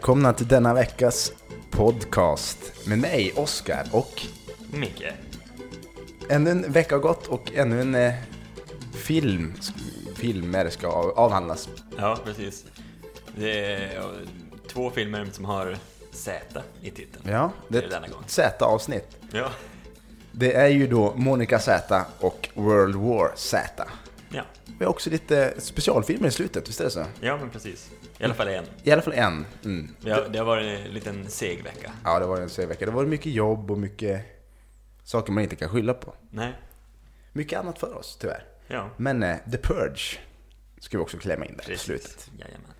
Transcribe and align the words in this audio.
Välkomna 0.00 0.32
till 0.32 0.48
denna 0.48 0.74
veckas 0.74 1.32
podcast 1.70 2.58
med 2.86 2.98
mig, 2.98 3.32
Oskar, 3.36 3.86
och 3.92 4.22
Micke. 4.72 5.04
ännu 6.28 6.50
en 6.50 6.72
vecka 6.72 6.94
har 6.94 7.00
gått 7.00 7.26
och 7.26 7.52
ännu 7.54 7.80
en 7.80 7.94
eh, 7.94 8.12
film, 8.92 9.54
filmer 10.16 10.70
ska 10.70 10.88
av- 10.88 11.10
avhandlas. 11.18 11.68
Ja, 11.98 12.18
precis. 12.24 12.64
Det 13.36 13.64
är 13.64 13.94
ja, 13.94 14.10
två 14.68 14.90
filmer 14.90 15.28
som 15.32 15.44
har 15.44 15.76
Z 16.12 16.62
i 16.82 16.90
titeln. 16.90 17.24
Ja, 17.32 17.52
det 17.68 17.78
är 17.78 17.82
ett 17.82 18.12
Z-avsnitt. 18.26 19.16
Ja. 19.32 19.50
Det 20.32 20.52
är 20.54 20.68
ju 20.68 20.86
då 20.86 21.12
Monica 21.16 21.58
Z 21.58 22.04
och 22.20 22.48
World 22.54 22.96
War 22.96 23.32
Z. 23.36 23.84
Ja, 24.30 24.42
Vi 24.78 24.84
har 24.84 24.90
också 24.90 25.10
lite 25.10 25.54
specialfilmer 25.58 26.28
i 26.28 26.32
slutet, 26.32 26.68
visst 26.68 26.80
är 26.80 26.84
det 26.84 26.90
så? 26.90 27.04
ja 27.20 27.36
men 27.36 27.50
precis. 27.50 27.90
I 28.20 28.24
alla 28.24 28.34
fall 28.34 28.48
en. 28.48 28.64
I 28.82 28.90
alla 28.90 29.02
fall 29.02 29.12
en. 29.12 29.46
Mm. 29.64 29.88
Det 30.00 30.10
har, 30.10 30.28
det 30.28 30.38
har 30.38 30.46
varit 30.46 30.86
en 30.86 30.94
liten 30.94 31.28
seg 31.28 31.62
vecka. 31.64 31.92
Ja, 32.04 32.18
det 32.18 32.26
var 32.26 32.40
en 32.40 32.48
sen 32.48 32.68
vecka. 32.68 32.86
Det 32.86 32.92
var 32.92 33.06
mycket 33.06 33.32
jobb 33.32 33.70
och 33.70 33.78
mycket 33.78 34.22
saker 35.04 35.32
man 35.32 35.42
inte 35.42 35.56
kan 35.56 35.68
skylla 35.68 35.94
på. 35.94 36.14
Nej. 36.30 36.52
Mycket 37.32 37.58
annat 37.58 37.78
för 37.78 37.96
oss, 37.96 38.18
tyvärr. 38.20 38.44
Ja, 38.66 38.90
Men 38.96 39.22
eh, 39.22 39.36
The 39.52 39.58
Purge 39.58 40.18
ska 40.78 40.98
vi 40.98 41.04
också 41.04 41.18
klämma 41.18 41.46
in 41.46 41.56
där 41.56 41.64
precis. 41.64 41.80
slutet. 41.80 42.30
Jajamän. 42.38 42.70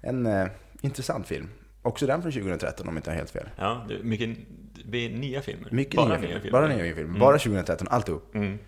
En 0.00 0.26
eh, 0.26 0.48
intressant 0.80 1.26
film. 1.26 1.48
Också 1.82 2.06
den 2.06 2.22
från 2.22 2.32
2013 2.32 2.88
om 2.88 2.94
jag 2.94 2.98
inte 2.98 3.10
har 3.10 3.16
helt 3.16 3.30
fel. 3.30 3.48
Ja, 3.56 3.84
det 3.88 3.94
är 3.94 4.02
mycket 4.02 4.36
det 4.84 4.98
är 4.98 5.10
nya 5.10 5.42
filmer. 5.42 5.68
Mycket 5.70 5.96
Bara 5.96 6.18
nya 6.18 6.40
filmer. 6.40 6.50
Bara 6.50 6.68
nya 6.68 6.94
filmer. 6.94 7.18
Bara 7.18 7.38
2013, 7.38 7.88
alltihop. 7.90 8.34
Mm. 8.34 8.58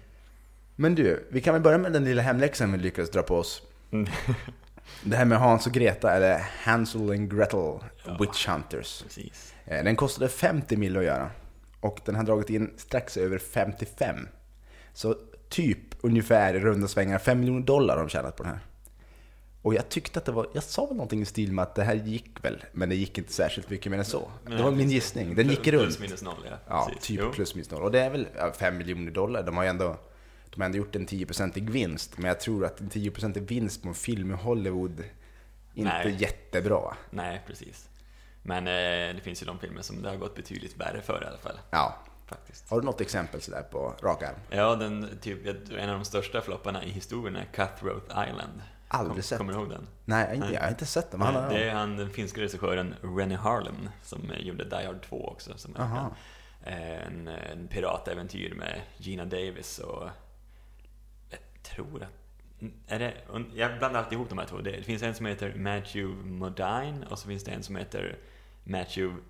Men 0.77 0.94
du, 0.94 1.28
vi 1.30 1.40
kan 1.40 1.55
väl 1.55 1.62
börja 1.62 1.78
med 1.78 1.92
den 1.92 2.05
lilla 2.05 2.22
hemläxan 2.22 2.72
vi 2.72 2.78
lyckades 2.78 3.10
dra 3.10 3.22
på 3.22 3.36
oss. 3.36 3.62
Mm. 3.90 4.10
Det 5.05 5.16
här 5.16 5.24
med 5.24 5.38
Hans 5.38 5.66
och 5.66 5.72
Greta, 5.72 6.12
eller 6.12 6.46
Hansel 6.62 7.10
and 7.10 7.36
Gretel, 7.36 7.78
Witch 8.20 8.46
Hunters. 8.48 9.02
Precis. 9.02 9.55
Eh, 9.64 9.84
Den 9.84 9.96
kostade 9.96 10.28
50 10.28 10.77
mil 10.77 10.96
att 10.96 11.05
göra. 11.05 11.30
Och 11.80 12.00
den 12.05 12.14
har 12.14 12.22
dragit 12.22 12.50
in 12.50 12.70
strax 12.77 13.16
över 13.16 13.38
55. 13.38 14.28
Så 14.92 15.16
typ 15.48 15.78
ungefär 16.00 16.55
i 16.55 16.61
runda 16.61 16.88
svängar 16.88 17.18
5 17.18 17.41
miljoner 17.41 17.66
dollar 17.66 17.96
har 17.96 18.02
de 18.05 18.08
tjänat 18.08 18.36
på 18.36 18.42
den 18.42 18.52
här. 18.52 18.61
Och 19.62 19.74
jag 19.74 19.88
tyckte 19.88 20.18
att 20.18 20.24
det 20.24 20.33
var, 20.33 20.46
jag 20.52 20.62
sa 20.62 20.86
väl 20.86 20.96
någonting 20.96 21.22
i 21.22 21.24
stil 21.24 21.52
med 21.52 21.62
att 21.62 21.74
det 21.74 21.84
här 21.84 21.94
gick 21.94 22.44
väl, 22.44 22.64
men 22.72 22.88
det 22.88 22.94
gick 22.94 23.18
inte 23.18 23.33
särskilt 23.33 23.70
mycket 23.70 23.91
mer 23.92 23.98
än 23.98 24.05
så. 24.05 24.30
Det 24.46 24.62
var 24.62 24.70
min 24.70 24.91
gissning, 24.91 25.34
den 25.34 25.48
gick 25.48 25.62
Plus 25.62 25.83
runt. 25.83 26.00
minus 26.00 26.22
noll, 26.22 26.46
ja. 26.50 26.56
Ja, 26.68 26.91
typ 27.00 27.20
Jo. 27.22 27.33
plus 27.33 27.55
minus 27.55 27.70
noll. 27.70 27.83
Och 27.83 27.91
det 27.91 28.00
är 28.00 28.11
väl 28.11 28.27
5 28.58 28.77
miljoner 28.78 29.11
dollar. 29.11 29.42
De 29.42 29.56
har 29.56 29.64
ju 29.64 29.68
ändå, 29.70 29.96
de 30.50 30.60
har 30.60 30.66
ändå 30.66 30.78
gjort 30.78 30.96
en 30.96 31.06
10-procentig 31.06 31.70
vinst. 31.70 32.18
Men 32.18 32.28
jag 32.28 32.40
tror 32.40 32.64
att 32.64 32.80
en 32.80 32.90
10-procentig 32.90 33.40
vinst 33.48 33.82
på 33.82 33.88
en 33.88 33.94
film 33.94 34.30
i 34.30 34.34
Hollywood 34.34 35.04
inte 35.74 35.92
Nej. 35.92 36.16
jättebra. 36.18 36.96
Nej, 37.10 37.42
precis. 37.46 37.88
Men 38.42 38.66
eh, 38.66 39.14
det 39.14 39.20
finns 39.22 39.42
ju 39.42 39.46
de 39.46 39.58
filmer 39.58 39.82
som 39.82 40.02
det 40.02 40.08
har 40.08 40.16
gått 40.16 40.34
betydligt 40.34 40.76
värre 40.76 41.02
för 41.02 41.22
i 41.24 41.26
alla 41.26 41.38
fall. 41.38 41.58
Ja. 41.70 41.96
Faktiskt. 42.26 42.70
Har 42.70 42.80
du 42.80 42.86
något 42.86 43.00
exempel 43.00 43.40
sådär 43.40 43.62
på 43.62 43.94
rak 44.02 44.22
arm? 44.22 44.34
Ja, 44.50 44.76
den, 44.76 45.08
typ, 45.20 45.46
en 45.78 45.90
av 45.90 45.98
de 45.98 46.04
största 46.04 46.40
flopparna 46.40 46.84
i 46.84 46.90
historien 46.90 47.36
är 47.36 47.44
Cutthroat 47.44 48.04
Island. 48.04 48.62
Aldrig 48.88 49.14
Kom- 49.14 49.22
sett. 49.22 49.38
Kommer 49.38 49.52
du 49.52 49.58
ihåg 49.58 49.70
den? 49.70 49.86
Nej, 50.04 50.20
jag 50.22 50.28
har 50.28 50.34
inte, 50.34 50.54
jag 50.54 50.62
har 50.62 50.68
inte 50.68 50.86
sett 50.86 51.10
den. 51.10 51.20
Det 51.20 51.68
är 51.70 51.74
han, 51.74 51.96
den 51.96 52.10
finska 52.10 52.40
regissören 52.40 52.94
Rennie 53.02 53.36
Harlin 53.36 53.88
som 54.02 54.18
gjorde 54.40 54.64
Die 54.64 54.86
Hard 54.86 55.02
2 55.08 55.28
också. 55.28 55.58
Som 55.58 55.76
är 55.76 55.80
Aha. 55.80 56.10
en, 56.62 57.28
en 57.28 57.68
piratäventyr 57.68 58.54
med 58.54 58.80
Gina 58.96 59.24
Davis 59.24 59.78
och 59.78 60.08
tror 61.75 62.03
att 62.03 62.08
är 62.86 62.98
det, 62.98 63.14
jag 63.55 63.79
blandar 63.79 63.98
alltid 64.01 64.13
ihop 64.13 64.29
de 64.29 64.39
här 64.39 64.47
två. 64.47 64.58
Det 64.58 64.83
finns 64.83 65.03
en 65.03 65.14
som 65.14 65.27
heter 65.27 65.55
Matthew 65.55 66.29
Modine 66.31 67.07
och 67.11 67.19
så 67.19 67.29
finns 67.29 67.45
det 67.45 67.51
en 67.51 67.63
som 67.63 67.77
heter 67.77 68.17
Matthew 68.64 69.20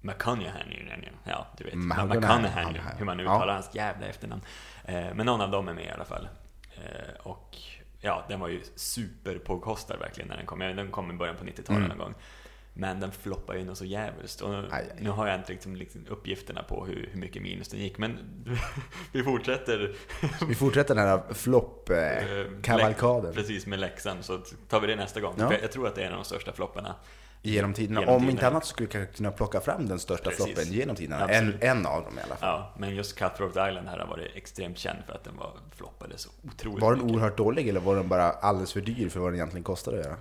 McConaughey. 0.00 1.08
Ja, 1.24 1.46
du 1.58 1.64
vet. 1.64 1.74
McConaughey. 1.74 2.20
McConaughey, 2.20 2.80
hur 2.98 3.04
man 3.04 3.18
Ja. 3.18 3.24
uttalar 3.24 3.54
hans 3.54 3.74
jävla 3.74 4.06
efternamn. 4.06 4.42
Eh, 4.84 5.14
Men 5.14 5.26
någon 5.26 5.40
av 5.40 5.50
dem 5.50 5.68
är 5.68 5.74
med 5.74 5.84
i 5.84 5.90
alla 5.90 6.04
fall. 6.04 6.28
Eh, 6.74 7.14
Och 7.26 7.56
ja, 8.00 8.24
den 8.28 8.40
var 8.40 8.48
ju 8.48 8.62
superpåkostad 8.76 9.98
verkligen 9.98 10.28
när 10.28 10.36
den 10.36 10.46
kom. 10.46 10.60
Ja, 10.60 10.72
Den 10.72 10.90
kom 10.90 11.10
i 11.10 11.14
början 11.14 11.36
på 11.36 11.44
90-talet 11.44 11.78
Mm. 11.84 11.88
någon 11.88 11.98
gång. 11.98 12.14
Men 12.78 13.00
den 13.00 13.12
floppade 13.12 13.58
ju 13.58 13.64
något 13.64 13.78
så 13.78 13.84
jävligt. 13.84 14.40
Och 14.40 14.54
Aj, 14.54 14.64
aj. 14.72 14.92
nu 15.00 15.10
har 15.10 15.26
jag 15.26 15.40
inte 15.40 15.52
liksom, 15.52 15.76
liksom 15.76 16.06
uppgifterna 16.08 16.62
på 16.62 16.84
hur, 16.86 17.08
hur 17.12 17.20
mycket 17.20 17.42
minus 17.42 17.68
den 17.68 17.80
gick. 17.80 17.98
Men 17.98 18.18
vi 19.12 19.22
fortsätter. 19.22 19.94
Vi 20.48 20.54
fortsätter 20.54 20.94
den 20.94 21.04
här 21.08 21.16
Eh, 21.16 21.34
flopp-kavalkaden 21.34 23.34
Precis, 23.34 23.66
med 23.66 23.78
läxan. 23.78 24.22
Så 24.22 24.38
tar 24.68 24.80
vi 24.80 24.86
det 24.86 24.96
nästa 24.96 25.20
gång. 25.20 25.34
Ja. 25.38 25.52
Jag 25.62 25.72
tror 25.72 25.86
att 25.86 25.94
det 25.94 26.02
är 26.02 26.06
en 26.06 26.12
av 26.12 26.18
de 26.18 26.24
största 26.24 26.52
flopparna. 26.52 26.94
genom 27.42 27.72
tiderna. 27.74 28.00
Genom 28.00 28.14
Om 28.14 28.20
tiderna. 28.20 28.32
inte 28.32 28.46
annat 28.46 28.66
skulle 28.66 28.88
vi 29.00 29.06
kunna 29.16 29.30
plocka 29.30 29.60
fram 29.60 29.88
den 29.88 29.98
största 29.98 30.30
Precis. 30.30 30.44
floppen 30.44 30.72
genom 30.72 30.96
tiderna. 30.96 31.28
En, 31.28 31.54
en 31.60 31.86
av 31.86 32.04
dem 32.04 32.18
i 32.18 32.22
alla 32.22 32.36
fall. 32.36 32.48
Ja, 32.60 32.74
men 32.78 32.94
just 32.96 33.18
Cutthroat 33.18 33.50
Island 33.50 33.88
här 33.88 33.98
har 33.98 34.06
varit 34.06 34.36
extremt 34.36 34.78
känd 34.78 34.98
för 35.06 35.12
att 35.12 35.24
den 35.24 35.36
var 35.36 35.52
floppade 35.76 36.18
så 36.18 36.30
otroligt 36.44 36.82
Var 36.82 36.94
den 36.94 37.04
mycket. 37.04 37.16
oerhört 37.16 37.36
dålig 37.36 37.68
eller 37.68 37.80
var 37.80 37.96
den 37.96 38.08
bara 38.08 38.30
alldeles 38.30 38.72
för 38.72 38.80
dyr 38.80 39.08
för 39.08 39.20
vad 39.20 39.28
den 39.28 39.34
egentligen 39.34 39.64
kostade 39.64 39.98
att 40.00 40.04
göra? 40.04 40.16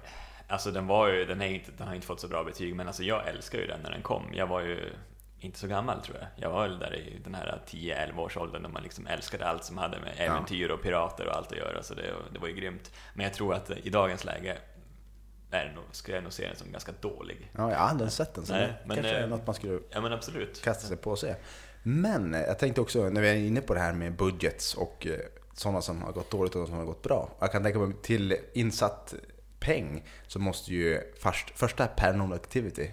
Alltså 0.47 0.71
den 0.71 0.87
var 0.87 1.07
ju, 1.07 1.25
den, 1.25 1.41
är 1.41 1.47
inte, 1.47 1.71
den 1.77 1.87
har 1.87 1.95
inte 1.95 2.07
fått 2.07 2.19
så 2.19 2.27
bra 2.27 2.43
betyg, 2.43 2.75
men 2.75 2.87
alltså 2.87 3.03
jag 3.03 3.27
älskar 3.27 3.59
ju 3.59 3.67
den 3.67 3.79
när 3.83 3.91
den 3.91 4.01
kom. 4.01 4.23
Jag 4.33 4.47
var 4.47 4.61
ju 4.61 4.93
inte 5.39 5.59
så 5.59 5.67
gammal 5.67 6.01
tror 6.01 6.17
jag. 6.17 6.27
Jag 6.35 6.49
var 6.49 6.61
väl 6.67 6.79
där 6.79 6.95
i 6.95 7.19
den 7.23 7.35
här 7.35 7.61
10-11 7.67 8.17
års 8.19 8.37
åldern 8.37 8.61
när 8.61 8.69
man 8.69 8.83
liksom 8.83 9.07
älskade 9.07 9.47
allt 9.47 9.63
som 9.63 9.77
hade 9.77 9.99
med 9.99 10.13
äventyr 10.17 10.69
och 10.69 10.81
pirater 10.81 11.27
och 11.27 11.35
allt 11.35 11.51
att 11.51 11.57
göra. 11.57 11.83
Så 11.83 11.93
det, 11.93 12.13
det 12.33 12.39
var 12.39 12.47
ju 12.47 12.53
grymt. 12.53 12.91
Men 13.13 13.23
jag 13.23 13.33
tror 13.33 13.53
att 13.53 13.69
i 13.69 13.89
dagens 13.89 14.25
läge 14.25 14.57
är 15.51 15.73
nog, 15.75 15.83
skulle 15.91 16.17
jag 16.17 16.23
nog 16.23 16.33
se 16.33 16.47
den 16.47 16.55
som 16.55 16.71
ganska 16.71 16.91
dålig. 17.01 17.51
Ja, 17.57 17.71
jag 17.71 17.77
har 17.77 17.87
aldrig 17.87 18.11
sett 18.11 18.33
den. 18.33 18.45
Så 18.45 18.53
Nej, 18.53 18.67
det 18.67 18.87
men, 18.87 18.95
kanske 18.95 19.13
är 19.13 19.23
eh, 19.23 19.29
något 19.29 19.47
man 19.47 19.55
skulle 19.55 19.79
Ja 19.89 20.01
men 20.01 20.13
absolut. 20.13 20.61
kasta 20.63 20.87
sig 20.87 20.97
på 20.97 21.11
och 21.11 21.19
se. 21.19 21.35
Men 21.83 22.33
eh, 22.33 22.41
jag 22.41 22.59
tänkte 22.59 22.81
också, 22.81 23.09
när 23.09 23.21
vi 23.21 23.29
är 23.29 23.35
inne 23.35 23.61
på 23.61 23.73
det 23.73 23.79
här 23.79 23.93
med 23.93 24.15
budgets 24.15 24.73
och 24.73 25.07
eh, 25.07 25.19
sådana 25.53 25.81
som 25.81 26.01
har 26.01 26.11
gått 26.11 26.31
dåligt 26.31 26.55
och 26.55 26.61
de 26.61 26.67
som 26.67 26.77
har 26.77 26.85
gått 26.85 27.03
bra. 27.03 27.29
Jag 27.39 27.51
kan 27.51 27.63
tänka 27.63 27.79
mig 27.79 27.95
till 28.01 28.37
insatt 28.53 29.13
peng 29.65 30.03
så 30.27 30.39
måste 30.39 30.73
ju 30.73 31.01
först, 31.19 31.57
första 31.57 31.87
Paranormal 31.87 32.33
Activity 32.37 32.89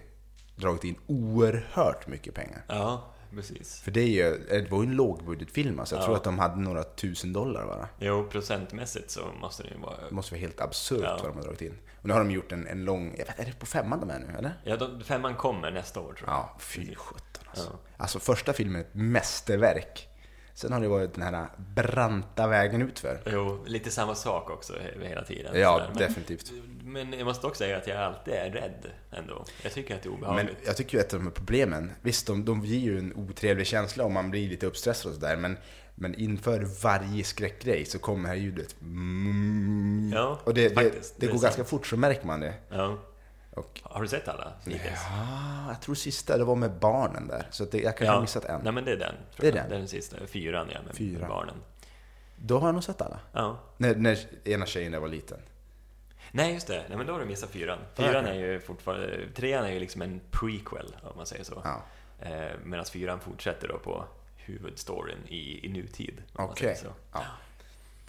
dragit 0.56 0.84
in 0.84 0.96
oerhört 1.06 2.06
mycket 2.06 2.34
pengar. 2.34 2.64
Ja, 2.68 3.14
precis. 3.34 3.80
För 3.80 3.90
det, 3.90 4.00
är 4.00 4.06
ju, 4.06 4.38
det 4.48 4.70
var 4.70 4.82
ju 4.82 4.88
en 4.88 4.96
lågbudgetfilm 4.96 5.80
alltså. 5.80 5.94
Jag 5.94 6.02
Ja. 6.02 6.06
tror 6.06 6.16
att 6.16 6.24
de 6.24 6.38
hade 6.38 6.60
några 6.60 6.82
tusen 6.82 7.32
dollar 7.32 7.66
bara. 7.66 7.88
Jo, 7.98 8.28
procentmässigt 8.30 9.10
så 9.10 9.20
måste 9.40 9.62
det 9.62 9.68
ju 9.68 9.78
vara... 9.78 9.96
Det 10.08 10.14
måste 10.14 10.34
vara 10.34 10.40
helt 10.40 10.60
absurt 10.60 11.00
Ja. 11.02 11.18
vad 11.22 11.30
de 11.30 11.36
har 11.36 11.42
dragit 11.44 11.62
in. 11.62 11.78
Och 12.00 12.06
nu 12.08 12.12
har 12.12 12.20
de 12.20 12.30
gjort 12.30 12.52
en, 12.52 12.66
en 12.66 12.84
lång, 12.84 13.14
jag 13.18 13.26
vet, 13.26 13.40
är 13.40 13.44
det 13.44 13.58
på 13.58 13.66
femman 13.66 14.00
de 14.00 14.10
är 14.10 14.18
nu 14.18 14.34
eller? 14.38 14.52
Ja, 14.64 14.76
de, 14.76 15.04
femman 15.04 15.34
kommer 15.34 15.70
nästa 15.70 16.00
år 16.00 16.12
tror 16.12 16.28
jag. 16.28 16.34
Ja, 16.36 16.56
fy 16.60 16.94
sjutton 16.94 17.44
alltså. 17.50 17.70
Ja. 17.82 17.90
Alltså 17.96 18.18
första 18.18 18.52
filmen 18.52 18.76
är 18.76 18.80
ett 18.80 18.94
mästerverk. 18.94 20.08
Sen 20.54 20.72
har 20.72 20.80
det 20.80 20.88
varit 20.88 21.14
den 21.14 21.22
här 21.22 21.46
branta 21.56 22.46
vägen 22.48 22.82
utför. 22.82 23.20
Jo, 23.26 23.64
lite 23.66 23.90
samma 23.90 24.14
sak 24.14 24.50
också 24.50 24.72
he- 24.72 25.06
hela 25.08 25.24
tiden. 25.24 25.60
Ja. 25.60 25.86
Men- 25.88 25.98
definitivt. 25.98 26.52
Men 26.84 27.12
jag 27.12 27.24
måste 27.24 27.46
också 27.46 27.58
säga 27.58 27.76
att 27.76 27.86
jag 27.86 27.96
alltid 27.98 28.34
är 28.34 28.50
rädd 28.50 28.86
ändå. 29.10 29.44
Jag 29.62 29.72
tycker 29.72 29.94
att 29.96 30.02
det 30.02 30.08
är 30.08 30.10
Men 30.10 30.18
obehagligt. 30.18 30.56
jag 30.66 30.76
tycker 30.76 30.94
ju 30.98 31.00
att 31.04 31.10
de 31.10 31.22
här 31.22 31.30
problemen, 31.30 31.90
visst 32.02 32.26
de, 32.26 32.44
de 32.44 32.64
ger 32.64 32.78
ju 32.78 32.98
en 32.98 33.12
otrevlig 33.16 33.66
känsla 33.66 34.04
om 34.04 34.12
man 34.12 34.30
blir 34.30 34.48
lite 34.48 34.66
uppstressad 34.66 35.08
och 35.10 35.14
sådär, 35.14 35.36
men, 35.36 35.56
men 35.94 36.14
inför 36.14 36.66
varje 36.82 37.24
skräckgrej 37.24 37.84
så 37.84 37.98
kommer 37.98 38.22
det 38.22 38.28
här 38.28 38.36
ljudet. 38.36 38.76
Mm, 38.80 40.10
Ja, 40.14 40.40
och 40.44 40.54
det, 40.54 40.68
det, 40.68 40.74
det 40.82 40.90
Det 41.16 41.26
går 41.26 41.32
sant. 41.32 41.42
ganska 41.42 41.64
fort 41.64 41.86
så 41.86 41.96
märker 41.96 42.26
man 42.26 42.40
det. 42.40 42.54
Ja. 42.70 42.98
Och, 43.54 43.80
Har 43.84 44.02
du 44.02 44.08
sett 44.08 44.28
alla 44.28 44.52
hittills? 44.64 45.00
ja, 45.10 45.68
jag 45.68 45.80
tror 45.82 45.94
sista 45.94 46.38
det 46.38 46.44
var 46.44 46.56
med 46.56 46.72
barnen 46.72 47.28
där, 47.28 47.46
så 47.50 47.64
det, 47.64 47.78
jag 47.78 47.96
kanske 47.96 48.14
har 48.14 48.20
missat 48.20 48.44
en. 48.44 48.60
Nej 48.64 48.72
men 48.72 48.84
det 48.84 48.92
är 48.92 48.96
den. 48.96 49.14
Det 49.36 49.46
är 49.46 49.46
jag. 49.46 49.54
den? 49.54 49.68
Det 49.68 49.74
är 49.74 49.78
den 49.78 49.88
sista. 49.88 50.16
Fyran 50.26 50.68
ja, 50.72 50.78
med 50.86 50.94
Fyran. 50.96 51.20
med 51.20 51.28
barnen. 51.28 51.54
Då 52.36 52.58
har 52.58 52.68
jag 52.68 52.74
nog 52.74 52.84
sett 52.84 53.02
alla. 53.02 53.20
Ja. 53.32 53.58
När, 53.76 53.94
när 53.94 54.18
ena 54.48 54.66
tjejen 54.66 54.92
där 54.92 54.98
var 54.98 55.08
liten. 55.08 55.38
Nej 56.32 56.52
just 56.54 56.66
det, 56.66 56.84
Nej, 56.88 56.98
men 56.98 57.06
då 57.06 57.12
har 57.12 57.20
du 57.20 57.26
missat 57.26 57.50
fyran. 57.50 57.78
Ja, 57.96 58.02
Fyran 58.04 58.26
är 58.26 58.34
ju 58.34 58.60
fortfarande... 58.60 59.28
Trean 59.34 59.64
är 59.64 59.70
ju 59.70 59.80
liksom 59.80 60.02
en 60.02 60.20
prequel, 60.30 60.96
om 61.02 61.16
man 61.16 61.26
säger 61.26 61.44
så. 61.44 61.62
Ja. 61.64 61.82
Eh, 62.26 62.50
Medan 62.64 62.84
fyran 62.84 63.20
fortsätter 63.20 63.68
då 63.68 63.78
på 63.78 64.04
huvudstoryn 64.36 65.18
i, 65.28 65.66
i 65.66 65.68
nutid. 65.68 66.22
Okej. 66.32 66.78
Ja. 67.12 67.22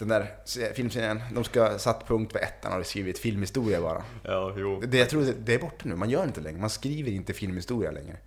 Den 0.03 0.09
där 0.21 0.35
se- 0.45 0.73
filmserien, 0.73 1.21
de 1.35 1.43
ska 1.43 1.79
satt 1.79 2.07
punkt 2.07 2.33
på 2.33 2.39
ettan 2.39 2.79
och 2.79 2.85
skrivit 2.85 3.19
filmhistoria 3.19 3.81
bara. 3.81 4.03
Ja, 4.23 4.53
jo. 4.57 4.81
Det, 4.87 4.97
jag 4.97 5.09
tror 5.09 5.33
det, 5.45 5.53
är 5.53 5.59
borta 5.59 5.85
nu, 5.85 5.95
man 5.95 6.09
gör 6.09 6.23
inte 6.23 6.41
längre. 6.41 6.59
Man 6.59 6.69
skriver 6.69 7.11
inte 7.11 7.33
filmhistoria 7.33 7.91
längre. 7.91 8.17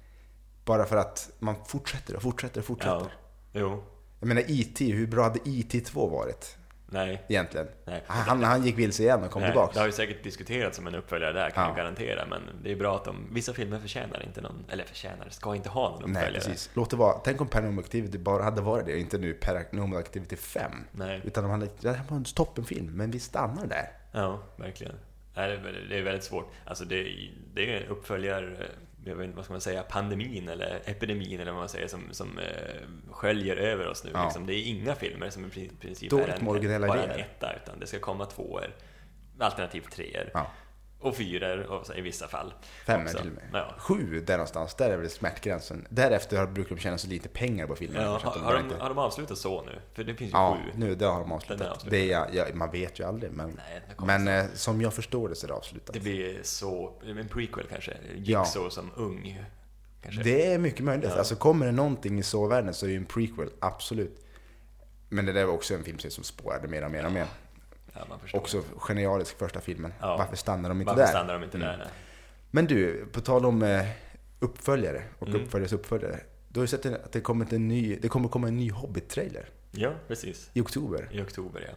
Bara 0.64 0.84
för 0.84 0.96
att 0.96 1.30
man 1.38 1.54
fortsätter 1.66 2.16
och 2.16 2.22
fortsätter 2.22 2.60
och 2.60 2.66
fortsätter. 2.66 3.10
Ja, 3.52 3.60
jo. 3.60 3.82
Jag 4.20 4.26
menar 4.28 4.42
IT, 4.46 4.80
hur 4.80 5.06
bra 5.06 5.22
hade 5.22 5.38
IT 5.44 5.86
2 5.86 6.08
varit? 6.08 6.56
Nej. 6.88 7.22
Egentligen. 7.28 7.66
Nej. 7.84 8.02
Han, 8.06 8.42
han 8.42 8.64
gick 8.64 8.78
vilse 8.78 9.02
igen 9.02 9.24
och 9.24 9.30
kom 9.30 9.42
Nej, 9.42 9.50
tillbaks. 9.50 9.74
Det 9.74 9.80
har 9.80 9.86
ju 9.86 9.92
säkert 9.92 10.22
diskuterats 10.22 10.76
som 10.76 10.86
en 10.86 10.94
uppföljare 10.94 11.32
där, 11.32 11.50
kan 11.50 11.62
Ja. 11.62 11.68
jag 11.68 11.76
garantera. 11.76 12.26
Men 12.26 12.42
det 12.62 12.72
är 12.72 12.76
bra 12.76 12.96
att 12.96 13.04
de, 13.04 13.28
vissa 13.32 13.52
filmer 13.52 13.78
förtjänar 13.78 14.22
inte 14.26 14.40
någon, 14.40 14.64
eller 14.70 14.84
förtjänar, 14.84 15.26
ska 15.30 15.54
inte 15.56 15.68
ha 15.68 15.82
någon 15.90 15.94
uppföljare. 16.02 16.24
Nej, 16.24 16.34
precis. 16.34 16.70
Låt 16.74 16.90
det 16.90 16.96
vara. 16.96 17.18
Tänk 17.24 17.40
om 17.40 17.48
Paranormal 17.48 17.84
Activity 17.84 18.18
bara 18.18 18.42
hade 18.42 18.60
varit 18.62 18.86
det 18.86 18.98
inte 18.98 19.18
nu 19.18 19.32
Paranormal 19.34 19.98
Activity 19.98 20.36
5. 20.36 20.72
Nej. 20.92 21.20
Utan 21.24 21.44
de 21.44 21.50
hade, 21.50 21.68
det 21.80 21.92
här 21.92 22.04
var 22.08 22.16
en 22.16 22.24
toppenfilm, 22.24 22.86
men 22.96 23.10
vi 23.10 23.20
stannar 23.20 23.66
där. 23.66 23.90
Ja, 24.12 24.42
verkligen. 24.56 24.94
Nej, 25.34 25.48
det 25.48 25.94
är- 25.94 25.98
är 25.98 26.02
väldigt 26.02 26.24
svårt. 26.24 26.50
Alltså 26.64 26.84
det, 26.84 27.08
det 27.54 27.86
uppföljer, 27.86 28.70
jag 29.06 29.16
vet 29.16 29.24
inte 29.24 29.36
vad 29.36 29.44
ska 29.44 29.54
man 29.54 29.60
säga, 29.60 29.82
pandemin 29.82 30.48
eller 30.48 30.80
epidemin 30.84 31.40
eller 31.40 31.52
vad 31.52 31.60
man 31.60 31.68
säger 31.68 31.88
som, 31.88 32.00
som 32.12 32.38
eh, 32.38 33.10
sköljer 33.10 33.56
över 33.56 33.86
oss 33.88 34.04
nu. 34.04 34.10
Ja. 34.14 34.24
Liksom. 34.24 34.46
Det 34.46 34.54
är 34.54 34.62
inga 34.66 34.94
filmer 34.94 35.30
som 35.30 35.44
i 35.44 35.48
pri- 35.48 35.70
princip 35.80 36.10
Dåligt 36.10 36.28
är 36.28 36.36
en, 36.38 36.44
bara 36.88 37.02
en 37.02 37.20
etta, 37.20 37.52
utan 37.62 37.80
det 37.80 37.86
ska 37.86 37.98
komma 37.98 38.26
tvåor, 38.26 38.74
alternativt 39.38 39.90
treor 39.92 40.30
Ja. 40.34 40.50
Och 41.06 41.16
fyror 41.16 41.62
och 41.66 41.86
så 41.86 41.94
i 41.94 42.00
vissa 42.00 42.28
fall. 42.28 42.54
Fem 42.86 43.02
också. 43.02 43.18
till 43.18 43.26
och 43.28 43.34
med. 43.34 43.44
Ja. 43.52 43.74
Sju 43.78 44.20
där 44.26 44.34
någonstans, 44.36 44.74
där 44.74 44.90
är 44.90 44.96
väl 44.96 45.10
smärtgränsen. 45.10 45.86
Därefter 45.90 46.36
har- 46.38 46.46
brukar 46.46 46.74
de 46.76 46.80
tjäna 46.80 46.98
så 46.98 47.08
lite 47.08 47.28
pengar 47.28 47.66
på 47.66 47.76
filmerna. 47.76 48.04
Ja, 48.04 48.10
har, 48.22 48.34
de 48.34 48.44
har, 48.44 48.54
de, 48.68 48.80
har 48.80 48.88
de 48.88 48.98
avslutat 48.98 49.38
så 49.38 49.62
nu? 49.62 49.72
För 49.94 50.04
det 50.04 50.14
finns 50.14 50.30
ju 50.32 50.36
Ja, 50.36 50.58
sju. 50.64 50.70
nu 50.78 50.94
det 50.94 51.06
har 51.06 51.20
de 51.20 51.32
avslutat. 51.32 51.68
avslutad. 51.70 51.90
Det 51.96 52.12
är, 52.12 52.28
ja, 52.32 52.44
man 52.54 52.70
vet 52.70 53.00
ju 53.00 53.04
aldrig, 53.04 53.32
men, 53.32 53.60
Nej, 53.98 54.22
men 54.24 54.28
eh, 54.28 54.44
som 54.54 54.80
jag 54.80 54.94
förstår 54.94 55.28
det 55.28 55.34
så 55.34 55.46
är 55.46 55.48
det 55.48 55.54
avslutat. 55.54 55.94
Det 55.94 56.00
blir 56.00 56.38
så, 56.42 56.92
en 57.06 57.28
prequel 57.28 57.66
kanske? 57.70 57.96
Ja. 58.24 58.40
Jigsaw 58.44 58.70
som 58.70 58.90
ung? 58.96 59.42
Kanske? 60.02 60.22
Det 60.22 60.46
är 60.52 60.58
mycket 60.58 60.84
möjligt. 60.84 61.10
Ja. 61.10 61.18
Alltså 61.18 61.36
kommer 61.36 61.66
det 61.66 61.72
någonting 61.72 62.18
i 62.18 62.22
så 62.22 62.46
världen 62.46 62.74
så 62.74 62.86
är 62.86 62.90
ju 62.90 62.96
en 62.96 63.04
prequel, 63.06 63.48
absolut. 63.60 64.22
Men 65.08 65.26
det 65.26 65.32
där 65.32 65.44
var 65.44 65.54
också 65.54 65.74
en 65.74 65.84
filmserie 65.84 66.10
som 66.12 66.24
spårade 66.24 66.68
mer 66.68 66.84
och 66.84 66.90
mer 66.90 67.06
och 67.06 67.12
mer. 67.12 67.26
Ja. 68.32 68.38
Också 68.38 68.62
genialisk 68.76 69.38
första 69.38 69.60
filmen. 69.60 69.92
Ja. 70.00 70.16
Varför 70.16 70.36
stannar 70.36 70.68
de 70.68 70.80
inte 70.80 70.86
Varför 70.88 71.02
där? 71.02 71.08
stannar 71.08 71.34
de 71.34 71.42
inte 71.44 71.56
Mm. 71.56 71.68
där? 71.68 71.76
Nej. 71.78 71.86
Men 72.50 72.66
du, 72.66 73.06
på 73.12 73.20
tal 73.20 73.46
om 73.46 73.62
eh, 73.62 73.86
uppföljare 74.40 75.02
och 75.18 75.28
Mm. 75.28 75.42
uppföljares 75.42 75.72
uppföljare. 75.72 76.20
Du 76.48 76.60
har 76.60 76.64
ju 76.64 76.68
sett 76.68 76.86
att 76.86 77.12
det 77.12 77.20
kommer, 77.20 77.54
en 77.54 77.68
ny, 77.68 77.96
det 78.02 78.08
kommer 78.08 78.28
komma 78.28 78.48
en 78.48 78.56
ny 78.56 78.70
Hobbit-trailer 78.70 79.48
Ja, 79.70 79.90
precis. 80.08 80.50
i 80.52 80.60
oktober. 80.60 81.08
I 81.12 81.20
oktober, 81.22 81.68
ja. 81.68 81.74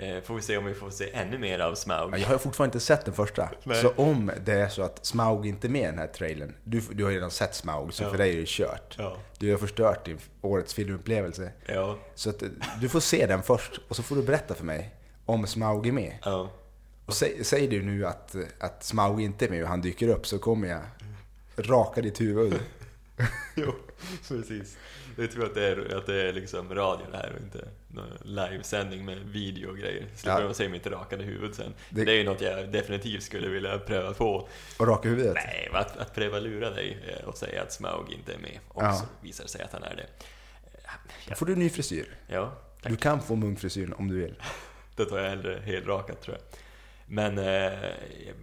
Eh, 0.00 0.22
får 0.22 0.34
vi 0.34 0.42
se 0.42 0.56
om 0.56 0.64
vi 0.64 0.74
får 0.74 0.90
se 0.90 1.10
ännu 1.14 1.38
mer 1.38 1.58
av 1.58 1.74
Smaug. 1.74 2.14
Ja, 2.14 2.18
Jag 2.18 2.28
har 2.28 2.38
fortfarande 2.38 2.68
inte 2.76 2.84
sett 2.86 3.04
den 3.04 3.14
första. 3.14 3.50
Nej. 3.64 3.82
Så 3.82 3.88
om 3.90 4.30
det 4.44 4.52
är 4.52 4.68
så 4.68 4.82
att 4.82 5.06
Smaug 5.06 5.46
inte 5.46 5.66
är 5.66 5.68
med 5.68 5.82
i 5.82 5.84
den 5.84 5.98
här 5.98 6.06
trailern. 6.06 6.54
Du, 6.64 6.80
du 6.92 7.04
har 7.04 7.10
ju 7.10 7.16
redan 7.16 7.30
sett 7.30 7.54
Smaug, 7.54 7.92
så 7.94 8.02
Ja. 8.02 8.10
för 8.10 8.18
dig 8.18 8.32
är 8.36 8.40
det 8.40 8.48
kört. 8.48 8.94
Ja. 8.98 9.16
Du 9.38 9.50
har 9.50 9.58
förstört 9.58 10.04
din 10.04 10.18
årets 10.40 10.74
filmupplevelse. 10.74 11.52
Ja. 11.66 11.98
Så 12.14 12.30
att, 12.30 12.42
eh, 12.42 12.48
du 12.80 12.88
får 12.88 13.00
se 13.00 13.26
den 13.26 13.42
först 13.42 13.80
och 13.88 13.96
så 13.96 14.02
får 14.02 14.16
du 14.16 14.22
berätta 14.22 14.54
för 14.54 14.64
mig 14.64 14.94
om 15.28 15.46
Smaug 15.46 15.86
är 15.86 15.92
med. 15.92 16.18
Ja. 16.24 16.50
Och 17.06 17.14
sä, 17.14 17.44
säger 17.44 17.70
du 17.70 17.82
nu 17.82 18.06
att, 18.06 18.34
att 18.60 18.84
Smaug 18.84 19.20
inte 19.20 19.44
är 19.44 19.50
med 19.50 19.62
och 19.62 19.68
han 19.68 19.80
dyker 19.80 20.08
upp 20.08 20.26
så 20.26 20.38
kommer 20.38 20.68
jag 20.68 20.80
raka 21.56 22.00
ditt 22.02 22.20
huvud. 22.20 22.54
Jo, 23.56 23.74
precis. 24.28 24.76
Jag 25.16 25.30
tror 25.32 25.44
att 25.44 25.54
det 25.54 25.64
är, 25.68 25.96
att 25.96 26.06
det 26.06 26.28
är 26.28 26.32
liksom 26.32 26.74
radio 26.74 27.06
det 27.10 27.16
här 27.16 27.32
och 27.36 27.42
inte 27.42 27.68
någon 27.88 28.06
livesändning 28.22 29.04
med 29.04 29.18
video 29.18 29.70
och 29.70 29.76
grejer. 29.78 30.06
Slipper 30.14 30.40
Ja. 30.40 30.48
de 30.48 30.54
se 30.54 30.68
mitt 30.68 30.86
rakade 30.86 31.24
huvud 31.24 31.54
sen. 31.54 31.74
Det- 31.90 32.04
Det... 32.04 32.12
är 32.12 32.16
ju 32.16 32.24
något 32.24 32.40
jag 32.40 32.72
definitivt 32.72 33.22
skulle 33.22 33.48
vilja 33.48 33.78
pröva 33.78 34.14
på. 34.14 34.48
Och 34.78 34.86
raka 34.86 35.08
huvudet. 35.08 35.34
Nej, 35.34 35.68
att, 35.72 35.96
att 35.96 36.14
pröva 36.14 36.38
lura 36.38 36.70
dig 36.70 36.98
eh, 37.20 37.28
och 37.28 37.36
säga 37.36 37.62
att 37.62 37.72
Smaug 37.72 38.12
inte 38.12 38.32
är 38.34 38.38
med 38.38 38.58
och 38.68 38.82
Ja. 38.82 38.92
så 38.92 39.04
visar 39.20 39.44
det 39.44 39.50
sig 39.50 39.62
att 39.62 39.72
han 39.72 39.82
är 39.82 39.96
det. 39.96 40.06
Eh, 40.84 40.90
Då 41.28 41.34
får 41.34 41.46
du 41.46 41.52
en 41.52 41.58
ny 41.58 41.70
frisyr. 41.70 42.16
Ja, 42.26 42.52
tack. 42.82 42.90
Du 42.92 42.96
kan 42.96 43.22
få 43.22 43.36
munkfrisyren 43.36 43.92
om 43.92 44.08
du 44.08 44.14
vill. 44.20 44.34
Det 44.98 45.10
tar 45.10 45.18
jag 45.18 45.30
hellre 45.30 45.62
helrakat 45.64 46.22
tror 46.22 46.36
jag. 46.36 46.58
Men 47.06 47.38
eh, 47.38 47.78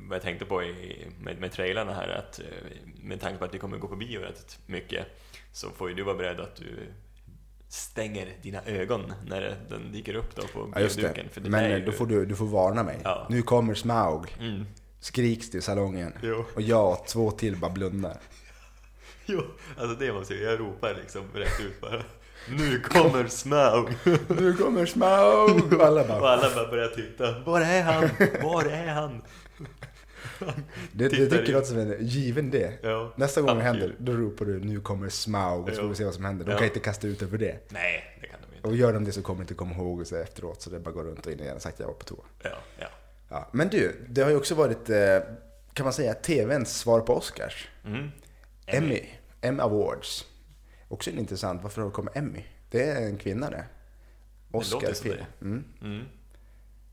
vad 0.08 0.16
jag 0.16 0.22
tänkte 0.22 0.46
på 0.46 0.64
i, 0.64 1.08
med, 1.20 1.40
med 1.40 1.52
trailarna 1.52 1.94
här 1.94 2.10
att 2.10 2.40
eh, 2.40 2.46
med 3.04 3.22
tanke 3.22 3.40
på 3.40 3.46
att 3.46 3.54
vi 3.54 3.60
kommer 3.60 3.78
gå 3.78 3.88
på 3.88 3.96
bio 3.96 4.20
rätt 4.20 4.60
mycket 4.66 5.06
så 5.52 5.70
får 5.70 5.90
ju 5.90 5.96
du 5.96 6.04
vara 6.04 6.16
beredd 6.16 6.40
att 6.40 6.56
du 6.56 6.94
stänger 7.70 8.34
dina 8.42 8.64
ögon 8.66 9.14
när 9.28 9.58
den 9.70 9.92
dyker 9.92 10.16
upp 10.16 10.36
då 10.36 10.42
på 10.42 10.72
Ja, 10.76 10.80
bioduken. 10.80 11.30
För 11.30 11.42
det 11.42 11.50
Men 11.50 11.72
eh, 11.72 11.78
ju... 11.78 11.86
då 11.86 11.92
får 11.92 12.06
du, 12.06 12.26
du 12.26 12.36
får 12.36 12.46
varna 12.46 12.84
mig. 12.84 13.00
Ja. 13.04 13.28
Nu 13.30 13.42
kommer 13.42 13.74
Smaug. 13.74 14.36
Mm. 14.40 14.66
Skriks 15.00 15.50
det 15.50 15.58
i 15.58 15.62
salongen. 15.62 16.14
Jo. 16.24 16.46
Och 16.56 16.62
jag 16.62 16.92
och 16.92 17.08
två 17.08 17.32
till 17.32 17.58
bara 17.58 17.72
blundar. 17.72 18.18
Jo, 19.38 19.44
alltså 19.78 19.96
det 20.00 20.14
måste 20.14 20.34
jag, 20.36 20.54
jag 20.54 20.60
ropar 20.60 20.94
liksom 21.02 21.24
rätt 21.34 21.60
ut 21.62 21.82
bara. 21.82 22.04
Nu 22.50 22.80
kommer 22.80 23.28
Smaug! 23.28 23.88
Nu 24.40 24.54
kommer 24.54 24.86
Smaug! 24.86 25.74
Och 25.80 25.86
alla 25.86 26.02
Och 26.02 26.08
bara... 26.08 26.30
alla 26.30 26.56
bara 26.56 26.68
börjar 26.68 26.88
titta. 26.88 27.40
Var 27.40 27.62
är 27.62 27.82
han? 27.84 28.10
Var 28.44 28.66
är 28.66 28.88
han? 28.88 29.22
Det, 30.92 31.08
det 31.10 31.26
tycker 31.30 31.54
jag 31.54 31.66
som 31.66 31.78
en 31.78 31.98
given 32.06 32.52
det. 32.52 32.74
Ja. 32.84 33.14
Nästa 33.16 33.42
gång 33.42 33.58
det 33.58 33.64
händer, 33.64 33.96
då 33.98 34.12
ropar 34.12 34.46
du 34.46 34.60
nu 34.60 34.80
kommer 34.82 35.10
Smaug 35.10 35.64
och 35.64 35.70
så 35.76 35.82
får 35.82 35.88
vi 35.90 35.96
se 35.96 36.06
vad 36.06 36.14
som 36.14 36.26
händer. 36.26 36.46
De 36.46 36.52
Ja. 36.52 36.58
kan 36.58 36.68
inte 36.68 36.80
kasta 36.80 37.08
ut 37.08 37.22
över 37.22 37.38
det. 37.38 37.60
Nej, 37.70 38.18
det 38.22 38.28
kan 38.28 38.40
de 38.50 38.56
inte. 38.56 38.68
Och 38.68 38.76
gör 38.76 38.94
de 38.94 39.06
det 39.06 39.12
så 39.12 39.22
kommer 39.22 39.38
de 39.40 39.42
inte 39.44 39.54
komma 39.54 39.76
ihåg 39.76 40.00
och 40.02 40.08
så 40.08 40.16
efteråt. 40.16 40.62
Så 40.62 40.70
det 40.70 40.80
bara 40.80 40.92
går 40.92 41.04
runt 41.04 41.26
och 41.26 41.32
in 41.32 41.40
igen 41.40 41.56
och 41.56 41.62
sagt 41.62 41.80
jag 41.80 41.88
var 41.88 41.94
på 41.94 42.04
toa. 42.06 42.24
Ja, 42.44 42.50
ja. 42.80 42.88
Ja. 43.30 43.48
Men 43.52 43.70
du, 43.70 44.06
det 44.10 44.22
har 44.22 44.30
ju 44.30 44.36
också 44.38 44.56
varit, 44.56 44.90
eh, 44.90 44.98
kan 45.74 45.84
man 45.84 45.94
säga, 45.94 46.14
TVns 46.14 46.78
svar 46.80 47.00
på 47.00 47.16
Oscars. 47.18 47.68
Mm. 47.86 48.12
Emmy. 48.66 49.10
Emmy 49.42 49.62
Awards. 49.62 50.26
Också 50.88 51.10
en 51.10 51.20
intressant, 51.20 51.64
varför 51.64 51.82
har 51.82 51.90
det 51.90 51.94
kommit 51.94 52.16
Emmy? 52.16 52.44
Det 52.70 52.84
är 52.84 53.08
en 53.08 53.18
kvinna 53.18 53.50
det. 53.50 53.66
Oscarfilm. 54.52 55.16
det. 55.18 55.46
Mm. 55.46 55.64
Mm. 55.82 56.06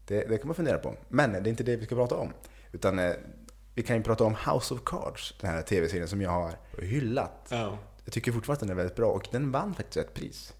Det, 0.07 0.29
det 0.29 0.39
kan 0.39 0.47
man 0.47 0.55
fundera 0.55 0.79
på. 0.79 0.95
Men 1.09 1.33
det 1.33 1.39
är 1.39 1.49
inte 1.49 1.65
det 1.65 1.77
vi 1.77 1.87
ska 1.87 1.95
prata 1.95 2.15
om. 2.17 2.33
Utan 2.73 2.99
eh, 2.99 3.13
vi 3.75 3.83
kan 3.83 3.97
ju 3.97 4.03
prata 4.03 4.25
om 4.25 4.35
House 4.35 4.75
of 4.75 4.81
Cards, 4.85 5.35
den 5.41 5.51
här 5.51 5.63
tv-serien 5.63 6.09
som 6.09 6.21
jag 6.21 6.31
har 6.31 6.53
hyllat. 6.79 7.47
Ja. 7.49 7.79
Jag 8.05 8.13
tycker 8.13 8.33
fortfarande 8.33 8.57
att 8.57 8.61
den 8.61 8.71
är 8.71 8.75
väldigt 8.75 8.97
bra 8.97 9.07
och 9.07 9.29
den 9.33 9.53
vann 9.53 9.75
faktiskt 9.75 9.97
ett 9.97 10.15
pris. 10.15 10.55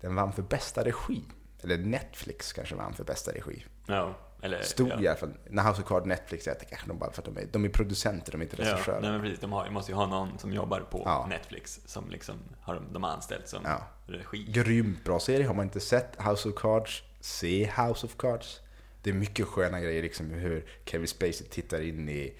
Den 0.00 0.14
vann 0.14 0.32
för 0.32 0.42
bästa 0.42 0.84
regi. 0.84 1.24
Eller 1.62 1.78
Netflix 1.78 2.52
kanske 2.52 2.74
vann 2.74 2.94
för 2.94 3.04
bästa 3.04 3.32
regi. 3.32 3.64
Ja, 3.86 4.14
eller... 4.42 4.62
Stod 4.62 4.88
ja. 4.90 5.00
i 5.00 5.08
alla 5.08 5.16
fall. 5.16 5.32
När 5.50 5.62
House 5.68 5.82
of 5.82 5.88
Cards 5.88 6.06
Netflix, 6.06 6.46
jag 6.46 6.56
kanske 6.68 6.88
de 6.88 6.98
bara 6.98 7.12
för 7.12 7.22
att 7.22 7.26
de 7.34 7.36
är, 7.38 7.46
de 7.52 7.64
är 7.64 7.68
producenter, 7.68 8.32
de 8.32 8.40
är 8.40 8.44
inte 8.44 8.62
Ja, 8.62 8.72
regissörer. 8.72 9.00
nej 9.00 9.10
men 9.10 9.20
precis. 9.20 9.38
De 9.40 9.52
har, 9.52 9.70
måste 9.70 9.92
ju 9.92 9.96
ha 9.96 10.06
någon 10.06 10.38
som 10.38 10.52
jobbar 10.52 10.80
på 10.80 11.02
Ja. 11.04 11.26
Netflix 11.30 11.80
som 11.86 12.10
liksom 12.10 12.34
har 12.60 12.74
de, 12.74 12.92
de 12.92 13.02
har 13.02 13.10
anställt 13.10 13.48
som 13.48 13.60
Ja. 13.64 13.82
regi. 14.06 14.44
Grymt 14.48 15.04
bra 15.04 15.20
serie. 15.20 15.46
Har 15.46 15.54
man 15.54 15.64
inte 15.64 15.80
sett 15.80 16.22
House 16.22 16.48
of 16.48 16.54
Cards, 16.56 17.02
se 17.20 17.70
House 17.76 18.06
of 18.06 18.16
Cards. 18.16 18.60
Det 19.02 19.10
är 19.10 19.14
mycket 19.14 19.46
sköna 19.46 19.80
grejer, 19.80 20.02
liksom 20.02 20.30
hur 20.30 20.66
Kevin 20.84 21.08
Spacey 21.08 21.46
tittar 21.50 21.80
in 21.80 22.08
i, 22.08 22.34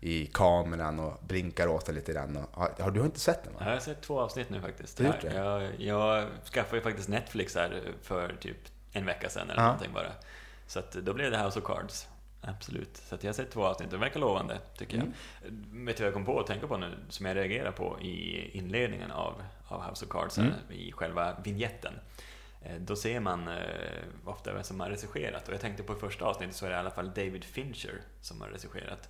i 0.00 0.26
kameran 0.26 1.00
och 1.00 1.12
blinkar 1.26 1.66
åt 1.68 1.86
den 1.86 1.94
lite 1.94 2.12
grann. 2.12 2.36
Och, 2.36 2.60
har, 2.60 2.70
har 2.80 2.90
du 2.90 3.00
inte 3.00 3.20
sett 3.20 3.44
den? 3.44 3.52
Va? 3.52 3.58
Jag 3.64 3.72
har 3.72 3.80
sett 3.80 4.00
två 4.02 4.20
avsnitt 4.20 4.50
nu 4.50 4.60
faktiskt. 4.60 4.96
Du 4.96 5.04
det? 5.04 5.34
Jag, 5.34 5.70
jag 5.80 6.28
skaffade 6.52 6.76
ju 6.76 6.82
faktiskt 6.82 7.08
Netflix 7.08 7.54
här 7.54 7.82
för 8.02 8.36
typ 8.40 8.56
en 8.92 9.06
vecka 9.06 9.28
sedan 9.28 9.50
eller 9.50 9.62
Ja. 9.62 9.66
någonting 9.66 9.92
bara. 9.94 10.12
Så 10.66 10.78
att 10.78 10.92
då 10.92 11.14
blev 11.14 11.30
det 11.30 11.38
House 11.38 11.58
of 11.58 11.64
Cards. 11.66 12.08
Absolut. 12.40 12.96
Så 12.96 13.16
jag 13.20 13.28
har 13.28 13.32
sett 13.32 13.50
två 13.50 13.64
avsnitt. 13.66 13.90
Det 13.90 13.96
verkar 13.96 14.20
lovande, 14.20 14.58
tycker 14.76 14.96
Mm. 14.96 15.12
jag. 15.42 15.50
Vet 15.86 15.96
du 15.96 16.02
vad 16.02 16.06
jag 16.06 16.14
kom 16.14 16.24
på 16.24 16.40
att 16.40 16.46
tänka 16.46 16.66
på 16.66 16.76
nu, 16.76 16.98
som 17.08 17.26
jag 17.26 17.36
reagerar 17.36 17.72
på 17.72 18.00
i 18.00 18.48
inledningen 18.58 19.10
av, 19.10 19.42
av 19.68 19.82
House 19.90 20.04
of 20.04 20.10
Cards, 20.10 20.38
Mm. 20.38 20.50
här, 20.52 20.76
i 20.76 20.92
själva 20.92 21.36
vignetten. 21.44 21.94
Eh, 22.62 22.76
Då 22.76 22.96
ser 22.96 23.20
man 23.20 23.48
eh, 23.48 23.54
ofta 24.24 24.52
vem 24.52 24.62
som 24.62 24.80
har 24.80 24.88
regisserat. 24.90 25.48
Och 25.48 25.54
jag 25.54 25.60
tänkte 25.60 25.82
på 25.82 25.94
första 25.94 26.24
avsnittet 26.24 26.56
så 26.56 26.66
är 26.66 26.70
det 26.70 26.76
i 26.76 26.78
alla 26.78 26.90
fall 26.90 27.08
David 27.08 27.44
Fincher 27.44 28.00
som 28.20 28.40
har 28.40 28.48
regisserat. 28.48 29.08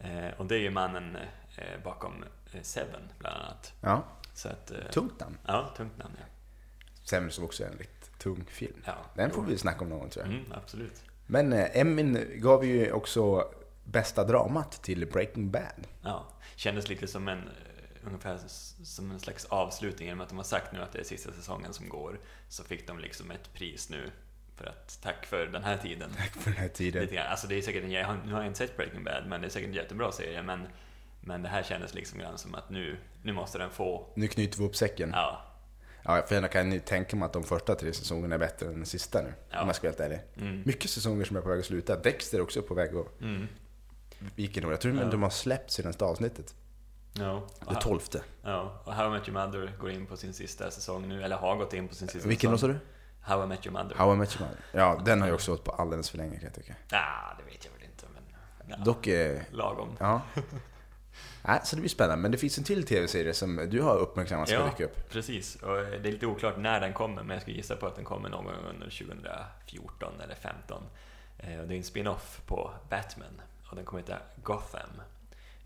Eh, 0.00 0.28
Och 0.38 0.46
det 0.46 0.54
är 0.54 0.60
ju 0.60 0.70
mannen 0.70 1.16
eh, 1.56 1.82
bakom 1.84 2.24
eh, 2.52 2.62
Seven, 2.62 3.12
bland 3.18 3.36
annat. 3.36 3.72
Ja, 3.80 4.04
Så 4.34 4.48
att, 4.48 4.70
eh, 4.70 4.78
tungt 4.92 5.20
namn. 5.20 5.38
Ja, 5.46 5.74
tungt 5.76 5.98
namn 5.98 6.14
ja. 6.20 6.24
Sen 7.04 7.30
som 7.30 7.44
också 7.44 7.64
är 7.64 7.68
en 7.68 7.78
riktigt 7.78 8.03
tung 8.24 8.44
film. 8.48 8.82
ja. 8.86 8.94
Den 9.14 9.30
får 9.30 9.42
vi 9.42 9.58
snacka 9.58 9.80
om 9.80 9.88
någon 9.88 9.98
gång 9.98 10.10
tror 10.10 10.26
jag. 10.26 10.34
Mm, 10.34 10.52
absolut. 10.54 11.02
Men 11.26 11.52
eh, 11.52 11.76
Emmyn 11.80 12.26
gav 12.34 12.64
ju 12.64 12.92
också 12.92 13.44
bästa 13.84 14.24
dramat 14.24 14.82
till 14.82 15.06
Breaking 15.06 15.50
Bad. 15.50 15.86
Ja. 16.02 16.28
Kändes 16.56 16.88
lite 16.88 17.06
som 17.06 17.28
en, 17.28 17.38
eh, 17.38 18.06
ungefär 18.06 18.38
som 18.84 19.10
en 19.10 19.20
slags 19.20 19.44
avslutning, 19.44 20.08
genom 20.08 20.20
att 20.20 20.28
de 20.28 20.36
har 20.38 20.44
sagt 20.44 20.72
nu 20.72 20.82
att 20.82 20.92
det 20.92 20.98
är 20.98 21.04
sista 21.04 21.32
säsongen 21.32 21.72
som 21.72 21.88
går, 21.88 22.20
så 22.48 22.64
fick 22.64 22.86
de 22.86 22.98
liksom 22.98 23.30
ett 23.30 23.52
pris 23.54 23.90
nu 23.90 24.10
för 24.56 24.66
att 24.66 24.98
tack 25.02 25.26
för 25.26 25.46
den 25.46 25.64
här 25.64 25.76
tiden. 25.76 26.10
Tack 26.18 26.30
för 26.32 26.50
den 26.50 26.60
här 26.60 26.68
tiden. 26.68 27.02
Lite 27.02 27.14
grann. 27.14 27.26
Alltså 27.26 27.46
det 27.46 27.54
är 27.58 27.62
säkert 27.62 27.90
jag 27.90 28.06
har, 28.06 28.16
nu 28.26 28.32
har 28.32 28.38
jag 28.40 28.46
inte 28.46 28.58
sett 28.58 28.76
Breaking 28.76 29.04
Bad, 29.04 29.24
men 29.26 29.40
det 29.40 29.46
är 29.46 29.50
säkert 29.50 29.68
en 29.68 29.74
jättebra 29.74 30.12
serie, 30.12 30.42
men, 30.42 30.66
men 31.20 31.42
det 31.42 31.48
här 31.48 31.62
kändes 31.62 31.94
liksom 31.94 32.18
grann 32.18 32.38
som 32.38 32.54
att 32.54 32.70
nu, 32.70 32.96
nu 33.22 33.32
måste 33.32 33.58
den 33.58 33.70
få, 33.70 34.12
Nu 34.16 34.28
knyter 34.28 34.58
vi 34.58 34.64
upp 34.64 34.76
säcken. 34.76 35.10
ja, 35.12 35.42
Ja, 36.04 36.22
för 36.26 36.34
jag 36.34 36.52
kan 36.52 36.72
ju 36.72 36.80
tänka 36.80 37.16
mig 37.16 37.26
att 37.26 37.32
de 37.32 37.42
första 37.44 37.74
tre 37.74 37.92
säsongerna 37.92 38.34
är 38.34 38.38
bättre 38.38 38.66
än 38.66 38.74
den 38.74 38.86
sista 38.86 39.22
nu. 39.22 39.34
Ja. 39.50 39.60
Om 39.60 39.66
jag 39.66 39.76
ska 39.76 39.88
vara 39.88 39.96
helt 39.98 40.12
ärlig. 40.12 40.46
mm, 40.48 40.62
Mycket 40.66 40.90
säsonger 40.90 41.24
som 41.24 41.36
är 41.36 41.40
på 41.40 41.48
väg 41.48 41.58
att 41.58 41.64
sluta. 41.66 41.96
Dexter 41.96 42.38
är 42.38 42.42
också 42.42 42.62
på 42.62 42.74
väg 42.74 42.96
att 42.96 43.20
mm, 43.20 43.48
igenom. 44.36 44.70
Jag 44.70 44.80
tror 44.80 44.96
Ja. 44.96 45.04
de 45.04 45.22
har 45.22 45.30
släppt 45.30 45.70
senaste 45.70 46.04
avsnittet. 46.04 46.54
ja. 47.12 47.46
Det 47.68 47.74
tolfte. 47.80 48.22
Ja, 48.42 48.82
och 48.84 48.94
How 48.94 49.06
I 49.06 49.10
Met 49.18 49.28
Your 49.28 49.46
Mother 49.46 49.72
går 49.80 49.90
in 49.90 50.06
på 50.06 50.16
sin 50.16 50.32
sista 50.34 50.70
säsong 50.70 51.08
nu, 51.08 51.22
eller 51.22 51.36
har 51.36 51.56
gått 51.56 51.72
in 51.74 51.88
på 51.88 51.94
sin 51.94 52.08
sista 52.08 52.28
Vilken 52.28 52.50
då 52.50 52.56
säsong. 52.58 52.72
sa 52.74 52.78
du? 52.78 52.80
How 53.20 53.44
I 53.44 53.46
Met 53.46 53.66
Your 53.66 53.82
Mother. 53.82 53.96
How 53.96 54.14
I 54.14 54.16
Met 54.16 54.36
Your 54.36 54.48
Mother. 54.48 54.64
Ja, 54.72 55.02
den 55.04 55.20
har 55.20 55.28
ju 55.28 55.34
också 55.34 55.50
gått 55.52 55.64
på 55.64 55.70
alldeles 55.72 56.10
för 56.10 56.18
länge 56.18 56.34
kan 56.36 56.44
jag 56.44 56.54
tycka. 56.54 56.74
Ja, 56.90 57.36
det 57.38 57.44
vet 57.52 57.64
jag 57.64 57.72
väl 57.72 57.82
inte, 57.82 58.06
men... 58.14 58.22
Ja, 58.66 58.76
Dock, 58.84 59.06
eh, 59.06 59.40
Lagom. 59.52 59.96
ja. 60.00 60.20
Nej, 61.46 61.60
så 61.64 61.76
det 61.76 61.80
blir 61.80 61.90
spännande. 61.90 62.22
Men 62.22 62.30
det 62.30 62.38
finns 62.38 62.58
en 62.58 62.64
till 62.64 62.86
tv-serie 62.86 63.34
som 63.34 63.66
du 63.70 63.80
har 63.82 63.96
uppmärksammat 63.96 64.48
ska 64.48 64.56
Ja. 64.58 64.64
dyka 64.70 64.84
upp. 64.84 65.08
Precis, 65.10 65.56
och 65.56 65.76
det 65.76 66.08
är 66.08 66.12
lite 66.12 66.26
oklart 66.26 66.56
när 66.58 66.80
den 66.80 66.92
kommer, 66.92 67.22
men 67.22 67.30
jag 67.34 67.42
skulle 67.42 67.56
gissa 67.56 67.76
på 67.76 67.86
att 67.86 67.96
den 67.96 68.04
kommer 68.04 68.28
någon 68.28 68.44
gång 68.44 68.54
under 68.70 68.90
2014 68.90 70.12
eller 70.20 70.34
2015. 70.34 70.82
Eh, 71.38 71.60
Och 71.60 71.68
det 71.68 71.74
är 71.74 71.78
en 71.78 71.84
spin-off 71.84 72.40
på 72.46 72.70
Batman. 72.90 73.40
ja, 73.70 73.74
den 73.76 73.84
kommer 73.84 74.02
heta 74.02 74.18
Gotham. 74.42 74.90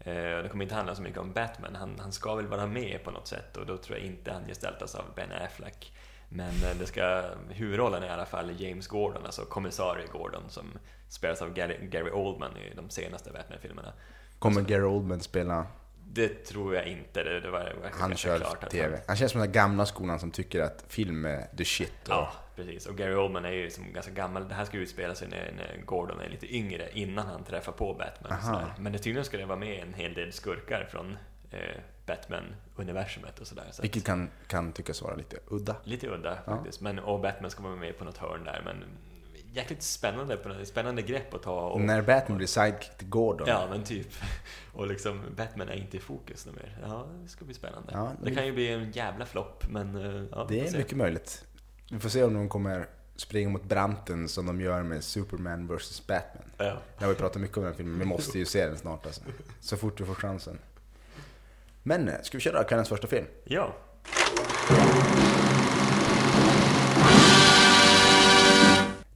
Eh, 0.00 0.14
den 0.14 0.49
kommer 0.49 0.64
inte 0.64 0.75
handla 0.75 0.94
så 0.94 1.02
mycket 1.02 1.18
om 1.18 1.32
Batman, 1.32 1.75
han, 1.76 1.99
han 2.00 2.12
ska 2.12 2.35
väl 2.35 2.47
vara 2.47 2.66
med 2.66 3.04
på 3.04 3.11
något 3.11 3.26
sätt 3.28 3.56
och 3.56 3.66
då 3.66 3.76
tror 3.76 3.99
jag 3.99 4.06
inte 4.06 4.32
han 4.32 4.47
gestaltas 4.47 4.94
av 4.94 5.04
Ben 5.16 5.32
Affleck. 5.32 5.92
Men 6.28 6.49
eh, 6.49 6.76
det 6.78 6.87
ska, 6.87 7.25
huvudrollen 7.50 8.02
är 8.02 8.06
i 8.06 8.11
alla 8.11 8.26
fall 8.26 8.61
James 8.61 8.87
Gordon, 8.87 9.26
alltså 9.26 9.42
kommissarie 9.44 10.06
Gordon 10.12 10.42
som 10.49 10.78
spelas 11.08 11.42
av 11.42 11.52
Gary, 11.54 11.76
Gary 11.87 12.11
Oldman 12.11 12.56
i 12.56 12.75
de 12.75 12.90
senaste 12.90 13.30
Batman-filmerna. 13.30 13.92
Kommer 14.38 14.62
Gary 14.62 14.85
Oldman 14.85 15.21
spela? 15.21 15.66
Det 16.11 16.28
tror 16.28 16.75
jag 16.75 16.87
inte. 16.87 17.25
Det, 17.25 17.40
det 17.40 17.50
var, 17.50 17.61
var 17.83 17.90
han 17.92 18.16
kör 18.16 18.38
klart 18.38 18.71
TV. 18.71 18.97
Han... 18.97 19.04
han 19.07 19.16
känns 19.16 19.33
som 19.33 19.40
den 19.40 19.52
gamla 19.52 19.87
skolan 19.87 20.21
som 20.21 20.30
tycker 20.30 20.61
att 20.61 20.85
film 20.88 21.25
är 21.25 21.57
the 21.57 21.64
shit. 21.64 21.92
Och... 22.02 22.09
Ja, 22.09 22.33
precis. 22.57 22.87
Och 22.87 22.97
Gary 22.97 23.14
Oldman 23.14 23.45
är 23.45 23.50
ju 23.50 23.64
liksom 23.64 23.92
ganska 23.92 24.12
gammal. 24.12 24.49
Det 24.49 24.54
här 24.54 24.64
ska 24.64 24.76
utspela 24.76 25.14
sig 25.14 25.28
när, 25.28 25.52
när 25.57 25.83
Gordon 25.85 26.21
är 26.21 26.28
lite 26.28 26.54
yngre, 26.54 26.88
innan 26.92 27.26
han 27.26 27.45
träffar 27.45 27.73
på 27.73 27.95
Batman. 27.95 28.64
Men 28.78 28.92
det 28.92 28.99
tydligen 28.99 29.25
ska 29.25 29.37
det 29.37 29.47
vara 29.47 29.59
med 29.59 29.83
en 29.83 29.95
hel 29.95 30.14
del 30.14 30.33
skurkar 30.33 30.88
från 30.90 31.18
eh, 31.50 31.80
Batman-universumet 32.07 33.40
och 33.40 33.47
sådär. 33.47 33.66
Så 33.71 33.83
Vilket 33.83 34.04
kan, 34.04 34.30
kan 34.47 34.73
tyckas 34.73 35.02
vara 35.02 35.14
lite 35.14 35.37
udda. 35.47 35.76
Lite 35.85 36.09
udda 36.09 36.38
faktiskt. 36.45 36.80
Ja. 36.80 36.85
Men, 36.85 36.99
och 36.99 37.21
Batman 37.21 37.50
ska 37.50 37.62
vara 37.62 37.76
med 37.76 37.99
på 37.99 38.04
något 38.04 38.18
hörn 38.18 38.45
där. 38.45 38.62
Men 38.64 38.85
jäkligt 39.52 39.83
spännande, 39.83 40.37
på 40.37 40.64
spännande 40.64 41.02
grepp 41.02 41.35
att 41.35 41.43
ta. 41.43 41.61
Och, 41.61 41.81
När 41.81 42.02
Batman 42.02 42.38
blir 42.38 42.47
sidekick 42.47 42.97
till 42.99 43.09
Gordon. 43.09 43.49
Ja, 43.49 43.67
men 43.71 43.85
typ. 43.85 44.09
Och 44.73 44.87
liksom, 44.87 45.23
Batman 45.37 45.69
är 45.69 45.75
inte 45.75 45.97
i 45.97 46.00
fokus 46.00 46.47
nu 46.47 46.52
mer. 46.52 46.78
Ja, 46.83 47.07
det 47.23 47.28
ska 47.28 47.45
bli 47.45 47.55
spännande. 47.55 47.93
Ja, 47.93 48.12
det, 48.21 48.31
det 48.31 48.37
kan 48.37 48.47
ju 48.47 48.52
bli 48.52 48.73
en 48.73 48.90
jävla 48.90 49.26
flopp, 49.26 49.64
men 49.71 49.97
eh, 49.97 50.25
ja, 50.33 50.47
Det 50.49 50.69
är 50.69 50.78
mycket 50.78 50.97
möjligt. 50.97 51.45
Vi 51.90 51.99
får 51.99 52.09
se 52.09 52.25
om 52.25 52.35
de 52.35 52.49
kommer 52.49 52.87
springa 53.17 53.49
mot 53.49 53.64
branten 53.64 54.28
som 54.28 54.47
de 54.47 54.61
gör 54.61 54.83
med 54.83 55.05
Superman 55.05 55.67
vs 55.67 56.07
Batman. 56.07 56.45
Ja. 56.57 56.78
Jag 56.99 57.07
har 57.07 57.09
ju 57.09 57.19
pratat 57.19 57.43
mycket 57.43 57.57
om 57.57 57.64
den 57.64 57.75
filmen, 57.75 57.99
vi 57.99 58.05
måste 58.05 58.38
ju 58.38 58.45
se 58.45 58.67
den 58.67 58.78
snart 58.78 59.07
alltså. 59.07 59.21
Så 59.61 59.76
fort 59.76 60.00
vi 60.00 60.05
får 60.05 60.14
chansen. 60.14 60.59
Men, 61.83 62.09
eh, 62.09 62.21
ska 62.23 62.37
vi 62.38 62.40
köra 62.40 62.64
kvällens 62.64 62.88
första 62.88 63.07
film? 63.07 63.26
Ja. 63.45 63.75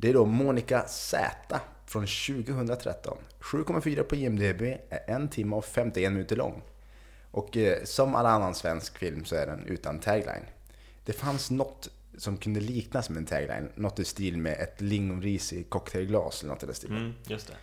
Det 0.03 0.09
är 0.09 0.15
då 0.15 0.27
Monica 0.27 0.85
Z 0.89 1.61
från 1.87 2.07
2013. 2.07 3.19
7,4 3.41 4.03
på 4.03 4.17
IMDB, 4.17 4.63
är 4.89 5.11
en 5.11 5.29
timme 5.29 5.57
och 5.57 5.65
51 5.65 6.13
minuter 6.13 6.37
lång. 6.37 6.63
Och 7.31 7.57
eh, 7.57 7.85
som 7.85 8.15
alla 8.15 8.31
annan 8.31 8.55
svensk 8.55 8.99
film 8.99 9.25
så 9.25 9.37
är 9.37 9.47
den 9.47 9.67
utan 9.67 9.99
tagline. 9.99 10.45
Det 11.05 11.13
fanns 11.13 11.51
något 11.51 11.91
som 12.19 12.37
kunde 12.37 12.61
liknas 12.61 13.11
med 13.11 13.19
en 13.19 13.27
tagline, 13.27 13.69
något 13.75 13.99
i 13.99 14.05
stil 14.05 14.39
med 14.39 14.53
ett 14.61 14.81
lingonris 14.81 15.53
i 15.53 15.63
cocktailglas 15.63 16.43
eller 16.43 16.53
något 16.55 16.63
i 16.63 16.67
den 16.67 16.75
stilen. 16.75 16.97
Mm, 16.97 17.13
just 17.25 17.47
det. 17.47 17.55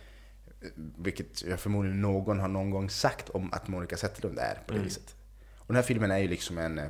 Vilket 0.98 1.42
jag 1.42 1.60
förmodligen 1.60 2.00
någon 2.00 2.40
har 2.40 2.48
någon 2.48 2.70
gång 2.70 2.90
sagt 2.90 3.28
om 3.28 3.52
att 3.52 3.68
Monica 3.68 3.96
Zetterlund 3.96 4.38
är 4.38 4.54
på 4.54 4.72
det 4.72 4.74
mm. 4.74 4.84
viset. 4.84 5.14
Och 5.56 5.66
den 5.66 5.76
här 5.76 5.82
filmen 5.82 6.10
är 6.10 6.18
ju 6.18 6.28
liksom 6.28 6.58
en, 6.58 6.78
eh, 6.78 6.86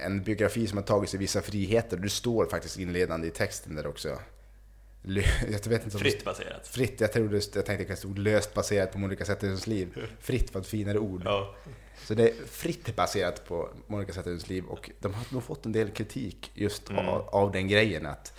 en 0.00 0.22
biografi 0.22 0.66
som 0.66 0.78
har 0.78 0.84
tagit 0.84 1.10
sig 1.10 1.18
vissa 1.18 1.42
friheter. 1.42 1.96
Det 1.96 2.10
står 2.10 2.46
faktiskt 2.46 2.78
inledande 2.78 3.28
i 3.28 3.30
texten 3.30 3.74
där 3.74 3.86
också. 3.86 4.18
Jag 5.50 5.68
vet 5.68 5.84
inte 5.84 5.98
fritt 5.98 6.24
baserat. 6.24 6.68
Fritt, 6.68 7.00
jag, 7.00 7.12
trodde, 7.12 7.40
jag 7.54 7.66
tänkte 7.66 7.82
att 7.82 7.88
det 7.88 7.96
stod 7.96 8.18
löst 8.18 8.54
baserat 8.54 8.92
på 8.92 8.98
Monica 8.98 9.24
Zetterlunds 9.24 9.66
liv. 9.66 10.06
Fritt 10.20 10.54
var 10.54 10.60
ett 10.60 10.66
finare 10.66 10.98
ord. 10.98 11.22
Ja. 11.24 11.54
Så 12.04 12.14
det 12.14 12.28
är 12.28 12.46
fritt 12.46 12.96
baserat 12.96 13.48
på 13.48 13.68
Monica 13.86 14.12
Zetterlunds 14.12 14.48
liv 14.48 14.64
och 14.64 14.90
de 15.00 15.14
har 15.14 15.24
nog 15.30 15.42
fått 15.42 15.66
en 15.66 15.72
del 15.72 15.90
kritik 15.90 16.50
just 16.54 16.90
mm. 16.90 17.08
av, 17.08 17.28
av, 17.28 17.52
den 17.52 17.68
grejen 17.68 18.06
att 18.06 18.32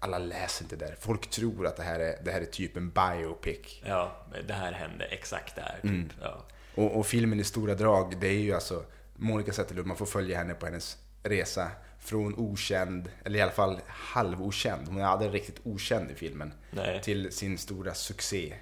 alla 0.00 0.18
läser 0.18 0.64
inte 0.64 0.76
där. 0.76 0.96
Folk 1.00 1.30
tror 1.30 1.66
att 1.66 1.76
det 1.76 1.82
här 1.82 2.00
är, 2.00 2.16
det 2.24 2.30
här 2.30 2.40
är 2.40 2.44
typ 2.44 2.76
en 2.76 2.90
biopic. 2.90 3.80
Ja, 3.84 4.26
det 4.46 4.52
här 4.52 4.72
hände 4.72 5.04
exakt 5.04 5.56
där. 5.56 5.78
Typ. 5.82 5.90
Mm. 5.90 6.10
Ja. 6.20 6.44
Och, 6.74 6.98
och, 6.98 7.06
filmen 7.06 7.40
i 7.40 7.44
stora 7.44 7.74
drag, 7.74 8.16
det 8.20 8.28
är 8.28 8.40
ju 8.40 8.52
alltså 8.52 8.84
Monica 9.20 9.52
Zetterlund, 9.52 9.88
man 9.88 9.96
får 9.96 10.06
följa 10.06 10.38
henne 10.38 10.54
på 10.54 10.66
hennes 10.66 10.98
resa 11.22 11.70
från 11.98 12.34
okänd, 12.34 13.10
eller 13.24 13.38
i 13.38 13.42
alla 13.42 13.52
fall 13.52 13.80
halvokänd, 13.86 14.88
hon 14.88 15.00
är 15.00 15.04
aldrig 15.04 15.34
riktigt 15.34 15.60
okänd 15.64 16.10
i 16.10 16.14
filmen, 16.14 16.52
Nej. 16.70 17.02
till 17.02 17.32
sin 17.32 17.58
stora 17.58 17.94
succé. 17.94 18.54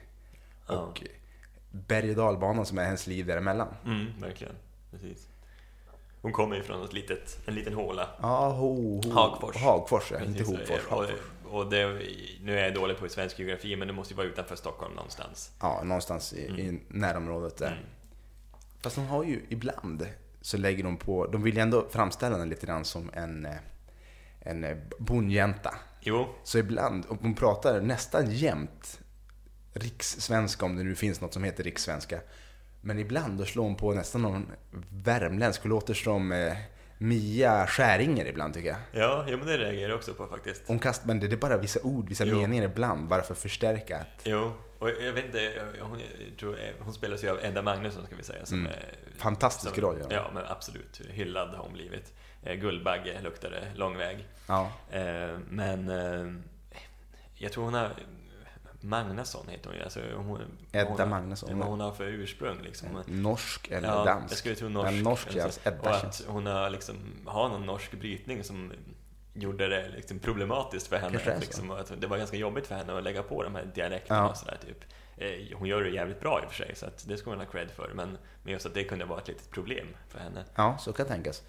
Ja. 0.66 0.74
Och 0.74 1.02
berg 1.70 2.10
och 2.10 2.16
dalbanan 2.16 2.66
som 2.66 2.78
är 2.78 2.84
hennes 2.84 3.06
liv 3.06 3.26
däremellan. 3.26 3.68
Mm, 3.84 4.06
verkligen. 4.20 4.54
Precis. 4.90 5.28
Hon 6.22 6.32
kommer 6.32 6.56
ju 6.56 6.62
från 6.62 6.84
ett 6.84 6.92
litet, 6.92 7.38
en 7.46 7.54
liten 7.54 7.74
håla. 7.74 8.08
Ja, 8.22 8.48
ho, 8.50 9.00
ho, 9.02 9.10
Hagfors. 9.10 9.56
Hagfors, 9.56 10.12
ja. 10.12 10.24
Inte 10.24 10.44
Hofors. 10.44 10.86
Och, 10.90 11.04
och 11.44 11.70
det, 11.70 11.86
nu 12.42 12.58
är 12.58 12.64
jag 12.64 12.74
dålig 12.74 12.98
på 12.98 13.08
svensk 13.08 13.38
geografi, 13.38 13.76
men 13.76 13.88
det 13.88 13.94
måste 13.94 14.14
ju 14.14 14.16
vara 14.16 14.26
utanför 14.26 14.56
Stockholm 14.56 14.94
någonstans. 14.94 15.52
Ja, 15.60 15.80
någonstans 15.84 16.32
i, 16.32 16.46
mm. 16.46 16.60
i 16.60 16.80
närområdet 16.88 17.56
där. 17.56 17.72
Mm. 17.72 17.84
Fast 18.80 18.96
de 18.96 19.06
har 19.06 19.24
ju 19.24 19.42
ibland 19.48 20.06
så 20.40 20.56
lägger 20.56 20.84
de 20.84 20.96
på, 20.96 21.26
de 21.26 21.42
vill 21.42 21.54
ju 21.54 21.60
ändå 21.60 21.88
framställa 21.90 22.38
den 22.38 22.48
lite 22.48 22.66
grann 22.66 22.84
som 22.84 23.10
en, 23.12 23.46
eh, 23.46 23.52
en 24.40 24.64
eh, 24.64 24.76
bondjänta. 24.98 25.74
Jo. 26.00 26.28
Så 26.44 26.58
ibland, 26.58 27.04
och 27.06 27.18
hon 27.20 27.34
pratar 27.34 27.80
nästan 27.80 28.30
jämt 28.30 29.00
rikssvenska, 29.72 30.66
om 30.66 30.76
det 30.76 30.82
nu 30.82 30.94
finns 30.94 31.20
något 31.20 31.32
som 31.32 31.44
heter 31.44 31.64
rikssvenska. 31.64 32.20
Men 32.80 32.98
ibland 32.98 33.38
då 33.38 33.44
slår 33.44 33.64
hon 33.64 33.76
på 33.76 33.92
nästan 33.92 34.22
någon 34.22 34.46
värmländsk 34.90 35.62
och 35.62 35.68
låter 35.68 35.94
som 35.94 36.32
eh, 36.32 36.56
Mia 36.98 37.66
Skäringer 37.66 38.26
ibland 38.26 38.54
tycker 38.54 38.68
jag. 38.68 38.78
Ja, 38.92 39.24
ja 39.28 39.36
men 39.36 39.46
det 39.46 39.58
reagerar 39.58 39.88
jag 39.88 39.96
också 39.96 40.14
på 40.14 40.26
faktiskt. 40.26 40.62
Hon 40.66 40.78
kastar, 40.78 41.06
men 41.06 41.20
det 41.20 41.32
är 41.32 41.36
bara 41.36 41.56
vissa 41.56 41.80
ord, 41.82 42.08
vissa 42.08 42.24
jo. 42.24 42.40
meningar 42.40 42.64
ibland, 42.64 43.08
bara 43.08 43.22
för 43.22 43.32
att 43.32 43.38
förstärka. 43.38 43.98
Att... 43.98 44.22
Jo, 44.24 44.52
och 44.78 44.88
jag 44.88 45.12
vet 45.12 45.24
inte, 45.24 45.62
hon, 45.80 46.00
tror, 46.38 46.58
hon 46.80 46.94
spelas 46.94 47.24
ju 47.24 47.30
av 47.30 47.44
Edda 47.44 47.62
Magnusson 47.62 48.06
ska 48.06 48.16
vi 48.16 48.22
säga. 48.22 48.46
Som 48.46 48.60
mm. 48.60 48.72
Fantastisk 49.16 49.74
som, 49.74 49.84
roll. 49.84 49.98
Ja. 50.00 50.06
ja, 50.10 50.30
men 50.34 50.44
absolut. 50.46 51.00
Hyllad 51.10 51.48
har 51.48 51.64
hon 51.64 51.72
blivit. 51.72 52.12
Eh, 52.42 52.54
Guldbagge 52.54 53.20
luktade 53.22 53.72
lång 53.74 53.96
väg. 53.96 54.26
Ja. 54.46 54.70
Eh, 54.90 55.38
men 55.48 55.88
eh, 55.88 56.32
jag 57.34 57.52
tror 57.52 57.64
hon 57.64 57.74
har 57.74 57.90
Magnusson 58.80 59.48
heter 59.48 59.68
hon 59.68 59.78
ju. 59.78 59.84
Alltså 59.84 60.00
hon, 60.16 60.40
Edda 60.72 60.88
hon, 60.88 61.08
Magnusson. 61.08 61.58
Vad 61.58 61.68
hon 61.68 61.80
har 61.80 61.92
för 61.92 62.04
ursprung 62.04 62.62
liksom. 62.62 62.88
Norsk 63.06 63.68
eller 63.68 63.88
ja, 63.88 64.04
dansk? 64.04 64.32
Jag 64.32 64.38
skulle 64.38 64.54
tro 64.54 64.68
norsk. 64.68 64.92
Men 64.92 65.02
norsk 65.02 65.28
ja, 65.34 65.48
Edda 65.64 65.80
och 65.80 65.96
att 65.96 66.24
hon 66.28 66.46
har, 66.46 66.70
liksom, 66.70 66.96
har 67.26 67.48
någon 67.48 67.66
norsk 67.66 67.92
brytning 67.92 68.44
som 68.44 68.72
gjorde 69.42 69.68
det 69.68 69.88
liksom 69.88 70.18
problematiskt 70.18 70.86
för 70.86 70.96
henne. 70.96 71.38
Liksom, 71.40 71.70
att 71.70 72.00
det 72.00 72.06
var 72.06 72.18
ganska 72.18 72.36
jobbigt 72.36 72.66
för 72.66 72.74
henne 72.74 72.98
att 72.98 73.04
lägga 73.04 73.22
på 73.22 73.42
de 73.42 73.54
här 73.54 73.70
dialekterna 73.74 74.20
ja. 74.20 74.28
och 74.28 74.36
sådär 74.36 74.58
typ. 74.66 74.84
Eh, 75.16 75.58
hon 75.58 75.68
gör 75.68 75.82
det 75.82 75.90
jävligt 75.90 76.20
bra 76.20 76.40
i 76.42 76.46
och 76.46 76.52
för 76.52 76.64
sig, 76.64 76.74
så 76.74 76.86
att 76.86 77.08
det 77.08 77.16
ska 77.16 77.30
hon 77.30 77.38
ha 77.38 77.46
cred 77.46 77.70
för. 77.70 77.90
Men, 77.94 78.18
men 78.42 78.52
just 78.52 78.66
att 78.66 78.74
det 78.74 78.84
kunde 78.84 79.04
vara 79.04 79.20
ett 79.20 79.28
litet 79.28 79.50
problem 79.50 79.86
för 80.08 80.18
henne. 80.18 80.44
Ja, 80.54 80.78
så 80.80 80.92
kan 80.92 81.06
tänkas. 81.06 81.42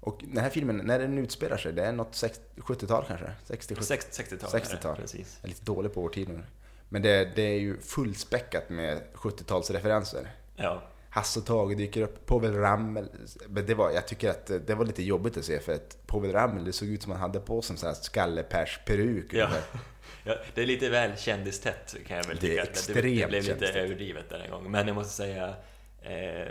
Och 0.00 0.20
den 0.24 0.42
här 0.42 0.50
filmen, 0.50 0.76
när 0.76 0.98
den 0.98 1.18
utspelar 1.18 1.56
sig, 1.56 1.72
det 1.72 1.84
är 1.84 1.92
något 1.92 2.12
70-tal 2.56 3.04
kanske? 3.08 3.32
60, 3.44 3.74
60-tal. 3.74 4.60
60-tal. 4.60 4.96
Precis. 4.96 5.38
Jag 5.40 5.44
är 5.44 5.48
lite 5.48 5.64
dålig 5.64 5.94
på 5.94 6.02
årtiden. 6.02 6.44
Men 6.88 7.02
det, 7.02 7.36
det 7.36 7.42
är 7.42 7.60
ju 7.60 7.80
fullspäckat 7.80 8.70
med 8.70 9.02
70-talsreferenser. 9.14 10.26
Ja. 10.56 10.82
Hasse 11.14 11.38
och 11.40 11.46
Tage 11.46 11.76
dyker 11.76 12.02
upp, 12.02 12.26
Povel 12.26 12.54
Ramel. 12.54 13.08
Men 13.48 13.66
det 13.66 13.74
var, 13.74 13.90
jag 13.90 14.08
tycker 14.08 14.30
att 14.30 14.46
det 14.46 14.74
var 14.74 14.84
lite 14.84 15.02
jobbigt 15.02 15.36
att 15.36 15.44
se 15.44 15.60
för 15.60 15.72
att 15.72 16.06
Povel 16.06 16.32
Ramel, 16.32 16.64
det 16.64 16.72
såg 16.72 16.88
ut 16.88 17.02
som 17.02 17.12
han 17.12 17.20
hade 17.20 17.40
på 17.40 17.62
sig 17.62 17.74
en 17.74 17.78
sån 17.78 17.86
här 17.86 17.96
skallepärs-peruk. 17.96 19.32
Ja. 19.32 19.48
ja. 20.24 20.34
det 20.54 20.62
är 20.62 20.66
lite 20.66 20.88
väl 20.88 21.16
kändistätt 21.16 21.96
kan 22.06 22.16
jag 22.16 22.24
väl 22.24 22.38
tycka. 22.38 22.52
Det 22.52 22.58
är 22.58 22.62
extremt 22.62 23.02
Det, 23.02 23.20
det 23.20 23.26
blev 23.28 23.44
lite 23.44 23.66
överdrivet 23.66 24.28
där 24.28 24.38
en 24.38 24.50
gång. 24.50 24.70
Men 24.70 24.86
jag 24.86 24.94
måste 24.94 25.12
säga, 25.12 25.54
eh, 26.02 26.48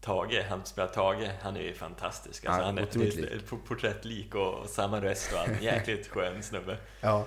Tage, 0.00 0.44
han 0.48 0.64
spelar 0.64 0.88
Tage, 0.88 1.30
han 1.42 1.56
är 1.56 1.62
ju 1.62 1.74
fantastisk. 1.74 2.44
Alltså, 2.44 2.60
ja, 2.60 2.66
han 2.66 2.78
är 2.78 2.82
ett 3.36 3.50
porträttlik 3.68 4.34
och 4.34 4.68
samma 4.68 5.00
röst 5.00 5.32
och 5.32 5.38
allt. 5.38 5.62
Jäkligt 5.62 6.08
skön 6.08 6.42
snubbe. 6.42 6.76
Ja. 7.00 7.26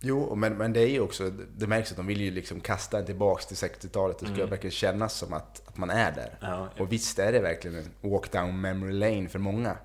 Jo, 0.00 0.34
men, 0.34 0.56
men 0.56 0.72
det 0.72 0.80
är 0.80 0.88
ju 0.88 1.00
också, 1.00 1.30
det 1.56 1.66
märks 1.66 1.90
att 1.90 1.96
de 1.96 2.06
vill 2.06 2.20
ju 2.20 2.30
liksom 2.30 2.60
kasta 2.60 2.98
en 2.98 3.06
tillbaks 3.06 3.46
till 3.46 3.56
60-talet. 3.56 4.18
Det 4.18 4.26
ska 4.26 4.34
mm. 4.34 4.50
verkligen 4.50 4.72
kännas 4.72 5.14
som 5.14 5.32
att, 5.32 5.68
att 5.68 5.76
man 5.76 5.90
är 5.90 6.12
där. 6.12 6.38
Ja, 6.40 6.68
och 6.78 6.92
visst 6.92 7.18
är 7.18 7.32
det 7.32 7.40
verkligen 7.40 7.76
en 7.76 8.10
walk 8.10 8.32
down 8.32 8.60
memory 8.60 8.92
lane 8.92 9.28
för 9.28 9.38
många. 9.38 9.76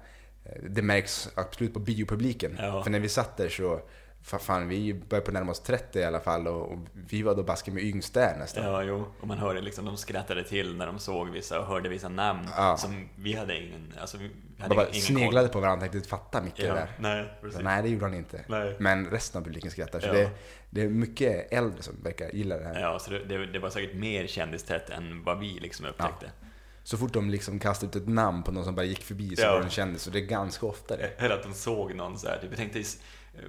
Det 0.70 0.82
märks 0.82 1.30
absolut 1.36 1.74
på 1.74 1.80
biopubliken. 1.80 2.58
Ja. 2.60 2.84
För 2.84 2.92
när 2.92 3.00
vi 3.00 3.10
satt 3.10 3.38
där 3.38 3.50
så 3.50 3.82
fan, 4.24 4.68
vi 4.68 4.94
började 4.94 5.26
på 5.26 5.32
närma 5.32 5.52
oss 5.52 5.60
30 5.60 6.00
i 6.00 6.04
alla 6.04 6.20
fall 6.20 6.48
och, 6.48 6.72
och 6.72 6.80
vi 6.94 7.22
var 7.22 7.36
då 7.36 7.44
baske 7.44 7.72
med 7.72 7.84
yngst 7.84 8.14
där 8.14 8.38
nästan. 8.38 8.64
Ja, 8.64 8.84
jo. 8.84 9.06
Och 9.22 9.28
man 9.28 9.38
hörde 9.38 9.62
liksom, 9.62 9.86
de 9.86 9.98
skrattade 9.98 10.44
till 10.44 10.76
när 10.76 10.86
de 10.86 11.00
såg 11.00 11.30
vissa 11.30 11.60
och 11.60 11.66
hörde 11.66 11.90
vissa 11.90 12.10
namn 12.10 12.48
ja. 12.58 12.78
som 12.78 13.10
vi 13.16 13.34
hade 13.34 13.58
ingen, 13.58 13.94
alltså 14.02 14.18
vi 14.18 14.32
hade 14.60 14.76
bara 14.76 14.88
ingen 14.88 15.02
sneglade 15.02 15.48
koll. 15.48 15.54
på 15.54 15.60
varandra 15.60 15.86
och 15.86 15.92
tänkte 15.92 16.10
fatta 16.10 16.42
Micke 16.42 16.60
ja, 16.60 16.74
där. 16.74 16.88
Nej, 17.00 17.34
precis. 17.42 17.58
Så, 17.58 17.64
nej, 17.64 17.84
det 17.84 17.90
gjorde 17.90 18.06
han 18.06 18.14
inte. 18.14 18.46
Nej. 18.48 18.76
Men 18.80 19.06
resten 19.06 19.42
av 19.42 19.46
publiken 19.46 19.72
skrattar. 19.72 20.00
Så 20.00 20.08
ja. 20.08 20.14
det, 20.14 20.30
det, 20.70 20.82
är 20.82 20.90
mycket 20.90 21.54
äldre 21.54 21.84
som 21.84 22.04
verkar 22.04 22.30
gilla 22.30 22.58
det 22.58 22.66
här. 22.66 22.82
Ja, 22.82 23.00
så 23.00 23.12
det, 23.12 23.26
det, 23.26 23.46
det 23.46 23.60
var 23.60 23.70
säkert 23.70 23.96
mer 23.96 24.28
kändistätt 24.28 24.90
än 24.90 25.24
vad 25.24 25.40
vi 25.40 25.60
liksom 25.60 25.86
upptäckte. 25.86 26.26
Ja. 26.42 26.48
Så 26.84 26.98
fort 26.98 27.14
de 27.14 27.30
liksom 27.30 27.60
kastade 27.60 27.90
ut 27.90 28.04
ett 28.04 28.10
namn 28.10 28.44
på 28.44 28.52
någon 28.52 28.66
som 28.66 28.76
bara 28.76 28.86
gick 28.86 29.04
förbi 29.04 29.36
så 29.36 29.42
ja. 29.42 29.52
var 29.52 29.60
det 29.60 29.66
en 29.66 29.70
kändis. 29.70 30.08
Och 30.08 30.14
det 30.14 30.20
är 30.20 30.26
ganska 30.26 30.66
ofta 30.66 30.98
det. 30.98 31.12
Eller 31.18 31.36
att 31.36 31.44
de 31.44 31.54
såg 31.54 31.96
någon 31.96 32.20
så 32.20 32.28
här, 32.28 32.38
typ, 32.38 32.50
jag 32.50 32.58
tänkte 32.58 32.84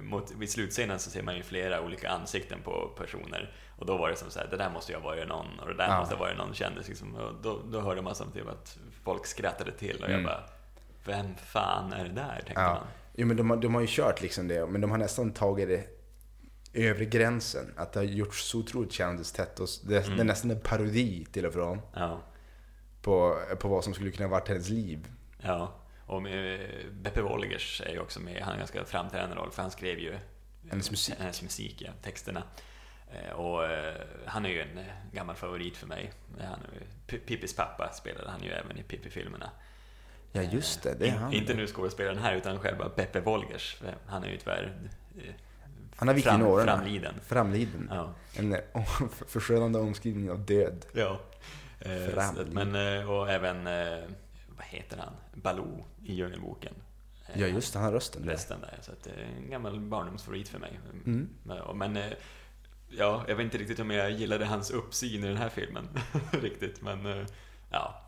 mot, 0.01 0.31
vid 0.31 0.49
slutscenen 0.49 0.99
så 0.99 1.09
ser 1.09 1.23
man 1.23 1.35
ju 1.37 1.43
flera 1.43 1.81
olika 1.81 2.09
ansikten 2.09 2.59
på 2.63 2.93
personer. 2.97 3.53
Och 3.77 3.85
då 3.85 3.97
var 3.97 4.09
det 4.09 4.15
som 4.15 4.29
så 4.31 4.39
här, 4.39 4.47
det 4.47 4.57
där 4.57 4.69
måste 4.69 4.91
ju 4.91 4.97
ha 4.97 5.03
varit 5.05 5.27
någon, 5.27 5.59
och 5.59 5.67
det 5.67 5.73
där 5.73 5.87
Ja. 5.87 5.99
måste 5.99 6.15
ha 6.15 6.19
varit 6.19 6.37
någon 6.37 6.53
kändis. 6.53 6.87
Liksom. 6.87 7.15
Och 7.15 7.33
då, 7.41 7.61
då 7.71 7.79
hörde 7.81 8.01
man 8.01 8.15
samtidigt 8.15 8.47
att 8.47 8.77
folk 9.03 9.25
skrattade 9.25 9.71
till 9.71 9.95
och 10.03 10.09
jag 10.09 10.19
Mm. 10.19 10.23
bara, 10.23 10.43
vem 11.05 11.35
fan 11.35 11.93
är 11.93 12.03
det 12.03 12.11
där? 12.13 12.35
Tänkte 12.45 12.61
Ja. 12.61 12.73
man. 12.73 12.87
Jo, 13.15 13.27
men 13.27 13.37
de, 13.37 13.49
har- 13.49 13.57
de 13.57 13.73
har 13.75 13.81
ju 13.81 13.87
kört 13.89 14.21
liksom 14.21 14.47
det, 14.47 14.67
men 14.67 14.81
de 14.81 14.91
har 14.91 14.97
nästan 14.97 15.31
tagit 15.33 15.67
det 15.67 15.87
övre 16.73 17.05
gränsen. 17.05 17.73
Att 17.77 17.93
det 17.93 17.99
har 17.99 18.05
gjorts 18.05 18.43
så 18.43 18.59
otroligt 18.59 18.91
kändistätt 18.91 19.59
och 19.59 19.67
det, 19.83 19.93
det 19.99 20.05
är 20.07 20.11
Mm. 20.13 20.27
nästan 20.27 20.51
en 20.51 20.59
parodi 20.59 21.25
till 21.31 21.45
och 21.45 21.53
från 21.53 21.81
Ja. 21.95 22.19
på, 23.01 23.39
på 23.59 23.67
vad 23.67 23.83
som 23.83 23.93
skulle 23.93 24.11
kunna 24.11 24.29
varit 24.29 24.47
hennes 24.47 24.69
liv. 24.69 25.07
Ja, 25.41 25.73
och 26.05 26.21
med, 26.21 26.59
Beppe 26.91 27.21
Wolgers 27.21 27.81
är 27.85 27.91
ju 27.91 27.99
också 27.99 28.19
med, 28.19 28.35
han 28.35 28.43
har 28.43 28.51
en 28.53 28.57
ganska 28.59 28.85
framträdande 28.85 29.35
roll 29.35 29.51
för 29.51 29.61
han 29.61 29.71
skrev 29.71 29.99
ju 29.99 30.17
Hennes 30.69 30.91
musik. 30.91 31.15
hennes 31.19 31.41
musik 31.41 31.81
ja, 31.85 31.91
texterna. 32.01 32.43
Eh, 33.11 33.31
Och 33.31 33.65
eh, 33.65 33.95
han 34.25 34.45
är 34.45 34.49
ju 34.49 34.61
en 34.61 34.77
eh, 34.77 34.85
gammal 35.11 35.35
favorit 35.35 35.77
för 35.77 35.87
mig. 35.87 36.11
Han 36.41 36.59
Pippis 37.07 37.55
pappa 37.55 37.91
spelade 37.93 38.29
han 38.29 38.43
ju 38.43 38.51
även 38.51 38.77
i 38.77 38.83
Pippi-filmerna. 38.83 39.49
Ja, 40.31 40.41
just 40.41 40.83
det. 40.83 40.95
Det 40.99 41.07
är 41.07 41.11
han. 41.15 41.33
Inte 41.33 41.53
nu 41.53 41.67
skådespelaren 41.67 42.17
här, 42.17 42.35
utan 42.35 42.59
själva 42.59 42.89
Beppe 42.95 43.19
Wolgers. 43.19 43.77
Han 44.07 44.23
är 44.23 44.27
ju 44.29 44.37
tyvärr 44.37 44.73
eh, 45.17 45.33
Han 45.95 46.07
har 46.07 46.15
fram, 46.15 46.41
åren. 46.41 46.65
framliden. 46.67 47.13
Framliden. 47.25 47.89
Ja. 47.93 48.13
En 48.37 48.53
eh, 48.53 48.59
förskönande 49.27 49.79
omskrivning 49.79 50.31
av 50.31 50.45
död. 50.45 50.85
ja. 50.93 51.19
Eh, 51.79 52.05
så 52.05 52.11
Framlid. 52.11 52.47
att- 52.47 52.53
Men, 52.53 52.99
eh, 52.99 53.09
och 53.11 53.29
även, 53.29 53.67
eh, 53.67 54.03
vad 54.57 54.65
heter 54.65 54.97
han? 54.97 55.13
Baloo 55.33 55.85
i 56.03 56.13
Djungelboken. 56.15 56.73
Eh, 57.27 57.41
Ja, 57.41 57.47
just 57.47 57.73
det. 57.73 57.79
Han 57.79 57.85
har 57.85 57.93
rösten. 57.93 58.25
där. 58.25 58.77
Så 58.81 58.91
det 59.03 59.09
är 59.09 59.25
en 59.37 59.49
gammal 59.49 59.79
barndomsfavorit 59.79 60.47
för 60.49 60.59
mig. 60.59 60.79
Mm. 61.05 61.29
Men, 61.43 61.59
och- 61.61 61.77
men 61.77 61.97
eh, 61.97 62.11
ja, 62.89 63.25
jag 63.27 63.35
vet 63.35 63.43
inte 63.43 63.57
riktigt 63.57 63.79
om 63.79 63.91
jag 63.91 64.11
gillade 64.11 64.45
hans 64.45 64.71
uppsyn 64.71 65.23
i 65.23 65.27
den 65.27 65.37
här 65.37 65.49
filmen. 65.49 65.87
riktigt, 66.31 66.81
men 66.81 67.05
eh, 67.05 67.25
ja. 67.71 68.01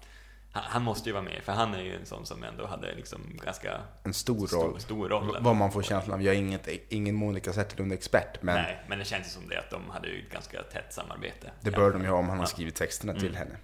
Han, 0.52 0.84
måste 0.84 1.10
ju 1.10 1.14
vara 1.14 1.24
med, 1.24 1.42
för 1.44 1.52
han 1.54 1.74
är 1.74 1.82
ju 1.82 1.96
en 1.96 2.06
sån 2.06 2.26
som 2.26 2.44
ändå 2.44 2.66
hade 2.66 2.96
liksom 2.96 3.22
ganska 3.46 3.82
En 4.04 4.14
stor 4.14 4.48
stor, 4.48 4.64
roll. 4.64 4.80
stor 4.80 5.10
roll. 5.10 5.38
Vad 5.42 5.56
man 5.56 5.72
får 5.72 5.82
känslan 5.82 6.14
av. 6.14 6.22
Jag 6.24 6.36
är 6.36 6.40
inget, 6.40 6.68
ingen 6.90 7.16
Monica 7.16 7.52
Zetterlund-expert, 7.54 8.42
men 8.42 8.56
Nej, 8.56 8.86
men 8.90 9.00
det 9.00 9.06
känns 9.06 9.34
som 9.34 9.48
det 9.50 9.60
att 9.60 9.70
de 9.70 9.90
hade 9.90 10.08
ju 10.08 10.22
ett 10.26 10.32
ganska 10.34 10.64
tätt 10.64 10.94
samarbete. 10.94 11.52
det 11.62 11.70
Ja, 11.70 11.78
bör 11.78 11.92
de 11.92 12.02
ju 12.04 12.08
ha 12.10 12.18
om 12.18 12.30
han 12.30 12.40
har 12.40 12.46
skrivit 12.46 12.76
texterna 12.76 13.14
till 13.14 13.24
Mm. 13.28 13.36
henne. 13.36 13.56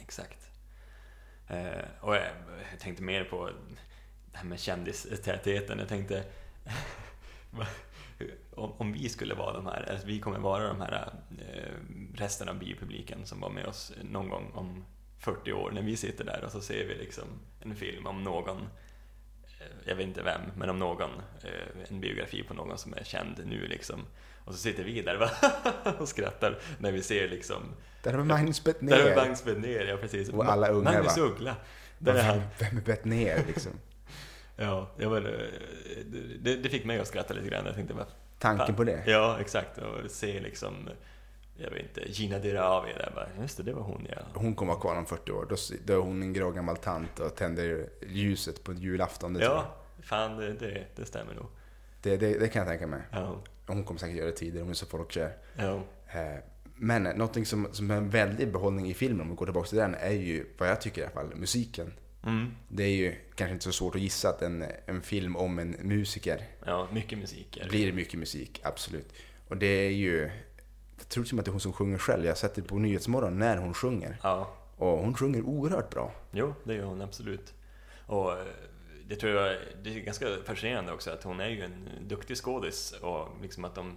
Exakt. 0.00 0.50
Eh, 1.48 1.84
och 2.00 2.16
jag, 2.16 2.26
jag 2.70 2.80
tänkte 2.80 3.02
mer 3.02 3.24
på 3.24 3.50
det 4.32 4.38
här 4.38 4.44
med 4.44 4.60
kändistätheten. 4.60 5.78
Jag 5.78 5.88
tänkte, 5.88 6.24
om, 8.54 8.72
om 8.78 8.92
vi 8.92 9.08
skulle 9.08 9.34
vara 9.34 9.52
de 9.52 9.66
här, 9.66 9.90
alltså 9.90 10.06
vi 10.06 10.20
kommer 10.20 10.38
vara 10.38 10.68
de 10.68 10.80
här 10.80 11.12
eh, 11.38 11.72
resten 12.14 12.48
av 12.48 12.58
biopubliken 12.58 13.26
som 13.26 13.40
var 13.40 13.50
med 13.50 13.66
oss 13.66 13.92
någon 14.02 14.28
gång 14.28 14.52
om 14.54 14.84
40 15.18 15.52
år 15.52 15.70
när 15.70 15.82
vi 15.82 15.96
sitter 15.96 16.24
där 16.24 16.44
och 16.44 16.52
så 16.52 16.60
ser 16.60 16.86
vi 16.86 16.94
liksom 16.94 17.24
en 17.60 17.76
film 17.76 18.06
om 18.06 18.22
någon, 18.22 18.58
eh, 19.60 19.76
jag 19.86 19.96
vet 19.96 20.06
inte 20.06 20.22
vem, 20.22 20.40
men 20.56 20.70
om 20.70 20.78
någon, 20.78 21.10
eh, 21.42 21.90
en 21.90 22.00
biografi 22.00 22.42
på 22.42 22.54
någon 22.54 22.78
som 22.78 22.94
är 22.94 23.04
känd 23.04 23.42
nu 23.46 23.66
liksom. 23.66 24.00
Och 24.44 24.52
så 24.52 24.58
sitter 24.58 24.84
vi 24.84 25.02
där 25.02 25.30
och 25.98 26.08
skrattar 26.08 26.58
när 26.78 26.92
vi 26.92 27.02
ser 27.02 27.28
liksom 27.28 27.62
där 28.04 28.12
har 28.12 28.18
vi 28.18 28.24
Magnus 28.28 28.64
där 28.64 28.70
är 28.70 28.74
Bettner. 28.74 29.16
Magnus 29.16 29.44
Betnér, 29.44 29.84
ja 29.86 29.96
precis. 29.96 30.28
Och 30.28 30.44
alla 30.44 30.68
ungar, 30.68 30.92
Magnus 30.92 31.18
va? 31.18 31.24
Uggla. 31.24 31.56
Där 31.98 32.14
är 32.14 32.22
han. 32.22 32.42
Vem, 32.58 32.76
är 32.76 32.82
Bettner 32.82 33.44
liksom? 33.46 33.72
Ja, 34.56 34.90
jag 34.98 35.10
var, 35.10 35.20
det, 36.40 36.56
det 36.56 36.68
fick 36.68 36.84
mig 36.84 37.00
att 37.00 37.08
skratta 37.08 37.34
lite 37.34 37.48
grann. 37.48 37.66
Jag 37.66 37.74
tänkte 37.74 37.94
bara, 37.94 38.06
Tanken 38.38 38.74
på 38.74 38.84
det. 38.84 39.02
Ja, 39.06 39.36
exakt. 39.40 39.78
Och 39.78 40.10
se 40.10 40.40
liksom, 40.40 40.88
jag 41.56 41.70
vet 41.70 41.82
inte, 41.82 42.00
Gina 42.12 42.38
Dirawi 42.38 42.92
där 42.92 43.12
bara, 43.14 43.26
just 43.40 43.56
det, 43.56 43.62
det 43.62 43.72
var 43.72 43.82
hon 43.82 44.06
ja. 44.10 44.22
Hon 44.34 44.54
kommer 44.54 44.72
vara 44.72 44.80
kvar 44.80 44.96
om 44.96 45.06
40 45.06 45.32
år. 45.32 45.46
Då, 45.50 45.56
då 45.84 45.92
är 45.92 45.98
hon 45.98 46.22
en 46.22 46.32
grå 46.32 46.50
gammal 46.50 46.76
tant 46.76 47.20
och 47.20 47.34
tänder 47.36 47.86
ljuset 48.06 48.64
på 48.64 48.72
julafton. 48.72 49.32
Det, 49.32 49.40
tror 49.40 49.54
jag. 49.54 49.64
Ja, 49.64 49.74
fan 50.02 50.36
det, 50.36 50.52
det, 50.52 50.84
det 50.96 51.04
stämmer 51.04 51.34
nog. 51.34 51.46
det, 52.02 52.16
det, 52.16 52.38
det 52.38 52.48
kan 52.48 52.60
jag 52.60 52.68
tänka 52.68 52.86
mig. 52.86 53.00
Ja, 53.12 53.36
Hon 53.66 53.84
kommer 53.84 54.00
säkert 54.00 54.16
göra 54.16 54.26
det 54.30 54.36
tidigare, 54.36 54.62
hon 54.62 54.70
är 54.70 54.74
så 54.74 54.86
folkkär. 54.86 55.36
ja, 55.56 55.80
Eh, 56.08 56.38
Men 56.84 57.02
någonting 57.02 57.46
som, 57.46 57.68
som 57.72 57.90
är 57.90 57.96
en 57.96 58.10
väldig 58.10 58.52
behållning 58.52 58.90
i 58.90 58.94
filmen, 58.94 59.20
om 59.20 59.28
vi 59.30 59.34
går 59.36 59.46
tillbaka 59.46 59.68
till 59.68 59.78
den, 59.78 59.94
är 59.94 60.10
ju 60.10 60.46
vad 60.58 60.68
jag 60.68 60.80
tycker 60.80 61.00
i 61.00 61.04
alla 61.04 61.12
fall, 61.14 61.34
musiken. 61.36 61.92
mm, 62.26 62.50
Det 62.68 62.82
är 62.82 62.88
ju 62.96 63.14
kanske 63.34 63.52
inte 63.52 63.64
så 63.64 63.72
svårt 63.72 63.94
att 63.94 64.00
gissa 64.00 64.28
att 64.28 64.42
en, 64.42 64.64
en 64.86 65.02
film 65.02 65.36
om 65.36 65.58
en 65.58 65.70
musiker 65.70 66.42
ja, 66.66 66.88
mycket 66.92 67.18
musik. 67.18 67.58
Blir 67.68 67.92
mycket 67.92 68.18
musik, 68.20 68.60
absolut. 68.64 69.12
Och 69.48 69.56
det 69.56 69.66
är 69.66 69.90
ju, 69.90 70.30
jag 70.98 71.08
tror 71.08 71.24
till 71.24 71.38
att 71.38 71.44
det 71.44 71.48
är 71.48 71.52
hon 71.52 71.60
som 71.60 71.72
sjunger 71.72 71.98
själv. 71.98 72.24
Jag 72.24 72.30
har 72.30 72.36
sett 72.36 72.54
det 72.54 72.62
på 72.62 72.78
Nyhetsmorgon 72.78 73.38
när 73.38 73.56
hon 73.56 73.74
sjunger. 73.74 74.18
Ja, 74.22 74.54
Och 74.76 74.98
hon 74.98 75.14
sjunger 75.14 75.42
oerhört 75.42 75.90
bra. 75.90 76.12
jo, 76.32 76.54
det 76.64 76.74
gör 76.74 76.84
hon 76.84 77.02
absolut. 77.02 77.54
Och 78.06 78.32
eh, 78.32 78.38
det 79.08 79.16
tror 79.16 79.32
jag, 79.32 79.56
det 79.82 79.94
är 79.94 80.00
ganska 80.00 80.26
fascinerande 80.46 80.92
också 80.92 81.10
att 81.10 81.22
hon 81.24 81.40
är 81.40 81.48
ju 81.48 81.62
en 81.62 81.88
duktig 82.08 82.36
skådis 82.36 82.92
och 83.02 83.28
liksom 83.42 83.64
att 83.64 83.74
de 83.74 83.92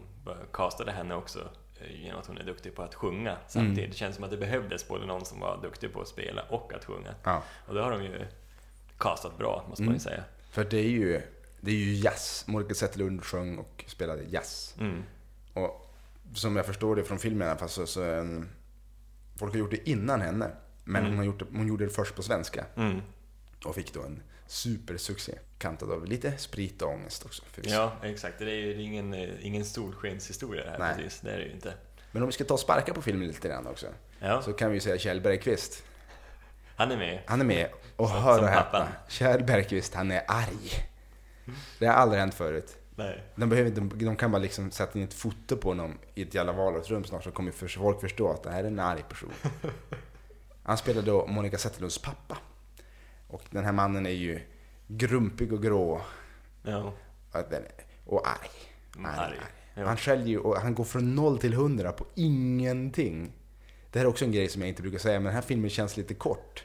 castade 0.54 0.92
henne 0.92 1.16
också 1.16 1.50
genom 1.90 2.20
att 2.20 2.26
hon 2.28 2.38
är 2.38 2.44
duktig 2.44 2.76
på 2.76 2.82
att 2.82 2.96
sjunga 2.96 3.38
samtidigt. 3.48 3.78
Mm. 3.78 3.90
Det 3.90 3.96
känns 3.96 4.16
som 4.16 4.24
att 4.24 4.32
det 4.32 4.38
behövdes 4.38 4.88
både 4.88 5.06
någon 5.06 5.26
som 5.26 5.40
var 5.40 5.60
duktig 5.62 5.94
på 5.94 6.02
att 6.02 6.08
spela 6.08 6.42
och 6.50 6.74
att 6.74 6.86
sjunga. 6.86 7.16
Ja. 7.24 7.44
Och 7.68 7.74
det 7.76 7.82
har 7.82 7.92
de 7.92 8.04
ju 8.04 8.26
castat 8.98 9.38
bra, 9.38 9.66
måste 9.70 9.82
man 9.84 9.88
Mm. 9.88 9.94
ju 9.96 10.00
säga. 10.00 10.24
För 10.52 10.64
det 10.66 10.78
är 10.78 10.90
ju, 10.90 11.22
det 11.62 11.72
är 11.72 11.76
ju 11.76 11.94
jazz. 11.94 12.44
Monica 12.48 12.74
Zetterlund 12.74 13.24
sjöng 13.24 13.58
och 13.58 13.84
spelade 13.88 14.24
jazz. 14.24 14.76
Mm. 14.80 15.04
Och 15.54 15.94
som 16.36 16.56
jag 16.56 16.66
förstår 16.66 16.96
det 16.96 17.04
från 17.04 17.20
filmen 17.20 17.48
i 17.48 17.52
alla 17.52 17.60
fall 17.60 17.70
så, 17.70 17.86
så 17.86 18.04
en, 18.04 18.50
folk 19.40 19.54
har 19.54 19.60
gjort 19.60 19.72
det 19.72 19.90
innan 19.90 20.22
henne. 20.22 20.52
Men 20.84 20.96
Mm. 21.02 21.10
hon, 21.12 21.18
har 21.18 21.26
gjort 21.26 21.40
det, 21.40 21.46
hon 21.58 21.68
gjorde 21.68 21.86
det 21.86 21.92
först 21.92 22.16
på 22.16 22.24
svenska. 22.24 22.66
Mm. 22.76 23.02
Och 23.66 23.76
fick 23.76 23.94
då 23.94 24.04
en 24.04 24.22
supersuccé. 24.48 25.34
Kantad 25.58 25.92
av 25.92 26.06
lite 26.06 26.38
sprit 26.38 26.82
och 26.82 26.90
ångest 26.90 27.26
också 27.26 27.44
förvisso. 27.52 27.76
Ja, 27.76 27.92
exakt. 28.04 28.40
Det 28.40 28.46
är 28.52 28.56
ju 28.56 28.82
ingen, 28.82 29.14
eh, 29.14 29.30
ingen 29.46 29.66
solskenshistoria 29.66 30.64
det 30.64 30.70
här 30.70 30.80
Nej. 30.80 30.96
precis. 30.96 31.20
Det 31.22 31.32
är 31.32 31.38
det 31.38 31.44
ju 31.46 31.52
inte. 31.52 31.74
Men 32.12 32.22
om 32.24 32.28
vi 32.28 32.34
ska 32.34 32.44
ta 32.44 32.54
och 32.54 32.60
sparka 32.60 32.94
på 32.94 33.02
filmen 33.02 33.28
lite 33.28 33.48
grann 33.48 33.68
också. 33.68 33.88
Ja, 34.20 34.42
Så 34.42 34.54
kan 34.54 34.70
vi 34.70 34.76
ju 34.76 34.82
säga 34.82 34.98
Kjell 34.98 35.22
Bergqvist. 35.22 35.84
han 36.76 36.92
är 36.92 36.98
med. 36.98 37.22
Han 37.26 37.42
är 37.42 37.46
med 37.46 37.70
och 37.96 38.10
Som- 38.10 38.22
hör 38.24 38.42
och 38.44 38.48
häpna. 38.50 38.88
Kjell 39.08 39.44
Bergqvist, 39.44 39.94
han 39.94 40.12
är 40.12 40.24
arg. 40.28 40.88
Det 41.80 41.86
har 41.86 41.94
aldrig 41.94 42.20
hänt 42.20 42.34
förut. 42.34 42.78
Nej. 42.96 43.24
De, 43.36 43.50
behöver 43.50 43.70
inte, 43.70 43.96
de 44.06 44.16
kan 44.16 44.32
bara 44.32 44.42
liksom 44.42 44.72
sätta 44.72 45.00
in 45.00 45.06
ett 45.06 45.14
foto 45.14 45.58
på 45.58 45.70
honom 45.70 45.98
i 46.16 46.22
ett 46.22 46.34
jävla 46.34 46.52
vardagsrum 46.54 47.04
snart 47.04 47.24
så 47.24 47.32
kommer 47.32 47.52
folk 47.52 48.02
förstå 48.02 48.32
att 48.32 48.44
det 48.44 48.52
här 48.52 48.64
är 48.64 48.68
en 48.68 48.80
arg 48.80 49.04
person. 49.10 49.32
Han 50.64 50.78
spelar 50.78 51.02
då 51.02 51.28
Monica 51.28 51.58
Zetterlunds 51.58 51.98
pappa. 52.02 52.38
Och 53.28 53.42
den 53.50 53.66
här 53.66 53.72
mannen 53.72 54.06
är 54.06 54.10
ju 54.10 54.40
grumpig 54.88 55.54
och 55.54 55.64
grå 55.64 56.02
Ja, 56.64 56.94
och 58.06 58.28
arg. 58.28 58.50
Mm, 58.96 59.06
Arg, 59.06 59.18
arg. 59.20 59.38
arg. 59.38 59.38
Ja. 59.76 59.86
Han 59.86 59.98
skäller 59.98 60.26
ju 60.26 60.40
och 60.40 60.56
han 60.58 60.76
går 60.76 60.84
från 60.84 61.16
noll 61.16 61.38
till 61.38 61.54
hundra 61.54 61.92
på 61.92 62.06
ingenting. 62.16 63.32
Det 63.92 64.00
här 64.00 64.06
är 64.06 64.10
också 64.10 64.26
en 64.26 64.32
grej 64.32 64.50
som 64.50 64.62
jag 64.62 64.70
inte 64.70 64.82
brukar 64.82 64.98
säga, 65.00 65.20
men 65.20 65.26
den 65.26 65.34
här 65.34 65.42
filmen 65.42 65.70
känns 65.70 65.98
lite 65.98 66.14
kort. 66.14 66.64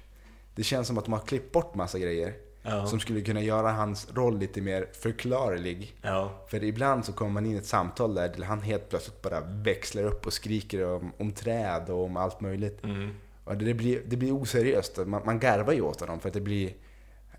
Det 0.54 0.62
känns 0.62 0.86
som 0.86 0.98
att 0.98 1.04
de 1.04 1.12
har 1.12 1.20
klippt 1.20 1.52
bort 1.52 1.74
massa 1.74 1.98
grejer 1.98 2.34
ja. 2.62 2.86
som 2.86 3.00
skulle 3.00 3.20
kunna 3.20 3.42
göra 3.42 3.70
hans 3.72 4.08
roll 4.14 4.38
lite 4.38 4.60
mer 4.60 4.86
förklarlig. 4.92 5.96
ja. 6.02 6.44
För 6.48 6.64
ibland 6.64 7.04
så 7.04 7.12
kommer 7.12 7.30
man 7.32 7.46
in 7.46 7.52
i 7.54 7.58
ett 7.58 7.66
samtal 7.66 8.14
där 8.14 8.44
han 8.44 8.62
helt 8.62 8.88
plötsligt 8.88 9.22
bara 9.22 9.40
växlar 9.40 10.02
upp 10.04 10.26
och 10.26 10.32
skriker 10.32 10.84
om, 10.86 11.12
om 11.18 11.32
träd 11.32 11.90
och 11.90 12.04
om 12.04 12.16
allt 12.16 12.40
möjligt. 12.40 12.84
Mm. 12.84 13.10
Och 13.44 13.56
det, 13.56 13.74
blir, 13.74 14.02
det 14.06 14.16
blir 14.16 14.32
oseriöst. 14.32 14.98
Man, 15.06 15.22
man 15.24 15.38
garvar 15.38 15.72
ju 15.72 15.80
åt 15.80 16.00
honom 16.00 16.20
för 16.20 16.28
att 16.28 16.34
det 16.34 16.40
blir, 16.40 16.72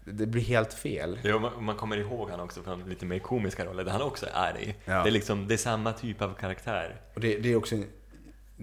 det 0.05 0.25
blir 0.25 0.41
helt 0.41 0.73
fel. 0.73 1.19
Jo, 1.23 1.39
man, 1.39 1.63
man 1.63 1.75
kommer 1.77 1.97
ihåg 1.97 2.29
han 2.29 2.39
också 2.39 2.63
från 2.63 2.89
lite 2.89 3.05
mer 3.05 3.19
komiska 3.19 3.65
roller 3.65 3.83
där 3.83 3.91
han 3.91 4.01
också 4.01 4.25
är 4.25 4.31
arg. 4.33 4.75
Ja. 4.85 5.03
Det 5.03 5.09
är 5.09 5.11
liksom, 5.11 5.47
det 5.47 5.53
är 5.53 5.57
samma 5.57 5.93
typ 5.93 6.21
av 6.21 6.33
karaktär. 6.33 7.01
Och 7.13 7.21
det, 7.21 7.37
det 7.37 7.51
är 7.51 7.55
också 7.55 7.75
en, 7.75 7.85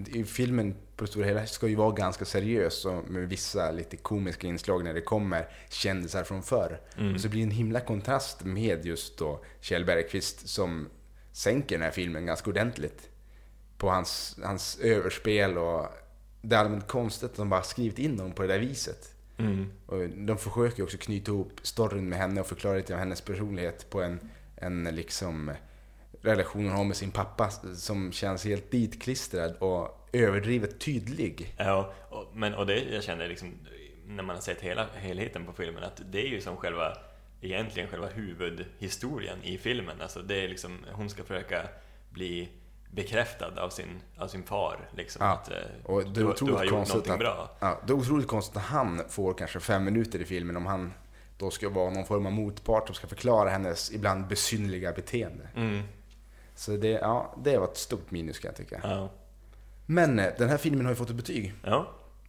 i 0.07 0.25
filmen 0.25 0.75
på 0.97 1.05
det 1.05 1.11
stora 1.11 1.27
hela 1.27 1.47
ska 1.47 1.69
ju 1.69 1.75
vara 1.75 1.91
ganska 1.91 2.25
seriös 2.25 2.87
med 3.09 3.29
vissa 3.29 3.71
lite 3.71 3.97
komiska 3.97 4.47
inslag 4.47 4.85
när 4.85 4.95
det 4.95 5.01
kommer 5.01 5.49
kändisar 5.69 6.25
från 6.25 6.43
förr. 6.43 6.81
Mm. 6.99 7.19
Så 7.19 7.29
blir 7.29 7.41
det 7.41 7.47
en 7.47 7.51
himla 7.51 7.81
kontrast 7.81 8.45
med 8.45 8.87
just 8.87 9.19
då 9.19 9.45
Kjell 9.61 9.85
Bergqvist 9.85 10.49
som 10.49 10.89
sänker 11.33 11.75
den 11.75 11.83
här 11.83 11.91
filmen 11.91 12.27
ganska 12.27 12.51
ordentligt. 12.51 13.09
På 13.79 13.91
hans, 13.91 14.39
hans 14.45 14.79
överspel 14.79 15.59
och 15.59 15.87
det 16.43 16.57
är 16.57 16.61
allmänt 16.61 16.89
konstigt 16.89 17.31
att 17.31 17.37
de 17.37 17.49
bara 17.49 17.63
skrivit 17.63 17.99
in 17.99 18.19
honom 18.19 18.33
på 18.33 18.43
det 18.43 18.49
där 18.49 18.59
viset. 18.59 19.15
Mm. 19.39 19.73
Och 19.87 20.09
de 20.09 20.39
försöker 20.39 20.79
ju 20.79 20.85
också 20.85 20.99
knyta 20.99 21.33
ihop 21.33 21.53
storyn 21.63 22.09
med 22.09 22.19
henne 22.19 22.41
och 22.41 22.47
förklara 22.47 22.77
lite 22.77 22.95
av 22.95 22.99
hennes 22.99 23.21
personlighet 23.21 23.91
på 23.91 24.03
en, 24.03 24.21
en 24.57 24.85
liksom 24.85 25.51
relation 26.23 26.65
hon 26.65 26.77
har 26.77 26.85
med 26.85 26.97
sin 26.97 27.11
pappa 27.11 27.51
som 27.77 28.13
känns 28.13 28.45
helt 28.45 28.71
ditklistrad 28.71 29.57
och 29.59 30.09
överdrivet 30.13 30.81
tydlig. 30.81 31.55
Ja, 31.57 31.93
och, 32.09 32.31
men, 32.35 32.55
och 32.55 32.67
det 32.67 32.79
jag 32.79 33.03
känner 33.03 33.29
liksom, 33.29 33.55
när 34.07 34.23
man 34.23 34.37
har 34.37 34.43
sett 34.43 34.61
hela 34.61 34.87
helheten 34.95 35.47
på 35.47 35.53
filmen, 35.53 35.85
att 35.85 36.03
det 36.13 36.27
är 36.27 36.29
ju 36.29 36.41
som 36.41 36.57
själva, 36.57 36.97
egentligen 37.41 37.89
själva 37.89 38.07
huvudhistorien 38.09 39.39
i 39.43 39.59
filmen. 39.59 40.01
Alltså 40.01 40.23
det 40.23 40.45
är 40.45 40.49
liksom, 40.49 40.79
hon 40.93 41.11
ska 41.11 41.23
försöka 41.23 41.69
bli 42.11 42.49
bekräftad 42.91 43.61
av 43.63 43.71
sin, 43.71 44.01
av 44.19 44.29
sin 44.29 44.43
far. 44.43 44.89
Liksom, 44.97 45.27
Ja, 45.27 45.33
att, 45.33 45.51
eh, 45.51 45.57
Och 45.85 46.03
det 46.05 46.21
är 46.21 46.25
du, 46.25 46.47
du 46.47 46.53
har 46.53 46.65
gjort 46.65 46.89
någonting 46.89 47.13
att, 47.13 47.19
bra. 47.19 47.51
Ja, 47.61 47.81
det 47.87 47.93
är 47.93 47.97
otroligt 47.97 48.29
konstigt 48.29 48.57
att 48.57 48.63
han 48.63 49.03
får 49.09 49.35
kanske 49.35 49.61
fem 49.61 49.85
minuter 49.85 50.19
i 50.19 50.25
filmen 50.25 50.57
om 50.57 50.67
han 50.67 50.93
då 51.39 51.51
ska 51.51 51.69
vara 51.69 51.91
någon 51.91 52.05
form 52.07 52.27
av 52.27 52.33
motpart 52.33 52.87
som 52.87 52.95
ska 52.95 53.07
förklara 53.07 53.51
hennes 53.51 53.93
ibland 53.93 54.27
besynnerliga 54.27 54.93
beteende. 54.93 55.49
Mm, 55.57 55.83
Så 56.55 56.71
det, 56.77 56.89
ja, 56.89 57.35
det 57.45 57.59
var 57.59 57.65
ett 57.69 57.77
stort 57.77 58.11
minus 58.11 58.39
kan 58.39 58.49
jag 58.49 58.57
tycka. 58.57 58.81
ja. 58.83 59.11
Men 59.87 60.19
eh, 60.19 60.33
den 60.39 60.49
här 60.49 60.57
filmen 60.57 60.87
har 60.87 60.93
ju 60.93 60.97
fått 60.97 61.11
ett 61.11 61.17
betyg. 61.17 61.55
Ja, 61.65 61.87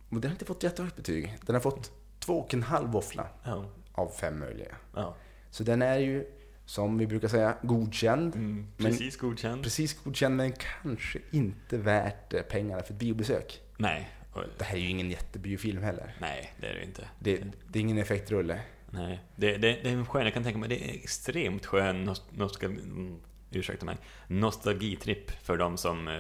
Och 0.09 0.21
den 0.21 0.23
har 0.23 0.31
inte 0.31 0.45
fått 0.45 0.63
jättehögt 0.63 0.95
betyg. 0.95 1.37
Den 1.45 1.55
har 1.55 1.61
fått 1.61 1.91
två 2.19 2.39
och 2.39 2.53
en 2.53 2.63
halv 2.63 2.89
våffla 2.89 3.27
ja, 3.43 3.65
av 3.93 4.07
fem 4.09 4.39
möjliga. 4.39 4.75
ja. 4.95 5.15
Så 5.49 5.63
den 5.63 5.81
är 5.81 5.97
ju, 5.97 6.25
som 6.71 6.97
vi 6.97 7.07
brukar 7.07 7.27
säga, 7.27 7.57
godkänd. 7.61 8.35
Mm, 8.35 8.67
Men- 8.77 8.91
precis 8.91 9.17
godkänd. 9.17 9.63
Precis 9.63 10.03
godkänd, 10.03 10.35
men 10.35 10.51
kanske 10.83 11.19
inte 11.31 11.77
värt 11.77 12.33
eh, 12.33 12.41
pengarna 12.41 12.83
för 12.83 12.93
ett 12.93 12.99
biobesök. 12.99 13.61
Nej, 13.77 14.09
Det 14.57 14.63
här 14.63 14.75
är 14.75 14.79
ju 14.79 14.89
ingen 14.89 15.11
jättebiofilm 15.11 15.83
heller. 15.83 16.15
nej, 16.21 16.53
det 16.61 16.67
är 16.67 16.73
det 16.73 16.83
inte. 16.83 17.07
Det, 17.19 17.43
det 17.67 17.79
är 17.79 17.81
ingen 17.81 17.97
effektrulle. 17.97 18.59
Nej, 18.89 19.19
det, 19.35 19.57
det, 19.57 19.57
det 19.83 19.89
är 19.89 19.93
en 19.93 20.05
skön, 20.05 20.23
jag 20.23 20.33
kan 20.33 20.43
tänka 20.43 20.59
mig, 20.59 20.69
det 20.69 20.89
är 20.89 20.93
extremt 20.95 21.65
skön 21.65 22.03
nost, 22.03 22.23
nostal, 22.31 22.69
mm, 22.71 23.19
ursäkta 23.51 23.85
mig, 23.85 23.97
nostalgitripp 24.27 25.31
för 25.31 25.57
de 25.57 25.77
som 25.77 26.07
eh, 26.07 26.19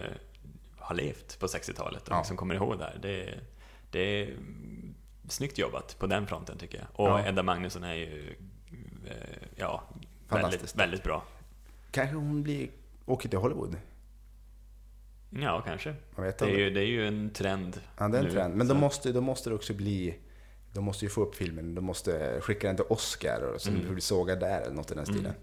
har 0.79 0.95
levt 0.95 1.39
på 1.39 1.45
60-talet 1.47 2.07
och 2.07 2.13
Ja. 2.13 2.17
liksom 2.19 2.37
kommer 2.37 2.55
ihåg 2.55 2.77
det 2.79 2.83
här. 2.83 2.99
Det, 3.01 3.39
det 3.91 3.99
är 3.99 4.33
snyggt 5.29 5.57
jobbat 5.57 5.95
på 5.99 6.07
den 6.07 6.27
fronten 6.27 6.57
tycker 6.57 6.77
jag. 6.77 6.87
Och 6.99 7.07
Ja. 7.19 7.27
Edda 7.27 7.43
Magnusson 7.43 7.83
är 7.83 7.93
ju, 7.95 8.35
eh, 9.09 9.47
ja, 9.55 9.83
väldigt, 10.31 10.75
väldigt 10.75 11.03
bra. 11.03 11.23
Kanske 11.91 12.15
hon 12.15 12.43
blir, 12.43 12.69
åker 13.05 13.29
till 13.29 13.39
Hollywood. 13.39 13.75
Ja, 15.29 15.61
kanske. 15.65 15.95
Man 16.15 16.25
vet 16.25 16.37
Det 16.37 16.45
är, 16.45 16.49
aldrig. 16.49 16.65
ju, 16.65 16.69
det 16.73 16.79
är 16.81 16.85
ju 16.85 17.07
en 17.07 17.29
trend 17.29 17.81
Ja, 17.97 18.07
det 18.07 18.17
är 18.17 18.19
en 18.21 18.25
nu, 18.27 18.31
trend. 18.31 18.55
Men 18.55 18.67
då 18.67 18.75
måste, 18.75 19.11
då 19.11 19.21
måste 19.21 19.49
det 19.49 19.55
också 19.55 19.73
bli... 19.73 20.17
De 20.73 20.83
måste 20.83 21.05
ju 21.05 21.09
få 21.09 21.21
upp 21.21 21.35
filmen. 21.35 21.75
De 21.75 21.85
måste 21.85 22.41
skicka 22.41 22.67
den 22.67 22.75
till 22.75 22.85
Oscar 22.89 23.41
och 23.41 23.61
så 23.61 23.69
Mm. 23.69 23.81
mm. 23.81 23.93
bli 23.93 24.01
sågad 24.01 24.39
där 24.39 24.61
eller 24.61 24.75
något 24.75 24.91
i 24.91 24.95
den 24.95 25.05
stilen. 25.05 25.25
Mm. 25.25 25.37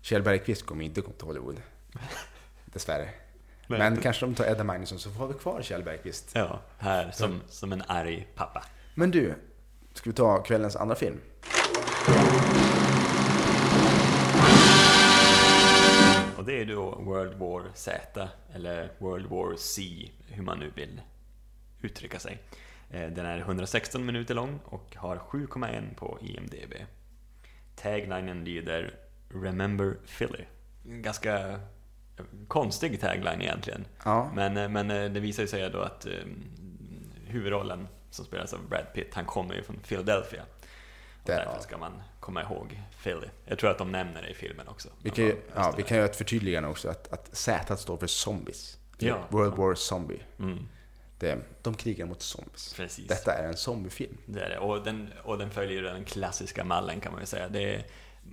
Kjell 0.00 0.22
Bergqvist 0.22 0.66
kommer 0.66 0.84
inte 0.84 1.00
komma 1.00 1.14
till 1.16 1.26
Hollywood. 1.26 1.62
Dessvärre. 2.64 3.08
Men 3.66 3.94
det- 3.94 4.00
kanske 4.02 4.26
de 4.26 4.34
tar 4.34 4.44
Edda 4.44 4.64
Magnusson 4.64 4.98
så 4.98 5.10
får 5.10 5.26
vi 5.28 5.34
kvar 5.34 5.62
Kjell 5.62 5.82
Bergqvist. 5.82 6.30
Ja, 6.34 6.60
här 6.78 7.10
som, 7.10 7.40
som 7.48 7.72
en 7.72 7.82
arg 7.86 8.28
pappa. 8.34 8.64
Men 8.94 9.10
du, 9.10 9.34
ska 9.92 10.10
vi 10.10 10.14
ta 10.16 10.42
kvällens 10.42 10.76
andra 10.76 10.94
film? 10.94 11.20
Det 16.46 16.60
är 16.60 16.64
då 16.64 16.90
World 16.90 17.34
War 17.38 17.62
Z, 17.74 18.28
eller 18.54 18.92
World 18.98 19.26
War 19.26 19.56
C, 19.56 20.10
hur 20.28 20.42
man 20.42 20.58
nu 20.58 20.72
vill 20.74 21.00
uttrycka 21.82 22.18
sig. 22.18 22.38
Eh, 22.90 23.10
Den 23.10 23.26
är 23.26 23.38
116 23.38 24.06
minuter 24.06 24.34
lång 24.34 24.58
och 24.64 24.96
har 24.96 25.16
7,1 25.16 25.94
på 25.96 26.18
IMDB. 26.20 26.74
Taglinen 27.76 28.44
lyder 28.44 28.94
Remember 29.28 29.96
Philly. 30.18 30.44
Ganska 30.84 31.48
eh, 31.48 31.58
konstig 32.48 33.00
tagline 33.00 33.42
egentligen. 33.42 33.84
Ja. 34.04 34.30
Men, 34.34 34.56
eh, 34.56 34.68
men 34.68 34.88
det 34.88 35.20
visar 35.20 35.46
sig 35.46 35.70
då 35.70 35.80
att 35.80 36.06
huvudrollen 37.26 37.88
som 38.10 38.24
spelas 38.24 38.52
av 38.52 38.68
Brad 38.68 38.86
Pitt, 38.94 39.14
han 39.14 39.24
kommer 39.24 39.54
ju 39.54 39.62
från 39.62 39.76
Philadelphia. 39.76 40.42
Därför 41.26 41.60
ska 41.60 41.78
man 41.78 42.02
komma 42.20 42.42
ihåg 42.42 42.80
Philly. 43.02 43.26
Jag 43.44 43.58
tror 43.58 43.70
att 43.70 43.78
de 43.78 43.92
nämner 43.92 44.22
det 44.22 44.28
i 44.28 44.34
filmen 44.34 44.68
också. 44.68 44.88
Vi 45.02 45.10
kan, 45.10 45.24
ju, 45.24 45.36
ja, 45.54 45.74
vi 45.76 45.82
kan 45.82 45.96
göra 45.96 46.06
ett 46.08 46.16
förtydligande 46.16 46.68
också 46.68 46.88
att, 46.88 47.12
att 47.12 47.36
Z 47.36 47.76
står 47.76 47.96
för 47.96 48.06
zombies. 48.06 48.78
Ja. 48.98 49.18
World 49.28 49.54
War 49.54 49.74
Zombie. 49.74 50.22
Mm, 50.38 50.68
Det, 51.18 51.38
de 51.62 51.74
krigar 51.74 52.06
mot 52.06 52.22
zombies. 52.22 52.74
precis. 52.74 53.06
Detta 53.06 53.32
är 53.32 53.48
en 53.48 53.56
zombiefilm. 53.56 54.16
Det 54.26 54.40
är 54.40 54.48
det. 54.48 54.58
Och 54.58 54.82
den, 54.84 55.12
och 55.24 55.38
den 55.38 55.50
följer 55.50 55.82
den 55.82 56.04
klassiska 56.04 56.64
mallen 56.64 57.00
kan 57.00 57.12
man 57.12 57.20
ju 57.20 57.26
säga. 57.26 57.48
Det 57.48 57.84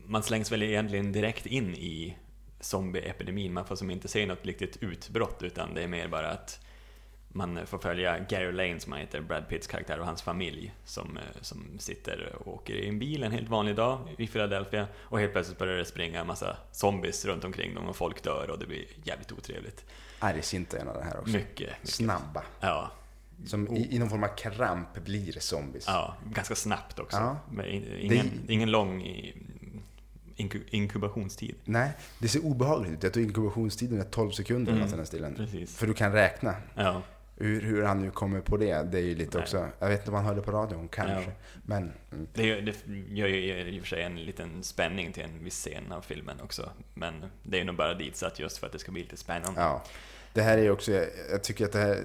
man 0.06 0.24
slängs 0.24 0.52
väl 0.52 0.64
egentligen 0.64 1.12
direkt 1.12 1.46
in 1.46 1.76
i 1.76 2.18
zombieepidemin. 2.60 3.54
Man 3.54 3.66
får 3.66 3.76
som 3.76 3.92
inte 3.92 4.08
se 4.08 4.26
något 4.26 4.46
riktigt 4.46 4.78
utbrott 4.84 5.44
utan 5.44 5.74
det 5.74 5.84
är 5.84 5.88
mer 5.88 6.08
bara 6.08 6.30
att 6.32 6.63
man 7.36 7.60
får 7.66 7.78
följa 7.78 8.20
Gary 8.20 8.52
Lane 8.52 8.80
som 8.80 8.92
han 8.92 9.02
heter, 9.02 9.22
Brad 9.22 9.48
Pitts 9.50 9.68
karaktär 9.68 10.00
och 10.00 10.06
hans 10.06 10.22
familj 10.22 10.74
som, 10.86 11.18
eh, 11.18 11.24
som 11.42 11.80
sitter 11.80 12.36
och 12.40 12.48
åker 12.54 12.74
i 12.74 12.88
en 12.90 13.00
bil 13.00 13.24
en 13.24 13.32
helt 13.32 13.50
vanlig 13.50 13.76
dag 13.76 14.00
i 14.18 14.28
Philadelphia 14.28 14.88
och 14.98 15.20
helt 15.20 15.32
plötsligt 15.34 15.58
börjar 15.58 15.78
det 15.78 15.86
springa 15.86 16.22
en 16.22 16.28
massa 16.28 16.58
zombies 16.72 17.26
runt 17.26 17.44
omkring 17.44 17.76
dem 17.76 17.86
och 17.88 17.96
folk 17.96 18.24
dör 18.24 18.50
och 18.50 18.60
det 18.60 18.66
blir 18.66 18.86
jävligt 19.04 19.32
otrevligt. 19.32 19.86
Är 20.20 20.76
en 20.76 20.88
av 20.88 20.94
den 20.96 21.04
här 21.04 21.20
också. 21.20 21.32
Mycket, 21.34 21.60
mycket. 21.60 21.90
Snabba. 21.90 22.44
Ja, 22.60 22.92
Som 23.46 23.78
i, 23.78 23.96
i 23.96 24.00
någon 24.00 24.10
form 24.10 24.24
av 24.24 24.36
kramp 24.36 25.04
blir 25.06 25.40
zombies. 25.40 25.84
Ja, 25.88 26.16
ganska 26.34 26.56
snabbt 26.56 27.00
också. 27.00 27.18
Ja. 27.18 27.38
Ingen, 28.00 28.30
ingen 28.48 28.72
lång 28.72 29.02
i- 29.02 29.34
inku- 30.38 30.64
inkubationstid. 30.70 31.56
Nej, 31.66 31.92
det 32.20 32.28
ser 32.28 32.46
obehagligt 32.46 32.92
ut. 32.94 33.04
Jag 33.04 33.14
tror 33.14 33.26
inkubationstiden 33.26 34.00
är 34.00 34.04
12 34.04 34.32
sekunder 34.32 34.72
Mm, 34.72 34.84
den 34.98 35.06
stilen. 35.06 35.36
Precis. 35.36 35.78
För 35.78 35.88
du 35.88 35.94
kan 35.94 36.12
räkna. 36.12 36.56
Ja, 36.76 37.02
Hur, 37.36 37.62
hur 37.62 37.84
han 37.84 38.02
nu 38.02 38.12
kommer 38.12 38.42
på 38.42 38.58
det, 38.58 38.84
det 38.92 38.98
är 38.98 39.02
ju 39.04 39.16
lite 39.16 39.38
Nej. 39.38 39.44
också... 39.44 39.68
Jag 39.80 39.90
vet 39.90 40.00
inte 40.00 40.12
om 40.12 40.16
han 40.16 40.26
hörde 40.26 40.42
på 40.42 40.52
radion, 40.52 40.88
kanske. 40.88 41.30
Ja. 41.32 41.36
Men... 41.66 41.92
Mm. 42.12 42.28
det, 42.34 42.44
gör- 42.48 42.62
det 42.62 42.76
gör 43.16 43.28
ju 43.28 43.60
i 43.70 43.78
och 43.80 43.82
för 43.84 43.90
sig 43.90 44.04
en 44.04 44.16
liten 44.16 44.64
spänning 44.64 45.14
till 45.14 45.24
en 45.24 45.44
viss 45.44 45.54
scen 45.56 45.92
av 45.92 46.02
filmen 46.02 46.42
också. 46.42 46.70
Men 46.94 47.26
det 47.44 47.60
är 47.60 47.64
nog 47.66 47.76
bara 47.76 47.94
ditsatt 47.94 48.40
just 48.40 48.58
för 48.58 48.68
att 48.68 48.74
det 48.74 48.80
ska 48.80 48.92
bli 48.92 49.02
lite 49.02 49.18
spännande. 49.18 49.62
Ja. 49.62 49.84
Det 50.34 50.42
här 50.42 50.58
är 50.58 50.62
ju 50.62 50.72
också... 50.72 50.92
Jag, 50.92 51.06
jag 51.32 51.44
tycker 51.44 51.66
att 51.66 51.72
det 51.72 51.80
här... 51.80 51.98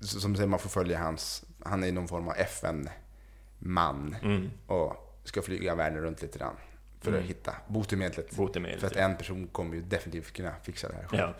Som 0.00 0.32
du 0.32 0.36
säger, 0.36 0.48
man 0.48 0.58
får 0.58 0.70
följa 0.70 0.98
hans... 0.98 1.44
Han 1.64 1.84
är 1.84 1.92
någon 1.92 2.08
form 2.08 2.28
av 2.28 2.34
FN-man. 2.36 4.16
Mm. 4.22 4.50
Och 4.66 5.20
ska 5.24 5.42
flyga 5.42 5.74
världen 5.74 6.02
runt 6.02 6.22
lite 6.22 6.38
grann. 6.38 6.54
För 7.00 7.10
Mm. 7.10 7.20
att 7.22 7.28
hitta 7.28 7.54
botemedlet. 7.68 8.36
Botemedlet, 8.36 8.80
För 8.80 8.86
att 8.86 8.96
en 8.96 9.16
person 9.16 9.46
kommer 9.46 9.74
ju 9.74 9.82
definitivt 9.82 10.32
kunna 10.32 10.52
fixa 10.62 10.88
det 10.88 10.94
här 10.94 11.04
själv. 11.06 11.20
Ja, 11.20 11.34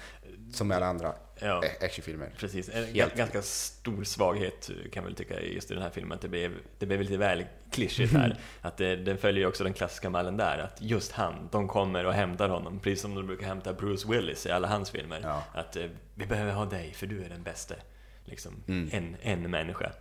Som 0.52 0.70
alla 0.70 0.86
andra 0.86 1.14
ja, 1.40 1.62
actionfilmer. 1.80 2.30
precis. 2.38 2.68
En 2.68 2.84
Helt. 2.84 2.94
ga- 3.14 3.16
ganska 3.16 3.42
stor 3.42 4.04
svaghet 4.04 4.66
kan 4.92 5.02
jag 5.02 5.02
väl 5.02 5.14
tycka 5.14 5.40
just 5.40 5.70
i 5.70 5.74
den 5.74 5.82
här 5.82 5.90
filmen, 5.90 6.18
det 6.20 6.28
blev, 6.28 6.52
det 6.78 6.86
blev 6.86 7.00
lite 7.00 7.16
väl 7.16 7.44
klyschigt 7.70 8.12
här. 8.12 8.38
Att 8.62 8.76
det, 8.76 8.96
den 8.96 9.18
följer 9.18 9.40
ju 9.42 9.46
också 9.48 9.64
den 9.64 9.72
klassiska 9.72 10.10
mallen 10.10 10.36
där, 10.36 10.58
att 10.58 10.82
just 10.82 11.12
han, 11.12 11.48
de 11.52 11.68
kommer 11.68 12.04
och 12.06 12.12
hämtar 12.12 12.48
honom, 12.48 12.80
precis 12.80 13.00
som 13.00 13.14
de 13.14 13.26
brukar 13.26 13.46
hämta 13.46 13.72
Bruce 13.72 14.08
Willis 14.08 14.46
i 14.46 14.50
alla 14.50 14.68
hans 14.68 14.90
filmer. 14.90 15.20
Ja. 15.22 15.44
Att 15.54 15.76
eh, 15.76 15.84
vi 16.14 16.26
behöver 16.26 16.52
ha 16.52 16.64
dig, 16.64 16.92
för 16.94 17.06
du 17.06 17.24
är 17.24 17.28
den 17.28 17.42
bästa. 17.42 17.74
Liksom, 18.24 18.62
Mm. 18.68 18.88
en, 18.92 19.16
en 19.22 19.50
människa. 19.50 19.92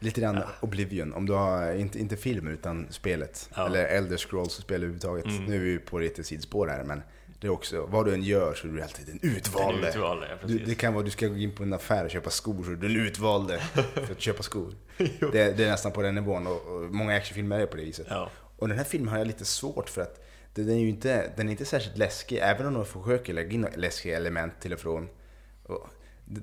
Lite 0.00 0.20
grann 0.20 0.42
Oblivion, 0.60 1.12
om 1.12 1.26
du 1.26 1.32
har, 1.32 1.72
inte, 1.72 1.98
inte 1.98 2.16
filmen 2.16 2.52
utan 2.52 2.86
spelet. 2.90 3.50
Ja. 3.56 3.66
Eller 3.66 3.84
Elder 3.84 4.16
Scrolls 4.16 4.52
spel 4.52 4.76
överhuvudtaget. 4.76 5.24
Mm. 5.24 5.44
Nu 5.44 5.54
är 5.56 5.60
vi 5.60 5.78
på 5.78 5.98
lite 5.98 6.24
sidospår 6.24 6.66
här, 6.68 6.84
men 6.84 7.02
det 7.40 7.46
är 7.46 7.50
också, 7.50 7.86
vad 7.86 8.06
du 8.06 8.14
än 8.14 8.22
gör 8.22 8.54
så 8.54 8.66
är 8.66 8.72
du 8.72 8.82
alltid 8.82 9.06
den 9.06 9.18
utvalde. 9.22 9.80
Den 9.80 9.88
utvalde, 9.88 10.28
ja, 10.30 10.46
Du, 10.46 10.58
det 10.58 10.74
kan 10.74 10.94
vara 10.94 11.04
du 11.04 11.10
ska 11.10 11.26
gå 11.26 11.36
in 11.36 11.54
på 11.54 11.62
en 11.62 11.72
affär 11.72 12.04
och 12.04 12.10
köpa 12.10 12.30
skor 12.30 12.64
så 12.64 12.70
är 12.70 12.74
du 12.74 12.88
den 12.88 12.96
utvalde 12.96 13.58
för 13.94 14.12
att 14.12 14.20
köpa 14.20 14.42
skor. 14.42 14.74
det, 14.96 15.56
det 15.56 15.64
är 15.64 15.70
nästan 15.70 15.92
på 15.92 16.02
den 16.02 16.14
nivån 16.14 16.46
och, 16.46 16.66
och 16.66 16.82
många 16.94 17.16
actionfilmer 17.16 17.60
är 17.60 17.66
på 17.66 17.76
det 17.76 17.84
viset. 17.84 18.06
Ja. 18.10 18.30
Och 18.56 18.68
den 18.68 18.76
här 18.76 18.84
filmen 18.84 19.08
har 19.08 19.18
jag 19.18 19.26
lite 19.26 19.44
svårt 19.44 19.88
för 19.88 20.02
att 20.02 20.24
den 20.54 20.70
är 20.70 20.78
ju 20.78 20.88
inte, 20.88 21.32
den 21.36 21.48
är 21.48 21.50
inte 21.50 21.64
särskilt 21.64 21.98
läskig, 21.98 22.38
även 22.42 22.66
om 22.66 22.74
de 22.74 22.86
försöker 22.86 23.32
lägga 23.32 23.50
in 23.50 23.66
läskiga 23.76 24.16
element 24.16 24.52
till 24.60 24.72
och 24.72 24.80
från. 24.80 25.08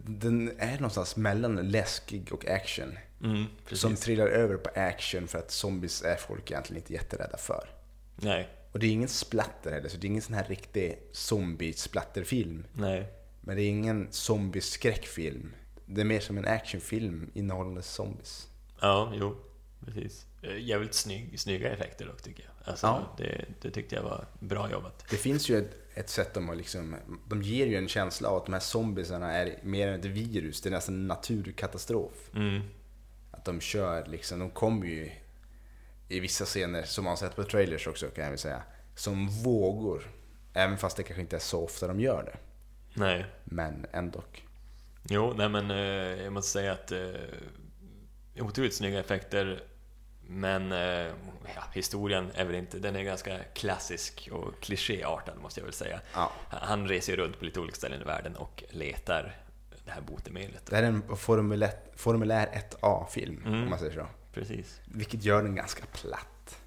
Den 0.06 0.52
är 0.58 0.74
någonstans 0.74 1.16
mellan 1.16 1.56
läskig 1.56 2.34
och 2.34 2.48
action. 2.48 2.98
Mm. 3.24 3.46
Som 3.72 3.96
trillar 3.96 4.28
över 4.28 4.58
på 4.58 4.70
action 4.80 5.28
för 5.28 5.40
att 5.40 5.52
zombies 5.52 6.04
är 6.04 6.16
folk 6.16 6.52
egentligen 6.52 6.82
inte 6.82 6.94
jätterädda 6.94 7.38
för. 7.38 7.70
Nej, 8.16 8.50
Och 8.76 8.80
det 8.82 8.88
är 8.88 8.92
ingen 8.92 9.08
splatter 9.10 9.72
heller, 9.72 9.90
så 9.90 9.98
det 9.98 10.08
är 10.08 10.10
ingen 10.10 10.22
sån 10.22 10.36
här 10.36 10.44
riktig 10.44 10.98
zombie-splatterfilm. 11.12 12.64
nej. 12.74 13.08
Men 13.42 13.56
det 13.58 13.64
är 13.64 13.70
ingen 13.70 14.08
zombie-skräckfilm. 14.12 15.54
Det 15.86 16.02
är 16.02 16.06
mer 16.06 16.20
som 16.20 16.38
en 16.38 16.46
actionfilm 16.48 17.32
innehållande 17.34 17.82
zombies. 17.82 18.48
Ja, 18.82 19.14
jo, 19.16 19.38
precis. 19.86 20.26
Eh, 20.42 20.58
Jävligt 20.58 20.94
snygg, 20.94 21.40
snygga 21.40 21.72
effekter 21.74 22.06
dock 22.06 22.22
tycker 22.22 22.44
jag. 22.44 22.70
Alltså, 22.72 22.88
Ja. 22.88 23.16
det, 23.18 23.46
det 23.62 23.72
tyckte 23.72 23.96
jag 23.96 24.04
var 24.04 24.26
bra 24.40 24.72
jobbat. 24.72 25.06
Det 25.10 25.18
finns 25.18 25.50
ju 25.50 25.58
ett, 25.58 25.72
ett 25.94 26.10
sätt 26.10 26.34
de 26.34 26.48
har 26.48 26.56
liksom, 26.56 26.96
de 27.28 27.42
ger 27.42 27.66
ju 27.66 27.76
en 27.76 27.88
känsla 27.88 28.30
av 28.30 28.38
att 28.38 28.46
de 28.46 28.54
här 28.54 28.60
zombiesarna 28.60 29.32
är 29.32 29.60
mer 29.64 29.88
än 29.88 30.00
ett 30.00 30.06
virus, 30.06 30.62
det 30.62 30.70
är 30.70 30.72
nästan 30.72 30.96
en 30.96 31.08
naturkatastrof. 31.08 32.30
Mm, 32.36 32.62
Att 33.32 33.46
de 33.46 33.60
kör 33.62 34.06
liksom, 34.06 34.40
de 34.40 34.50
kommer 34.50 34.86
ju 34.88 35.12
i 36.08 36.20
vissa 36.20 36.46
scener, 36.46 36.84
som 36.84 37.04
man 37.06 37.18
sett 37.18 37.36
på 37.36 37.44
trailers 37.44 37.88
också 37.88 38.08
kan 38.08 38.24
jag 38.24 38.32
väl 38.32 38.40
säga, 38.40 38.64
som 38.96 39.30
vågor. 39.44 40.04
Även 40.54 40.78
fast 40.78 40.98
det 40.98 41.04
kanske 41.04 41.22
inte 41.22 41.36
är 41.36 41.40
så 41.40 41.64
ofta 41.64 41.88
de 41.88 42.00
gör 42.00 42.24
det. 42.24 42.38
nej. 42.94 43.26
Men 43.44 43.86
ändå. 43.92 44.24
Jo, 45.10 45.34
nej 45.38 45.50
men 45.50 45.72
eh, 45.72 45.78
jag 46.24 46.34
måste 46.34 46.52
säga 46.52 46.72
att 46.72 46.92
eh, 46.92 47.00
otroligt 48.40 48.76
snygga 48.76 49.00
effekter. 49.00 49.64
Men 50.28 50.72
eh, 50.72 50.80
ja, 51.56 51.64
historien 51.74 52.32
är 52.36 52.46
väl 52.46 52.56
inte, 52.56 52.80
den 52.80 52.96
är 52.96 53.04
ganska 53.04 53.38
klassisk 53.54 54.30
och 54.32 54.60
klichéartad 54.62 55.38
måste 55.42 55.60
jag 55.60 55.66
väl 55.66 55.74
säga. 55.74 56.02
Ja. 56.14 56.32
Han 56.50 56.88
reser 56.88 57.14
ju 57.14 57.18
runt 57.18 57.40
på 57.40 57.46
lite 57.46 57.60
olika 57.60 57.76
ställen 57.76 58.02
i 58.02 58.04
världen 58.04 58.36
och 58.36 58.64
letar 58.70 59.36
det 59.86 59.92
här 59.92 60.02
botemedlet. 60.02 60.66
Det 60.66 60.76
här 60.76 60.84
är 60.84 60.88
en 60.88 61.18
formulär, 61.18 61.72
formulär 61.96 62.48
1A-film, 62.48 63.42
Mm. 63.46 63.64
om 63.64 63.70
man 63.70 63.80
säger 63.80 63.94
så. 63.94 64.08
Precis. 64.36 64.82
Vilket 64.86 65.24
gör 65.24 65.44
den 65.44 65.56
ganska 65.56 65.86
platt. 65.86 66.58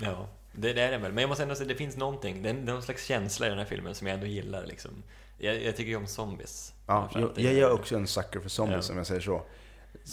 Ja, 0.00 0.28
det, 0.52 0.72
det 0.72 0.82
är 0.82 0.90
den 0.92 1.02
väl. 1.02 1.12
Men 1.12 1.22
jag 1.22 1.28
måste 1.28 1.42
ändå 1.42 1.54
säga, 1.54 1.68
det 1.68 1.74
finns 1.74 1.96
någonting, 1.96 2.42
det 2.42 2.50
är, 2.50 2.54
någon 2.54 2.82
slags 2.82 3.04
känsla 3.04 3.46
i 3.46 3.48
den 3.50 3.58
här 3.58 3.64
filmen 3.64 3.94
som 3.94 4.06
jag 4.06 4.14
ändå 4.14 4.26
gillar. 4.26 4.66
Liksom. 4.66 4.90
Jag, 5.38 5.62
jag 5.62 5.76
tycker 5.76 5.90
ju 5.90 5.96
om 5.96 6.06
zombies. 6.06 6.74
Ja, 6.86 7.10
jag, 7.14 7.30
jag 7.38 7.52
är 7.54 7.72
också 7.72 7.96
en 7.96 8.06
sucker 8.06 8.40
för 8.40 8.48
zombies, 8.48 8.88
Ja. 8.88 8.92
om 8.92 8.98
jag 8.98 9.06
säger 9.06 9.20
så. 9.20 9.42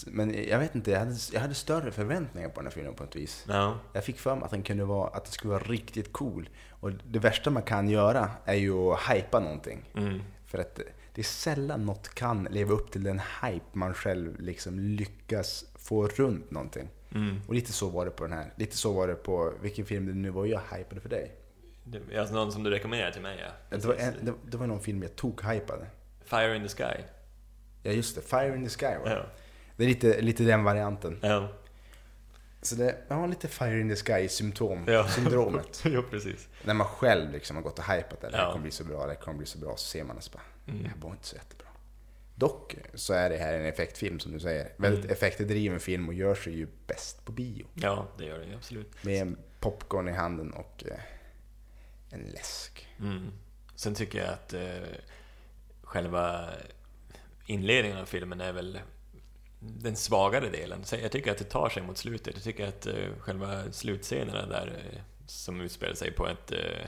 Men 0.08 0.48
jag 0.50 0.60
vet 0.60 0.76
inte, 0.76 0.92
jag 0.92 1.00
hade, 1.00 1.16
jag 1.34 1.42
hade 1.42 1.54
större 1.54 1.92
förväntningar 1.92 2.50
på 2.50 2.56
den 2.56 2.66
här 2.66 2.72
filmen 2.72 2.94
på 2.96 3.04
ett 3.04 3.16
vis. 3.16 3.46
Ja, 3.48 3.80
Jag 3.94 4.04
fick 4.06 4.20
för 4.20 4.36
mig 4.36 4.44
att 4.46 4.52
den 4.52 4.64
kunde 4.64 4.86
vara, 4.86 5.10
att 5.10 5.26
det 5.26 5.32
skulle 5.32 5.54
vara 5.54 5.64
riktigt 5.64 6.14
cool. 6.14 6.50
Och 6.70 6.92
det 6.92 7.20
värsta 7.20 7.50
man 7.50 7.64
kan 7.64 7.90
göra 7.90 8.32
är 8.46 8.56
ju 8.56 8.74
att 8.94 9.00
hypa 9.10 9.40
någonting. 9.40 9.92
mm. 9.98 10.22
För 10.46 10.58
att 10.58 10.80
det 11.14 11.22
är 11.22 11.26
sällan 11.26 11.86
något 11.86 12.10
kan 12.16 12.44
leva 12.44 12.74
upp 12.74 12.92
till 12.92 13.04
den 13.04 13.22
hype 13.44 13.66
man 13.74 13.94
själv 13.94 14.40
liksom 14.42 14.80
lyckas 14.80 15.66
få 15.76 16.08
runt 16.08 16.52
någonting. 16.52 16.90
Mm. 17.16 17.42
Och 17.48 17.54
lite 17.54 17.74
så 17.74 17.90
var 17.90 18.06
det 18.06 18.12
på 18.12 18.24
den 18.24 18.34
här. 18.34 18.54
Lite 18.56 18.78
så 18.78 18.94
var 18.94 19.08
det 19.08 19.16
på 19.16 19.54
vilken 19.62 19.86
film 19.86 20.06
det 20.06 20.14
nu 20.14 20.30
var 20.30 20.46
jag 20.46 20.62
hypade 20.76 21.02
för 21.02 21.10
dig. 21.10 21.36
Det 21.84 22.16
är 22.16 22.20
alltså 22.20 22.36
någon 22.36 22.52
som 22.52 22.64
du 22.64 22.70
rekommenderar 22.70 23.12
till 23.12 23.22
mig, 23.22 23.40
ja. 23.70 23.78
Det 23.78 23.86
var, 23.86 23.96
en, 23.96 24.14
det, 24.22 24.34
det 24.52 24.58
var 24.58 24.68
någon 24.68 24.82
film 24.82 25.04
jag 25.04 25.16
tog 25.16 25.42
hypade. 25.44 25.88
Fire 26.26 26.56
in 26.56 26.64
the 26.64 26.70
Sky. 26.70 27.04
Ja 27.84 27.92
just 27.92 28.16
det, 28.16 28.22
Fire 28.22 28.56
in 28.56 28.64
the 28.64 28.70
Sky 28.70 28.86
var 28.86 29.06
det. 29.10 29.12
Ja. 29.16 29.26
Det 29.76 29.84
är 29.84 29.88
lite, 29.88 30.22
lite 30.22 30.44
den 30.44 30.64
varianten. 30.64 31.20
Ja, 31.22 31.50
Så 32.62 32.76
det 32.76 32.96
ja, 33.08 33.26
lite 33.26 33.48
Fire 33.48 33.80
in 33.80 33.90
the 33.90 33.96
Sky-symptom, 33.96 34.84
Ja. 34.88 35.08
syndromet. 35.08 35.82
jo 35.86 36.04
precis. 36.10 36.48
När 36.64 36.74
man 36.74 36.88
själv 36.88 37.32
liksom 37.32 37.56
har 37.56 37.64
gått 37.64 37.80
och 37.80 37.86
hypat 37.86 38.22
det, 38.22 38.30
det 38.30 38.38
här 38.38 38.44
Ja. 38.44 38.52
kommer 38.52 38.64
bli 38.64 38.72
så 38.72 38.84
bra, 38.84 39.06
det 39.06 39.14
här 39.14 39.20
kommer 39.22 39.38
bli 39.38 39.48
så 39.48 39.58
bra, 39.60 39.72
så 39.78 39.86
ser 39.86 40.04
man 40.04 40.16
det 40.16 40.22
så 40.22 40.32
bara, 40.32 40.42
Mm. 40.68 40.84
det 40.84 40.90
här 40.90 40.98
var 41.02 41.12
inte 41.12 41.26
så 41.28 41.36
jättebra. 41.36 41.68
Dock 42.40 42.76
så 42.94 43.14
är 43.14 43.30
det 43.30 43.38
här 43.38 43.54
en 43.54 43.66
effektfilm 43.66 44.20
som 44.20 44.32
du 44.32 44.40
säger. 44.40 44.74
Väldigt 44.78 45.04
Mm. 45.06 45.14
effektdriven 45.14 45.80
film 45.80 46.08
och 46.08 46.14
gör 46.14 46.36
sig 46.36 46.54
ju 46.58 46.68
bäst 46.88 47.26
på 47.26 47.32
bio. 47.32 47.66
Ja, 47.74 48.08
det 48.18 48.26
gör 48.26 48.40
det 48.40 48.46
ju 48.46 48.56
absolut. 48.56 49.04
Med 49.04 49.22
en 49.22 49.38
popcorn 49.60 50.08
i 50.08 50.12
handen 50.12 50.52
och 50.54 50.84
eh, 50.88 51.00
en 52.10 52.22
läsk. 52.22 52.88
Mm. 53.00 53.32
Sen 53.76 53.96
tycker 53.96 54.20
jag 54.20 54.30
att 54.30 54.54
eh, 54.54 54.88
själva 55.82 56.50
inledningen 57.46 57.98
av 57.98 58.06
filmen 58.06 58.42
är 58.42 58.54
väl 58.54 58.80
den 59.60 59.96
svagare 59.96 60.50
delen. 60.50 60.84
Så 60.84 60.96
jag 60.96 61.12
tycker 61.12 61.32
att 61.32 61.38
det 61.38 61.44
tar 61.44 61.70
sig 61.70 61.84
mot 61.84 61.98
slutet. 61.98 62.36
Jag 62.36 62.44
tycker 62.44 62.68
att 62.68 62.86
eh, 62.88 63.10
själva 63.20 63.72
slutscenerna 63.72 64.46
där 64.46 64.68
eh, 64.94 65.00
som 65.26 65.62
utspelar 65.62 65.94
sig 65.96 66.12
på 66.12 66.28
ett, 66.28 66.52
eh, 66.52 66.86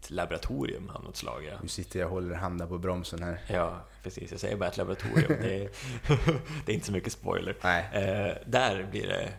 ett 0.00 0.10
laboratorium 0.10 0.90
av 0.90 1.04
något 1.04 1.16
slag. 1.16 1.44
Ja. 1.44 1.58
Nu 1.62 1.68
sitter 1.68 1.98
jag 2.00 2.06
och 2.06 2.12
håller 2.12 2.34
handen 2.34 2.68
på 2.68 2.78
bromsen 2.78 3.22
här. 3.22 3.38
ja, 3.48 3.86
precis. 4.02 4.30
Jag 4.30 4.40
säger 4.40 4.56
bara 4.56 4.68
ett 4.68 4.76
laboratorium. 4.76 5.42
Det 5.42 5.54
är, 5.64 5.70
det 6.66 6.72
är 6.72 6.74
inte 6.74 6.86
så 6.86 6.92
mycket 6.92 7.12
spoiler. 7.12 7.56
Nej. 7.62 7.84
Eh, 7.92 8.36
där 8.46 8.88
blir 8.90 9.06
det 9.06 9.32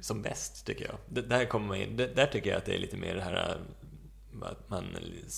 som 0.00 0.22
bäst, 0.22 0.66
tycker 0.66 0.84
jag. 0.84 0.94
D- 1.08 1.28
där, 1.28 1.44
kommer 1.44 1.66
man 1.66 1.76
in, 1.76 1.96
där 1.96 2.26
tycker 2.26 2.50
jag 2.50 2.56
att 2.58 2.64
det 2.64 2.74
är 2.74 2.78
lite 2.78 2.96
mer 2.96 3.14
det 3.14 3.22
här 3.22 3.34
eh, 3.50 4.48
att 4.48 4.68
man, 4.70 4.84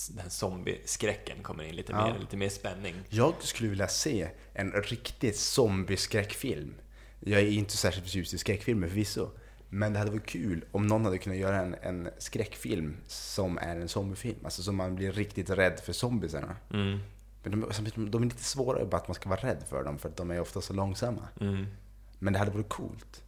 den 0.09 0.19
här 0.19 0.29
zombieskräcken 0.29 1.43
kommer 1.43 1.63
in 1.63 1.75
lite 1.75 1.91
Ja. 1.91 2.07
mer, 2.13 2.19
lite 2.19 2.37
mer 2.37 2.49
spänning. 2.49 2.95
Jag 3.09 3.33
skulle 3.39 3.69
vilja 3.69 3.87
se 3.87 4.29
en 4.53 4.71
riktig 4.71 5.35
zombieskräckfilm. 5.35 6.73
Jag 7.19 7.41
är 7.41 7.45
inte 7.47 7.77
särskilt 7.77 8.05
förtjust 8.05 8.33
i 8.33 8.37
skräckfilmer 8.37 8.87
förvisso. 8.87 9.29
Men 9.69 9.93
det 9.93 9.99
hade 9.99 10.11
varit 10.11 10.25
kul 10.25 10.65
om 10.71 10.87
någon 10.87 11.05
hade 11.05 11.17
kunnat 11.17 11.37
göra 11.39 11.57
en, 11.61 11.75
en 11.81 12.09
skräckfilm 12.17 12.97
som 13.07 13.57
är 13.57 13.75
en 13.75 13.89
zombiefilm. 13.89 14.39
Alltså 14.43 14.63
som 14.63 14.75
man 14.75 14.95
blir 14.95 15.11
riktigt 15.11 15.49
rädd 15.49 15.79
för 15.79 15.93
zombiesarna. 15.93 16.55
Mm, 16.73 16.99
Men 17.43 17.51
de, 17.61 17.73
samtidigt, 17.73 18.11
de 18.11 18.21
är 18.21 18.25
lite 18.25 18.43
svårare 18.43 18.85
bara 18.85 18.97
att 18.97 19.07
man 19.07 19.15
ska 19.15 19.29
vara 19.29 19.39
rädd 19.39 19.63
för 19.69 19.83
dem 19.83 19.97
för 19.99 20.09
att 20.09 20.17
de 20.17 20.31
är 20.31 20.39
ofta 20.39 20.61
så 20.61 20.73
långsamma. 20.73 21.27
mm, 21.41 21.65
Men 22.19 22.33
det 22.33 22.39
hade 22.39 22.51
varit 22.51 22.69
coolt. 22.69 23.23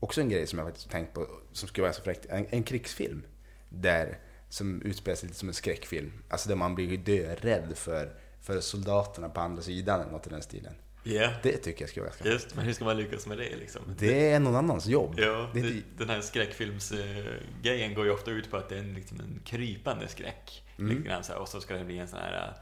Också 0.00 0.20
en 0.20 0.28
grej 0.28 0.46
som 0.46 0.58
jag 0.58 0.68
faktiskt 0.68 0.90
tänkt 0.90 1.14
på, 1.14 1.26
som 1.52 1.68
skulle 1.68 1.82
vara 1.82 1.92
så 1.92 2.02
fräckt. 2.02 2.26
En, 2.26 2.46
en 2.50 2.62
krigsfilm. 2.62 3.22
Där, 3.68 4.18
som 4.48 4.82
utspelar 4.82 5.16
sig 5.16 5.26
lite 5.26 5.38
som 5.38 5.48
en 5.48 5.54
skräckfilm. 5.54 6.12
Alltså 6.28 6.48
där 6.48 6.56
man 6.56 6.74
blir 6.74 6.96
dörädd 6.98 7.72
för, 7.76 8.12
för 8.40 8.60
soldaterna 8.60 9.28
på 9.28 9.40
andra 9.40 9.62
sidan 9.62 10.00
eller 10.00 10.12
något 10.12 10.26
i 10.26 10.30
den 10.30 10.42
stilen. 10.42 10.74
Ja, 11.02 11.30
Det 11.42 11.56
tycker 11.56 11.82
jag 11.82 11.88
skulle 11.90 12.04
vara 12.04 12.10
ganska 12.10 12.28
just. 12.28 12.54
Men 12.54 12.64
hur 12.64 12.72
ska 12.72 12.84
man 12.84 12.96
lyckas 12.96 13.26
med 13.26 13.38
det 13.38 13.56
liksom? 13.56 13.82
Det 13.98 14.30
är 14.30 14.40
någon 14.40 14.54
annans 14.54 14.86
jobb. 14.86 15.14
Ja, 15.18 15.50
det, 15.54 15.60
det, 15.60 15.82
den 15.98 16.08
här 16.08 16.20
skräckfilmsgrejen 16.20 17.94
går 17.94 18.04
ju 18.04 18.10
ofta 18.10 18.30
ut 18.30 18.50
på 18.50 18.56
att 18.56 18.68
det 18.68 18.74
är 18.74 18.80
en, 18.80 18.94
liksom 18.94 19.20
en 19.20 19.40
krypande 19.44 20.08
skräck. 20.08 20.64
Mm. 20.78 21.04
Grann 21.04 21.24
så 21.24 21.32
här, 21.32 21.40
och 21.40 21.48
så 21.48 21.60
ska 21.60 21.74
det 21.74 21.84
bli 21.84 21.98
en 21.98 22.08
sån 22.08 22.18
här 22.18 22.48
äh, 22.48 22.54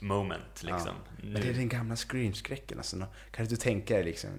moment 0.00 0.62
liksom. 0.62 0.94
Men 1.22 1.42
det 1.42 1.48
är 1.48 1.54
den 1.54 1.68
gamla 1.68 1.96
scream-skräcken. 1.96 2.78
Alltså, 2.78 3.06
kan 3.30 3.46
du 3.46 3.56
tänka 3.56 3.94
dig 3.94 4.04
liksom, 4.04 4.30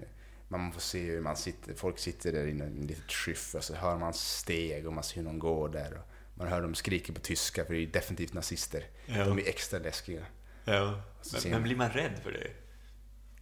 man 0.47 0.71
får 0.71 0.81
se 0.81 0.99
hur 0.99 1.21
man 1.21 1.35
sitter, 1.37 1.73
folk 1.73 1.99
sitter 1.99 2.31
där 2.31 2.47
inne 2.47 2.63
i 2.63 2.67
en 2.67 2.87
litet 2.87 3.11
skyff 3.11 3.55
och 3.55 3.63
så 3.63 3.75
hör 3.75 3.97
man 3.97 4.13
steg 4.13 4.87
och 4.87 4.93
man 4.93 5.03
ser 5.03 5.15
hur 5.15 5.23
någon 5.23 5.39
går 5.39 5.69
där. 5.69 5.93
Och 5.93 6.37
man 6.37 6.47
hör 6.47 6.61
dem 6.61 6.75
skrika 6.75 7.13
på 7.13 7.19
tyska 7.19 7.65
för 7.65 7.73
det 7.73 7.79
är 7.79 7.81
ju 7.81 7.91
definitivt 7.91 8.33
nazister. 8.33 8.83
Ja. 9.05 9.25
De 9.25 9.39
är 9.39 9.47
extra 9.47 9.79
läskiga. 9.79 10.25
Ja, 10.65 11.01
men, 11.43 11.51
men 11.51 11.63
blir 11.63 11.75
man 11.75 11.89
rädd 11.89 12.19
för 12.23 12.31
det? 12.31 12.47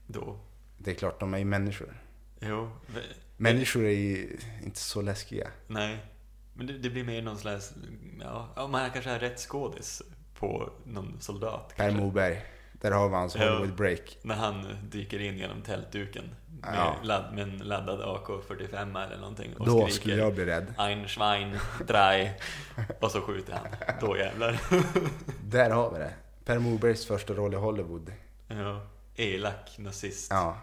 Då? 0.07 0.39
Det 0.77 0.91
är 0.91 0.95
klart, 0.95 1.19
de 1.19 1.33
är 1.33 1.37
ju 1.37 1.45
människor. 1.45 2.01
Jo. 2.39 2.71
men- 2.87 3.03
Människor 3.37 3.85
är 3.85 3.89
ju 3.91 4.37
inte 4.63 4.79
så 4.79 5.01
läskiga. 5.01 5.47
Nej. 5.67 5.97
Men 6.53 6.67
det, 6.67 6.73
det 6.77 6.89
blir 6.89 7.03
mer 7.03 7.21
någon 7.21 7.37
slags, 7.37 7.73
ja, 8.21 8.67
man 8.71 8.89
kanske 8.91 9.11
har 9.11 9.19
rätt 9.19 9.39
skådis 9.39 10.01
på 10.39 10.69
någon 10.85 11.17
soldat. 11.21 11.73
Per. 11.77 11.91
Moberg, 11.91 12.41
där 12.73 12.91
har 12.91 13.09
vi 13.09 13.15
hans. 13.15 13.35
Hollywood 13.35 13.75
break. 13.75 14.17
När 14.21 14.35
han 14.35 14.67
dyker 14.91 15.19
in 15.19 15.37
genom 15.37 15.61
tältduken 15.61 16.23
med, 16.61 16.75
Ja. 16.75 16.95
ladd, 17.03 17.33
med 17.33 17.43
en 17.43 17.57
laddad 17.57 17.99
AK45 18.01 19.05
eller 19.05 19.17
någonting 19.17 19.55
och 19.57 19.65
Då 19.65 19.77
skriker 19.81 19.93
skulle 20.01 20.15
jag 20.15 20.33
bli 20.33 20.45
rädd. 20.45 20.73
Ein 20.77 21.07
Schwein, 21.07 21.57
drei 21.87 22.31
och 23.01 23.11
så 23.11 23.21
skjuter 23.21 23.53
han. 23.53 23.67
Då 24.01 24.17
jävlar. 24.17 24.59
Där 25.43 25.69
har 25.69 25.91
vi 25.91 25.99
det. 25.99 26.13
Per 26.49 26.59
Mobergs 26.59 27.05
första 27.05 27.33
roll 27.33 27.53
i 27.53 27.57
Hollywood. 27.57 28.11
Ja. 28.47 28.81
Elak 29.15 29.77
nazist. 29.77 30.27
Ja. 30.31 30.57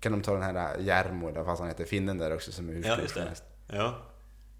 Kan 0.00 0.12
de 0.12 0.22
ta 0.22 0.32
den 0.34 0.42
här 0.42 0.78
Järmo, 0.78 1.28
eller 1.28 1.36
vad 1.42 1.46
fan 1.46 1.56
han 1.58 1.68
heter, 1.68 1.84
finnen 1.84 2.18
där 2.18 2.34
också 2.34 2.52
som 2.52 2.68
är 2.68 2.72
hur 2.72 2.84
Ja, 2.84 2.98
just 3.00 3.14
det. 3.14 3.32
Ja, 3.66 3.94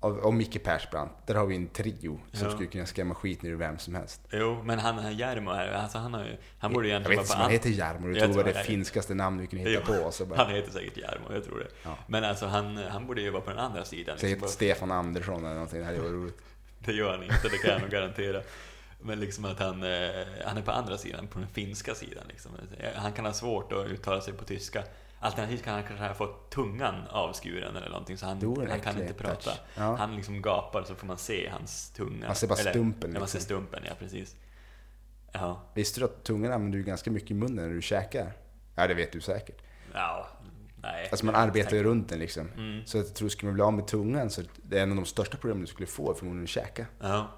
Och, 0.00 0.18
och 0.18 0.34
Micke 0.34 0.62
Persbrandt. 0.64 1.12
Där 1.26 1.34
har 1.34 1.46
vi 1.46 1.56
en 1.56 1.68
trio 1.68 2.20
som 2.32 2.46
Ja. 2.48 2.54
skulle 2.54 2.68
kunna 2.68 2.86
skrämma 2.86 3.14
skiten 3.14 3.50
ur 3.50 3.54
vem 3.56 3.78
som 3.78 3.94
helst. 3.94 4.20
jo, 4.32 4.62
men 4.64 4.78
han 4.78 4.98
här 4.98 5.10
Järmo 5.10 5.50
här, 5.52 5.72
alltså 5.72 5.98
han 5.98 6.14
har 6.14 6.24
ju, 6.24 6.36
han 6.58 6.72
borde 6.72 6.88
jag 6.88 6.90
egentligen 6.90 7.18
vet 7.18 7.24
inte 7.24 7.28
vara 7.28 7.36
på 7.36 7.42
han 7.42 7.46
an- 7.46 7.52
heter 7.52 7.70
Jarmo, 7.70 8.06
du 8.06 8.12
Jag 8.14 8.24
tog 8.24 8.32
tror 8.34 8.42
var 8.44 8.50
det 8.50 8.56
han 8.56 8.60
är- 8.64 8.66
finskaste 8.66 9.14
namn 9.14 9.40
vi 9.40 9.46
kunde 9.46 9.70
hitta 9.70 9.82
Jo, 9.88 10.04
på. 10.04 10.12
Så 10.12 10.26
bara, 10.26 10.44
Han 10.44 10.54
heter 10.54 10.70
säkert 10.72 10.96
Järmo, 10.96 11.32
jag 11.32 11.44
tror 11.44 11.58
det. 11.58 11.68
Ja. 11.82 11.98
Men 12.06 12.24
alltså 12.24 12.46
han, 12.46 12.76
han 12.76 13.06
borde 13.06 13.20
ju 13.20 13.30
vara 13.30 13.42
på 13.42 13.50
den 13.50 13.58
andra 13.58 13.84
sidan. 13.84 14.18
Säg 14.18 14.30
liksom, 14.30 14.48
Stefan 14.48 14.90
Andersson 14.92 15.44
eller 15.44 15.54
någonting, 15.54 15.78
det 15.80 15.84
hade 15.86 15.98
varit 16.00 16.12
roligt. 16.12 16.38
Det 16.78 16.92
gör 16.92 17.10
han 17.12 17.22
inte, 17.22 17.48
det 17.50 17.58
kan 17.58 17.70
jag 17.70 17.80
nog 17.80 17.90
garantera. 17.90 18.40
Men 19.06 19.20
liksom 19.20 19.44
att 19.44 19.58
han, 19.58 19.82
eh, 19.82 20.10
han 20.46 20.56
är 20.56 20.62
på 20.62 20.70
andra 20.70 20.98
sidan, 20.98 21.26
på 21.26 21.38
den 21.38 21.48
finska 21.48 21.94
sidan. 21.94 22.24
Liksom. 22.28 22.50
Han 22.96 23.12
kan 23.12 23.24
ha 23.24 23.32
svårt 23.32 23.72
att 23.72 23.86
uttala 23.86 24.20
sig 24.20 24.32
på 24.34 24.44
tyska. 24.44 24.84
Alternativt 25.20 25.62
kan 25.62 25.74
han 25.74 25.82
kanske 25.82 26.06
ha 26.06 26.14
fått 26.14 26.50
tungan 26.50 26.94
avskuren 27.10 27.76
eller 27.76 27.88
någonting, 27.88 28.18
så 28.18 28.26
han, 28.26 28.66
han 28.70 28.80
kan 28.80 29.00
inte 29.02 29.14
prata. 29.14 29.50
Ja. 29.76 29.94
Han 29.96 30.16
liksom 30.16 30.42
gapar 30.42 30.82
så 30.84 30.94
får 30.94 31.06
man 31.06 31.18
se 31.18 31.48
hans 31.48 31.90
tunga. 31.90 32.26
Man 32.26 32.36
ser 32.36 32.46
bara 32.48 32.58
Eller- 32.58 32.70
stumpen, 32.70 33.12
Ja, 33.14 33.18
man 33.18 33.28
ser 33.28 33.38
liksom. 33.38 33.56
stumpen, 33.56 33.82
ja 33.88 33.92
precis. 33.98 34.36
Ja, 35.32 35.62
Visste 35.74 36.00
du 36.00 36.04
att 36.04 36.24
tungan 36.24 36.52
använder 36.52 36.78
du 36.78 36.84
ganska 36.84 37.10
mycket 37.10 37.30
i 37.30 37.34
munnen 37.34 37.68
när 37.68 37.74
du 37.74 37.82
käkar? 37.82 38.32
Ja, 38.74 38.86
det 38.86 38.94
vet 38.94 39.12
du 39.12 39.20
säkert. 39.20 39.62
ja 39.94 40.28
nej. 40.76 41.08
Alltså 41.10 41.26
man 41.26 41.34
arbetar 41.34 41.76
ju 41.76 41.82
runt 41.82 42.08
den 42.08 42.18
liksom. 42.18 42.48
Mm. 42.56 42.86
Så 42.86 42.96
jag 42.98 43.14
tror, 43.14 43.28
skulle 43.28 43.48
man 43.48 43.54
bli 43.54 43.62
av 43.62 43.72
med 43.72 43.86
tungan 43.86 44.30
så 44.30 44.42
det 44.62 44.78
är 44.78 44.82
en 44.82 44.90
av 44.90 44.96
de 44.96 45.04
största 45.06 45.36
problemen 45.36 45.60
du 45.60 45.66
skulle 45.66 45.86
få 45.86 46.14
förmodligen 46.14 46.44
att 46.44 46.48
käka. 46.50 46.86
Ja, 47.00 47.30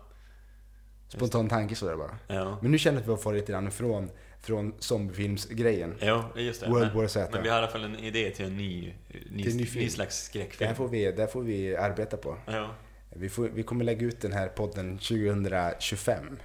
Spontan 1.09 1.49
tanke 1.49 1.75
sådär 1.75 1.97
bara. 1.97 2.19
ja. 2.27 2.59
Men 2.62 2.71
nu 2.71 2.79
känner 2.79 2.95
jag 2.97 3.01
att 3.03 3.07
vi 3.09 3.11
har 3.11 3.19
farit 3.19 3.40
lite 3.40 3.53
grann 3.53 3.71
från, 3.71 4.11
från 4.40 4.75
zombiefilmsgrejen. 4.79 5.95
Jo, 6.01 6.23
just 6.37 6.61
det. 6.61 6.69
World 6.69 6.87
men, 6.87 6.97
War 6.97 7.07
Z. 7.07 7.31
men 7.33 7.42
vi 7.42 7.49
har 7.49 7.57
i 7.57 7.59
alla 7.59 7.69
fall 7.73 7.85
en 7.85 7.99
idé 7.99 8.31
till 8.31 8.45
en 8.45 8.57
ny, 8.57 8.95
ny, 9.31 9.42
Till 9.42 9.53
en 9.53 9.57
ny 9.57 9.69
ny, 9.75 9.88
slags 9.88 10.19
Det 10.21 10.25
skräckfilm. 10.31 10.69
här 10.69 10.75
får 10.75 10.88
vi, 10.88 11.12
det 11.12 11.27
får 11.29 11.42
vi 11.42 11.77
arbeta 11.77 12.16
på. 12.16 12.37
Ja, 12.47 12.71
Vi, 13.11 13.29
får, 13.29 13.49
vi 13.49 13.62
kommer 13.62 13.85
lägga 13.85 14.07
ut 14.07 14.21
den 14.21 14.33
här 14.33 14.49
podden 14.49 14.99
2025. 14.99 16.38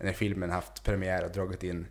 När 0.00 0.12
filmen 0.12 0.50
haft 0.50 0.84
premiär 0.84 1.24
och 1.24 1.30
dragit 1.30 1.62
in 1.62 1.86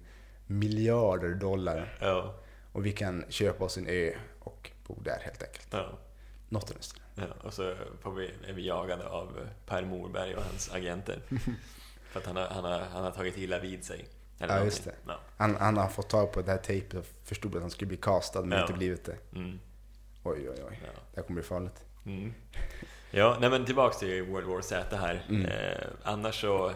miljarder 0.48 1.30
dollar. 1.36 1.98
ja, 2.02 2.36
Och 2.72 2.86
vi 2.86 2.92
kan 2.92 3.26
köpa 3.30 3.66
oss 3.66 3.78
en 3.78 3.88
ö 3.88 4.12
och 4.40 4.72
bo 4.88 5.02
där 5.04 5.20
helt 5.22 5.44
enkelt. 5.44 5.68
ja. 5.72 6.00
Något 6.50 6.72
i 6.72 6.74
den 6.74 6.84
stilen. 6.84 7.04
Ja, 7.16 7.24
och 7.48 7.54
så 7.54 7.74
får 8.02 8.12
vi, 8.12 8.32
är 8.48 8.54
vi 8.54 8.68
jagade 8.68 9.08
av 9.08 9.48
Per 9.66 9.86
Morberg 9.86 10.36
och 10.36 10.44
hans 10.44 10.72
agenter. 10.72 11.20
För 12.14 12.20
att 12.20 12.26
han 12.26 12.36
har, 12.36 12.46
han 12.48 12.64
har, 12.64 12.80
han 12.80 13.04
har 13.04 13.12
tagit 13.12 13.38
illa 13.38 13.60
vid 13.60 13.84
sig. 13.84 14.06
Eller 14.40 14.58
Ja, 14.58 14.64
just 14.64 14.84
det. 14.86 14.96
Ja. 15.08 15.20
Han, 15.38 15.56
han 15.56 15.78
har 15.78 15.88
fått 15.88 16.10
tag 16.10 16.32
på 16.32 16.42
det 16.42 16.52
här 16.52 16.58
tejpet 16.58 17.00
och 17.00 17.06
förstod 17.24 17.56
att 17.56 17.62
han 17.62 17.72
skulle 17.72 17.88
bli 17.88 17.98
castad 17.98 18.42
men 18.42 18.52
Ja. 18.58 18.62
inte 18.62 18.74
blivit 18.74 19.06
det. 19.06 19.18
Mm. 19.36 19.60
Oj, 20.24 20.50
oj, 20.50 20.64
oj. 20.70 20.80
Ja. 20.86 20.90
Det 21.14 21.20
här 21.22 21.28
kommer 21.28 21.42
bli 21.42 21.48
farligt. 21.50 21.86
Mm. 22.06 22.34
Ja, 23.12 23.38
nej 23.42 23.50
men 23.50 23.66
tillbaks 23.66 23.98
till 24.00 24.24
World 24.24 24.48
War 24.48 24.62
Z 24.62 24.98
här. 24.98 25.26
Mm. 25.30 25.46
Eh, 25.46 25.88
annars 26.04 26.42
så... 26.42 26.72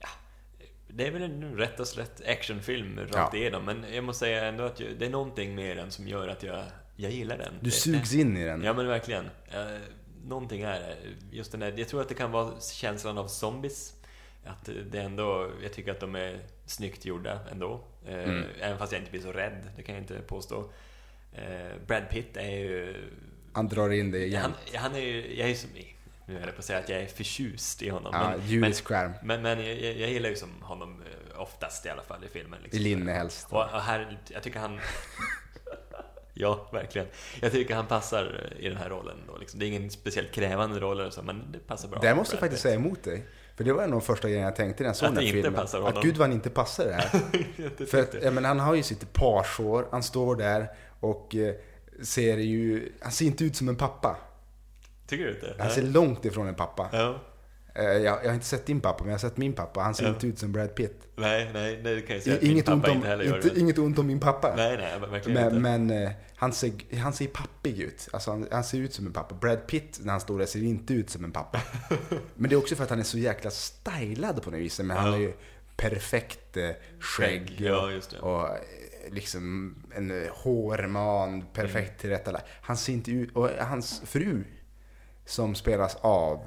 Ja, 0.00 0.08
det 0.88 1.06
är 1.06 1.10
väl 1.10 1.22
en 1.22 1.56
rätt 1.56 1.80
och 1.80 1.88
slätt 1.88 2.28
actionfilm 2.28 2.98
rakt 3.00 3.12
Ja. 3.14 3.30
igenom, 3.34 3.64
men 3.64 3.84
jag 3.94 4.04
måste 4.04 4.18
säga 4.24 4.44
ändå 4.46 4.64
att 4.64 4.76
det 4.98 5.06
är 5.06 5.10
någonting 5.10 5.54
med 5.54 5.76
den 5.76 5.90
som 5.90 6.08
gör 6.08 6.28
att 6.28 6.42
jag, 6.42 6.64
jag 6.96 7.10
gillar 7.10 7.38
den. 7.38 7.52
Du 7.60 7.64
Det- 7.64 7.70
sugs 7.70 8.14
in 8.14 8.36
i 8.36 8.44
den. 8.44 8.62
Ja 8.62 8.72
men 8.72 8.86
verkligen. 8.86 9.24
Eh, 9.52 9.78
någonting 10.24 10.62
är 10.62 10.80
det. 10.80 10.96
Just 11.30 11.50
den 11.50 11.60
där, 11.60 11.74
jag 11.76 11.88
tror 11.88 12.00
att 12.00 12.08
det 12.08 12.14
kan 12.14 12.30
vara 12.30 12.60
känslan 12.60 13.18
av 13.18 13.28
zombies. 13.28 13.94
Att 14.46 14.68
det 14.90 14.98
ändå, 15.00 15.50
jag 15.62 15.72
tycker 15.72 15.90
att 15.90 16.00
de 16.00 16.14
är 16.14 16.40
snyggt 16.66 17.04
gjorda 17.04 17.40
ändå. 17.52 17.80
Eh, 18.06 18.14
Mm. 18.14 18.44
Även 18.60 18.78
fast 18.78 18.92
jag 18.92 19.00
inte 19.00 19.10
blir 19.10 19.20
så 19.22 19.32
rädd, 19.32 19.68
det 19.76 19.82
kan 19.82 19.94
jag 19.94 20.02
inte 20.02 20.20
påstå. 20.20 20.70
Eh, 21.32 21.76
Brad 21.86 22.08
Pitt 22.10 22.36
är 22.36 22.50
ju... 22.50 22.94
Han 23.52 23.68
drar 23.68 23.90
in 23.90 24.10
det 24.10 24.24
igen. 24.26 24.42
Han, 24.42 24.52
han 24.82 24.94
är 24.94 25.00
ju, 25.00 25.36
jag 25.38 25.50
är 25.50 25.54
som, 25.54 25.70
nu 26.26 26.34
höll 26.34 26.42
jag 26.46 26.54
på 26.54 26.58
att 26.58 26.64
säga 26.64 26.78
att 26.78 26.88
jag 26.88 27.00
är 27.00 27.06
förtjust 27.06 27.82
i 27.82 27.88
honom. 27.88 28.10
Ja, 28.14 28.34
men, 28.48 28.60
men, 28.60 28.72
skärm. 28.72 29.12
men, 29.22 29.42
men 29.42 29.58
jag, 29.66 29.76
jag 29.96 30.10
gillar 30.10 30.28
ju 30.30 30.36
som 30.36 30.62
honom 30.62 31.02
eh, 31.02 31.40
oftast 31.40 31.86
i 31.86 31.88
alla 31.88 32.02
fall 32.02 32.24
i 32.24 32.28
filmen. 32.28 32.60
I 32.60 32.62
Liksom. 32.62 32.82
linne 32.82 33.12
helst. 33.12 33.46
Och, 33.52 33.62
och 33.62 33.80
här, 33.82 34.18
jag 34.28 34.42
tycker 34.42 34.58
han... 34.60 34.80
ja, 36.36 36.68
verkligen. 36.72 37.06
Jag 37.40 37.52
tycker 37.52 37.74
han 37.74 37.86
passar 37.86 38.50
i 38.58 38.68
den 38.68 38.76
här 38.76 38.88
rollen. 38.88 39.16
Då, 39.26 39.36
liksom. 39.36 39.60
Det 39.60 39.66
är 39.66 39.68
ingen 39.68 39.90
speciellt 39.90 40.32
krävande 40.32 40.80
roll 40.80 41.00
eller 41.00 41.10
så, 41.10 41.22
men 41.22 41.52
det 41.52 41.58
passar 41.58 41.88
bra. 41.88 41.98
Där 42.00 42.14
måste 42.14 42.34
jag 42.34 42.40
faktiskt 42.40 42.62
säga 42.62 42.74
emot 42.74 43.02
dig. 43.02 43.26
För 43.56 43.64
det 43.64 43.72
var 43.72 43.82
en 43.82 43.92
av 43.92 44.00
de 44.00 44.06
första 44.06 44.28
grejerna 44.28 44.46
jag 44.46 44.56
tänkte 44.56 44.82
när 44.82 44.88
jag 44.88 44.96
såg 44.96 45.08
den 45.08 45.14
det 45.14 45.20
här 45.20 45.66
filmen. 45.66 45.86
Att 45.86 46.02
gud 46.02 46.16
vad 46.16 46.28
han 46.28 46.36
inte 46.36 46.50
passar 46.50 46.84
det 46.84 46.92
här. 46.92 47.86
För 47.86 48.00
att, 48.00 48.14
ja, 48.22 48.30
men 48.30 48.44
han 48.44 48.60
har 48.60 48.74
ju 48.74 48.82
sitt 48.82 49.12
parsår, 49.12 49.88
han 49.90 50.02
står 50.02 50.36
där 50.36 50.68
och 51.00 51.34
eh, 51.34 51.54
ser 52.02 52.36
ju, 52.36 52.92
han 53.00 53.12
ser 53.12 53.26
inte 53.26 53.44
ut 53.44 53.56
som 53.56 53.68
en 53.68 53.76
pappa. 53.76 54.16
Tycker 55.06 55.24
du 55.24 55.30
inte? 55.30 55.54
Han 55.58 55.70
ser 55.70 55.82
långt 55.82 56.24
ifrån 56.24 56.48
en 56.48 56.54
pappa. 56.54 56.88
Ja. 56.92 57.20
Eh, 57.78 57.84
Jag, 57.84 58.04
jag 58.24 58.28
har 58.28 58.34
inte 58.34 58.46
sett 58.46 58.66
din 58.66 58.80
pappa, 58.80 59.04
men 59.04 59.08
jag 59.12 59.14
har 59.14 59.28
sett 59.28 59.36
min 59.36 59.52
pappa. 59.52 59.80
Han 59.80 59.94
ser 59.94 60.04
Ja. 60.04 60.10
inte 60.10 60.26
ut 60.26 60.38
som 60.38 60.52
Brad 60.52 60.74
Pitt. 60.74 61.08
Nej, 61.16 61.50
nej, 61.52 61.80
nej, 61.82 61.94
det 61.94 62.00
kan 62.02 62.16
jag 62.16 62.22
säga 62.22 62.38
Inget 62.40 62.68
ont, 62.68 62.88
om, 62.88 62.96
inte 62.96 63.24
inte, 63.44 63.60
inget 63.60 63.78
ont 63.78 63.98
om 63.98 64.06
min 64.06 64.20
pappa. 64.20 64.54
Nej, 64.56 64.76
nej, 64.76 65.10
verkligen 65.10 65.44
inte. 65.44 65.58
Men, 65.58 65.86
men 65.88 66.04
eh, 66.04 66.10
han, 66.36 66.52
ser, 66.52 66.96
han 66.96 67.12
ser 67.12 67.26
pappig 67.26 67.80
ut. 67.80 68.08
Alltså 68.12 68.30
han, 68.30 68.46
han 68.50 68.64
ser 68.64 68.78
ut 68.78 68.92
som 68.94 69.06
en 69.06 69.12
pappa. 69.12 69.34
Brad 69.34 69.66
Pitt 69.66 69.98
när 70.02 70.10
han 70.12 70.20
står 70.20 70.38
där 70.38 70.46
ser 70.46 70.62
inte 70.62 70.94
ut 70.94 71.10
som 71.10 71.24
en 71.24 71.32
pappa. 71.32 71.60
men 72.34 72.50
det 72.50 72.54
är 72.54 72.58
också 72.58 72.76
för 72.76 72.84
att 72.84 72.90
han 72.90 72.98
är 73.00 73.04
så 73.04 73.18
jäkla 73.18 73.50
stylad 73.50 74.42
på 74.42 74.50
något 74.50 74.60
vis. 74.60 74.78
Men 74.80 74.96
han 74.96 75.06
Ja. 75.06 75.12
har 75.12 75.18
ju 75.18 75.32
perfekt 75.76 76.56
eh, 76.56 76.70
skägg. 77.00 77.54
Ja. 77.58 77.90
Och 78.20 78.48
liksom 79.10 79.74
en 79.94 80.26
hårman, 80.30 81.44
perfekt 81.52 81.88
Mm. 81.88 81.98
tillrättalagd. 81.98 82.44
Han 82.62 82.76
ser 82.76 82.92
inte 82.92 83.10
ut... 83.10 83.36
Och 83.36 83.48
hans 83.60 84.00
fru 84.04 84.44
som 85.24 85.54
spelas 85.54 85.96
av... 86.00 86.40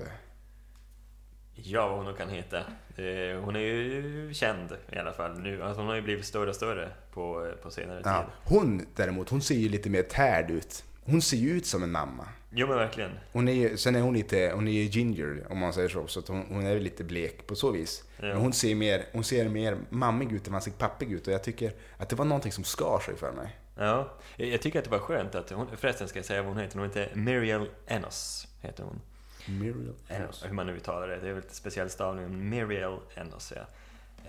Ja, 1.63 1.87
vad 1.87 1.97
hon 1.97 2.05
nog 2.05 2.17
kan 2.17 2.29
heta. 2.29 2.57
Eh, 2.57 3.39
Hon 3.43 3.55
är 3.55 3.59
ju 3.59 4.29
känd 4.33 4.71
i 4.91 4.97
alla 4.97 5.13
fall 5.13 5.39
nu. 5.39 5.63
Alltså, 5.63 5.81
hon 5.81 5.87
har 5.89 5.95
ju 5.95 6.01
blivit 6.01 6.25
större 6.25 6.49
och 6.49 6.55
större 6.55 6.89
på, 7.13 7.51
på 7.63 7.71
senare 7.71 8.01
Ja, 8.05 8.17
tid. 8.23 8.31
hon 8.57 8.85
däremot, 8.95 9.29
hon 9.29 9.41
ser 9.41 9.55
ju 9.55 9.69
lite 9.69 9.89
mer 9.89 10.03
tärd 10.03 10.51
ut. 10.51 10.83
Hon 11.03 11.21
ser 11.21 11.37
ju 11.37 11.49
ut 11.49 11.65
som 11.65 11.83
en 11.83 11.91
mamma. 11.91 12.27
Jo, 12.51 12.67
men 12.67 12.77
verkligen. 12.77 13.11
Hon 13.31 13.47
är 13.47 13.53
ju, 13.53 13.77
sen 13.77 13.95
är 13.95 14.01
hon 14.01 14.13
lite, 14.13 14.51
hon 14.55 14.67
är 14.67 14.71
ju 14.71 14.83
ginger 14.83 15.43
om 15.49 15.57
man 15.57 15.73
säger 15.73 15.89
så, 15.89 16.07
så 16.07 16.19
att 16.19 16.27
hon, 16.27 16.45
hon 16.49 16.65
är 16.65 16.79
lite 16.79 17.03
blek 17.03 17.47
på 17.47 17.55
så 17.55 17.71
vis. 17.71 18.03
Ja. 18.17 18.25
Men 18.25 18.37
hon 18.37 18.53
ser, 18.53 18.75
mer, 18.75 19.05
hon 19.11 19.23
ser 19.23 19.49
mer 19.49 19.77
mammig 19.89 20.31
ut 20.31 20.47
än 20.47 20.51
man 20.51 20.61
ser 20.61 20.71
pappig 20.71 21.11
ut 21.11 21.27
och 21.27 21.33
jag 21.33 21.43
tycker 21.43 21.71
att 21.97 22.09
det 22.09 22.15
var 22.15 22.25
någonting 22.25 22.51
som 22.51 22.63
skar 22.63 22.99
sig 23.05 23.15
för 23.15 23.31
mig. 23.31 23.57
Ja, 23.75 24.13
jag 24.35 24.61
tycker 24.61 24.79
att 24.79 24.85
det 24.85 24.91
var 24.91 24.99
skönt 24.99 25.35
att 25.35 25.49
hon, 25.49 25.67
förresten 25.77 26.07
ska 26.07 26.19
jag 26.19 26.25
säga 26.25 26.41
vad 26.41 26.53
hon 26.53 26.61
heter. 26.63 26.79
Hon 26.79 26.87
heter 26.87 27.09
Miriel 27.15 27.69
Enos, 27.87 28.47
heter 28.61 28.83
hon. 28.83 29.01
Muriel 29.49 29.93
Enos. 30.07 30.45
Hur 30.45 30.53
man 30.53 30.67
nu 30.67 30.73
uttalar 30.73 31.07
det. 31.07 31.15
Det 31.19 31.27
är 31.29 31.33
väl 31.33 31.41
lite 31.43 31.55
speciell 31.55 31.89
stavning. 31.89 32.49
Miriel 32.49 32.97
Enos, 33.15 33.53
ja. 33.55 33.61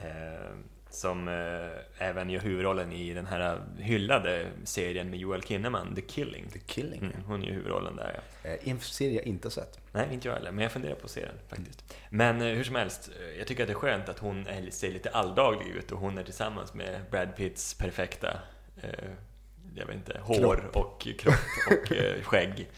Eh, 0.08 0.50
som 0.90 1.28
eh, 1.28 2.06
även 2.08 2.30
gör 2.30 2.40
huvudrollen 2.40 2.92
i 2.92 3.14
den 3.14 3.26
här 3.26 3.60
hyllade 3.78 4.46
serien 4.64 5.10
med 5.10 5.18
Joel 5.18 5.42
Kinnaman, 5.42 5.94
The 5.94 6.00
Killing. 6.00 6.48
The 6.48 6.58
Killing. 6.58 7.00
Mm, 7.00 7.12
hon 7.26 7.42
gör 7.42 7.52
huvudrollen 7.52 7.96
där, 7.96 8.20
ja. 8.42 8.50
Eh, 8.50 8.68
En 8.68 8.80
serie 8.80 9.14
jag 9.14 9.24
inte 9.26 9.50
sett. 9.50 9.78
Nej, 9.92 10.08
inte 10.12 10.28
jag 10.28 10.34
heller, 10.34 10.50
men 10.52 10.62
jag 10.62 10.72
funderar 10.72 10.94
på 10.94 11.04
att 11.04 11.10
se 11.10 11.20
den 11.20 11.34
faktiskt. 11.48 11.94
Men 12.10 12.40
eh, 12.42 12.54
hur 12.54 12.64
som 12.64 12.74
helst, 12.74 13.10
eh, 13.20 13.38
jag 13.38 13.46
tycker 13.46 13.62
att 13.62 13.68
det 13.68 13.72
är 13.72 13.74
skönt 13.74 14.08
att 14.08 14.18
hon 14.18 14.46
är, 14.46 14.70
ser 14.70 14.90
lite 14.92 15.10
alldaglig 15.10 15.66
ut 15.66 15.92
och 15.92 15.98
hon 15.98 16.18
är 16.18 16.24
tillsammans 16.24 16.74
med 16.74 17.00
Brad 17.10 17.36
Pitts 17.36 17.74
perfekta, 17.74 18.38
eh, 18.82 18.90
jag 19.74 19.86
vet 19.86 19.96
inte, 19.96 20.20
hår 20.22 20.70
och 20.72 21.00
kropp 21.18 21.34
och 21.70 21.92
eh, 21.92 22.22
skägg. 22.22 22.68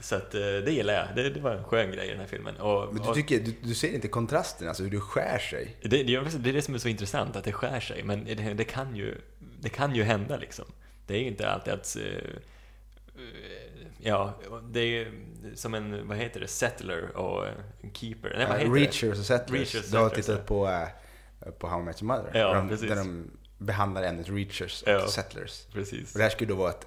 Så 0.00 0.14
att 0.16 0.34
eh, 0.34 0.40
det 0.40 0.72
gillar 0.72 0.94
jag. 0.94 1.06
Det, 1.16 1.30
det 1.30 1.40
var 1.40 1.50
en 1.54 1.64
skön 1.64 1.92
grej 1.92 2.06
i 2.06 2.10
den 2.10 2.20
här 2.20 2.26
filmen. 2.26 2.56
Och, 2.56 2.94
Men 2.94 3.02
du, 3.02 3.08
och 3.08 3.14
tycker, 3.14 3.40
du, 3.40 3.54
du 3.62 3.74
ser 3.74 3.94
inte 3.94 4.08
kontrasten, 4.08 4.68
alltså 4.68 4.82
hur 4.82 4.90
du 4.90 5.00
skär 5.00 5.38
sig? 5.38 5.76
det, 5.82 5.88
det, 5.88 6.14
är- 6.14 6.38
det 6.38 6.52
det 6.52 6.62
som 6.62 6.74
är 6.74 6.78
så 6.78 6.88
intressant, 6.88 7.36
att 7.36 7.44
det 7.44 7.52
skär 7.52 7.80
sig. 7.80 8.02
Men 8.02 8.24
det, 8.24 8.34
det, 8.34 8.64
kan, 8.64 8.96
ju, 8.96 9.14
det 9.60 9.68
kan 9.68 9.94
ju 9.94 10.02
hända 10.02 10.36
liksom. 10.36 10.64
Det 11.06 11.14
är 11.16 11.22
inte 11.22 11.48
alltid 11.50 11.72
att... 11.72 11.96
eh, 11.96 12.02
eh, 12.04 13.86
Ja, 14.02 14.34
det 14.70 14.80
är 14.80 15.12
som 15.54 15.74
en, 15.74 16.08
vad 16.08 16.16
heter 16.16 16.40
det, 16.40 16.46
settler 16.48 17.16
och 17.16 17.46
keeper. 17.92 18.34
Nej, 18.36 18.46
vad 18.46 18.56
Uh, 18.56 18.58
heter 18.62 18.74
det? 18.74 18.80
Reachers 18.80 19.18
och 19.18 19.24
Settlers. 19.24 19.74
Reachers, 19.74 19.90
du 19.90 19.98
har 19.98 20.10
tittat 20.10 20.46
på, 20.46 20.68
eh, 20.68 21.50
på 21.58 21.66
How 21.68 21.80
I 21.80 21.84
Met 21.84 22.02
Your 22.02 22.16
Mother. 22.16 22.38
Ja, 22.40 22.54
där, 22.54 22.76
de, 22.76 22.86
där 22.86 22.96
de 22.96 23.30
behandlar 23.58 24.02
ämnet 24.02 24.28
Reachers 24.28 24.82
och 24.82 24.88
Ja. 24.88 25.08
Settlers. 25.08 25.66
Precis. 25.72 26.12
Och 26.12 26.18
det 26.18 26.22
här 26.22 26.30
skulle 26.30 26.48
då 26.48 26.54
vara 26.54 26.70
ett 26.70 26.86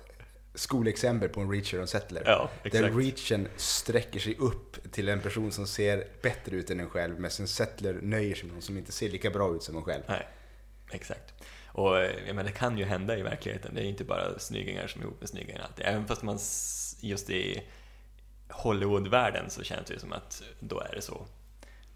skolexempel 0.55 1.29
på 1.29 1.41
en 1.41 1.51
Reacher 1.51 1.77
och 1.77 1.81
en 1.81 1.87
Settler. 1.87 2.23
Ja, 2.25 2.49
Där 2.71 2.91
reachen 2.91 3.47
sträcker 3.55 4.19
sig 4.19 4.35
upp 4.37 4.91
till 4.91 5.09
en 5.09 5.21
person 5.21 5.51
som 5.51 5.67
ser 5.67 6.07
bättre 6.21 6.55
ut 6.55 6.69
än 6.69 6.79
en 6.79 6.89
själv, 6.89 7.19
medan 7.19 7.31
en 7.39 7.47
settler 7.47 7.99
nöjer 8.01 8.35
sig 8.35 8.45
med 8.45 8.53
någon 8.53 8.61
som 8.61 8.77
inte 8.77 8.91
ser 8.91 9.09
lika 9.09 9.29
bra 9.29 9.55
ut 9.55 9.63
som 9.63 9.77
en 9.77 9.83
själv. 9.83 10.03
Nej, 10.07 10.27
exakt. 10.91 11.33
Och 11.67 11.99
eh, 11.99 12.11
jag 12.27 12.35
menar, 12.35 12.43
det 12.43 12.55
kan 12.55 12.77
ju 12.77 12.85
hända 12.85 13.17
i 13.17 13.21
verkligheten. 13.21 13.75
Det 13.75 13.81
är 13.81 13.85
inte 13.85 14.03
bara 14.03 14.39
snyggingar 14.39 14.87
som 14.87 15.01
är 15.01 15.05
ihop 15.05 15.19
med 15.19 15.29
snyggingar 15.29 15.61
alltid. 15.61 15.85
Även 15.85 16.07
fast 16.07 16.23
man 16.23 16.39
just 16.99 17.29
i 17.29 17.63
Hollywoodvärlden 18.49 19.49
så 19.49 19.63
känns 19.63 19.87
det 19.87 19.93
ju 19.93 19.99
som 19.99 20.13
att 20.13 20.43
då 20.59 20.79
är 20.79 20.95
det 20.95 21.01
så. 21.01 21.27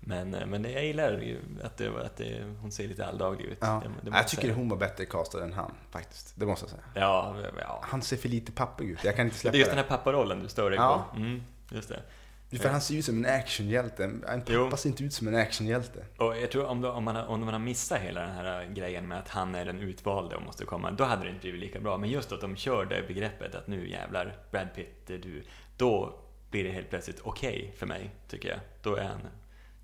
Men, 0.08 0.34
eh, 0.34 0.46
men 0.46 0.62
det, 0.62 0.72
jag 0.72 0.86
gillar 0.86 1.12
ju 1.12 1.40
att, 1.64 1.78
det, 1.78 2.06
att 2.06 2.18
det, 2.18 2.44
hon 2.62 2.72
ser 2.72 2.88
lite 2.88 3.06
alldaglig 3.06 3.46
ut. 3.46 3.58
Ja. 3.62 3.82
Det- 4.04 4.10
det 4.12 4.18
jag 4.18 4.28
tycker 4.28 4.42
säga. 4.44 4.54
hon 4.56 4.70
var 4.70 4.78
bättre 4.78 5.06
castad 5.06 5.44
än 5.44 5.54
han, 5.54 5.74
faktiskt. 5.92 6.34
Det 6.36 6.46
måste 6.46 6.64
jag 6.66 6.70
säga. 6.70 6.84
Ja, 6.94 7.36
ja. 7.60 7.80
Han 7.84 8.02
ser 8.02 8.18
för 8.18 8.30
lite 8.30 8.52
pappig 8.52 8.90
ut. 8.90 9.04
Jag 9.04 9.16
kan 9.16 9.26
inte 9.26 9.36
Det 9.36 9.40
släppa 9.40 9.56
är 9.56 9.60
just 9.60 9.72
det. 9.72 9.76
den 9.76 9.84
här 9.84 9.98
papparollen 9.98 10.40
du 10.44 10.48
stör 10.50 10.70
dig 10.70 10.80
Ja. 10.80 11.08
på. 11.12 11.18
Mm, 11.18 11.44
just 11.72 11.90
det. 11.90 12.58
För 12.60 12.70
han 12.70 12.82
ser 12.82 12.94
ju 12.94 13.00
ut 13.00 13.06
som 13.06 13.26
en 13.26 13.34
actionhjälte. 13.36 14.04
En 14.04 14.22
pappa 14.22 14.44
Jo. 14.54 14.78
ser 14.78 14.90
inte 14.90 15.04
ut 15.04 15.14
som 15.14 15.28
en 15.28 15.36
actionhjälte. 15.36 16.06
Och 16.18 16.38
jag 16.38 16.52
tror 16.52 16.66
om, 16.66 16.82
då, 16.82 16.92
om, 16.92 17.04
man, 17.04 17.16
har- 17.16 17.26
om 17.28 17.40
man 17.40 17.54
har 17.54 17.60
missat 17.60 18.00
hela 18.00 18.22
den 18.22 18.32
här 18.36 18.66
grejen 18.66 19.08
med 19.08 19.20
att 19.20 19.30
han 19.30 19.56
är 19.56 19.66
den 19.66 19.80
utvalde 19.80 20.36
och 20.36 20.42
måste 20.44 20.66
komma, 20.66 20.92
då 20.92 21.04
hade 21.04 21.24
det 21.24 21.30
inte 21.30 21.40
blivit 21.42 21.62
lika 21.62 21.80
bra. 21.80 21.98
Men 21.98 22.10
just 22.10 22.32
att 22.32 22.42
de 22.42 22.56
kör 22.56 22.86
det 22.86 23.04
begreppet 23.08 23.56
att 23.56 23.68
nu 23.68 23.90
jävlar, 23.90 24.36
Brad 24.52 24.68
Pitt, 24.76 24.96
det 25.08 25.14
är 25.14 25.18
du. 25.18 25.44
Då 25.78 26.20
blir 26.52 26.64
det 26.64 26.70
helt 26.72 26.90
plötsligt 26.90 27.20
okej 27.24 27.74
för 27.78 27.86
mig, 27.86 28.10
tycker 28.28 28.50
jag. 28.50 28.60
Då 28.82 28.96
är 28.96 29.04
han, 29.04 29.20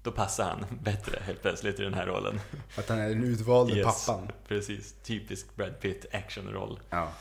då 0.04 0.12
passar 0.12 0.44
han 0.50 0.66
bättre 0.84 1.20
helt 1.26 1.42
plötsligt 1.42 1.80
i 1.80 1.84
den 1.84 1.94
här 1.94 2.06
rollen. 2.06 2.40
Att 2.78 2.90
han 2.90 3.00
är 3.00 3.10
den 3.10 3.24
utvalde 3.24 3.74
Yes, 3.74 4.06
pappan. 4.06 4.28
Precis, 4.48 4.94
typisk 5.04 5.56
Brad 5.56 5.80
Pitt 5.80 6.06
actionroll. 6.14 6.80
Ja. 6.90 7.12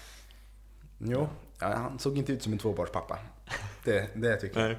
Jo, 0.98 1.28
ja, 1.60 1.66
han 1.74 1.98
såg 1.98 2.18
inte 2.18 2.32
ut 2.32 2.42
som 2.42 2.52
en 2.52 2.58
tvåbarnspappa. 2.58 3.18
Det, 3.84 4.08
det 4.14 4.36
tycker 4.36 4.60
jag. 4.60 4.68
Nej. 4.68 4.78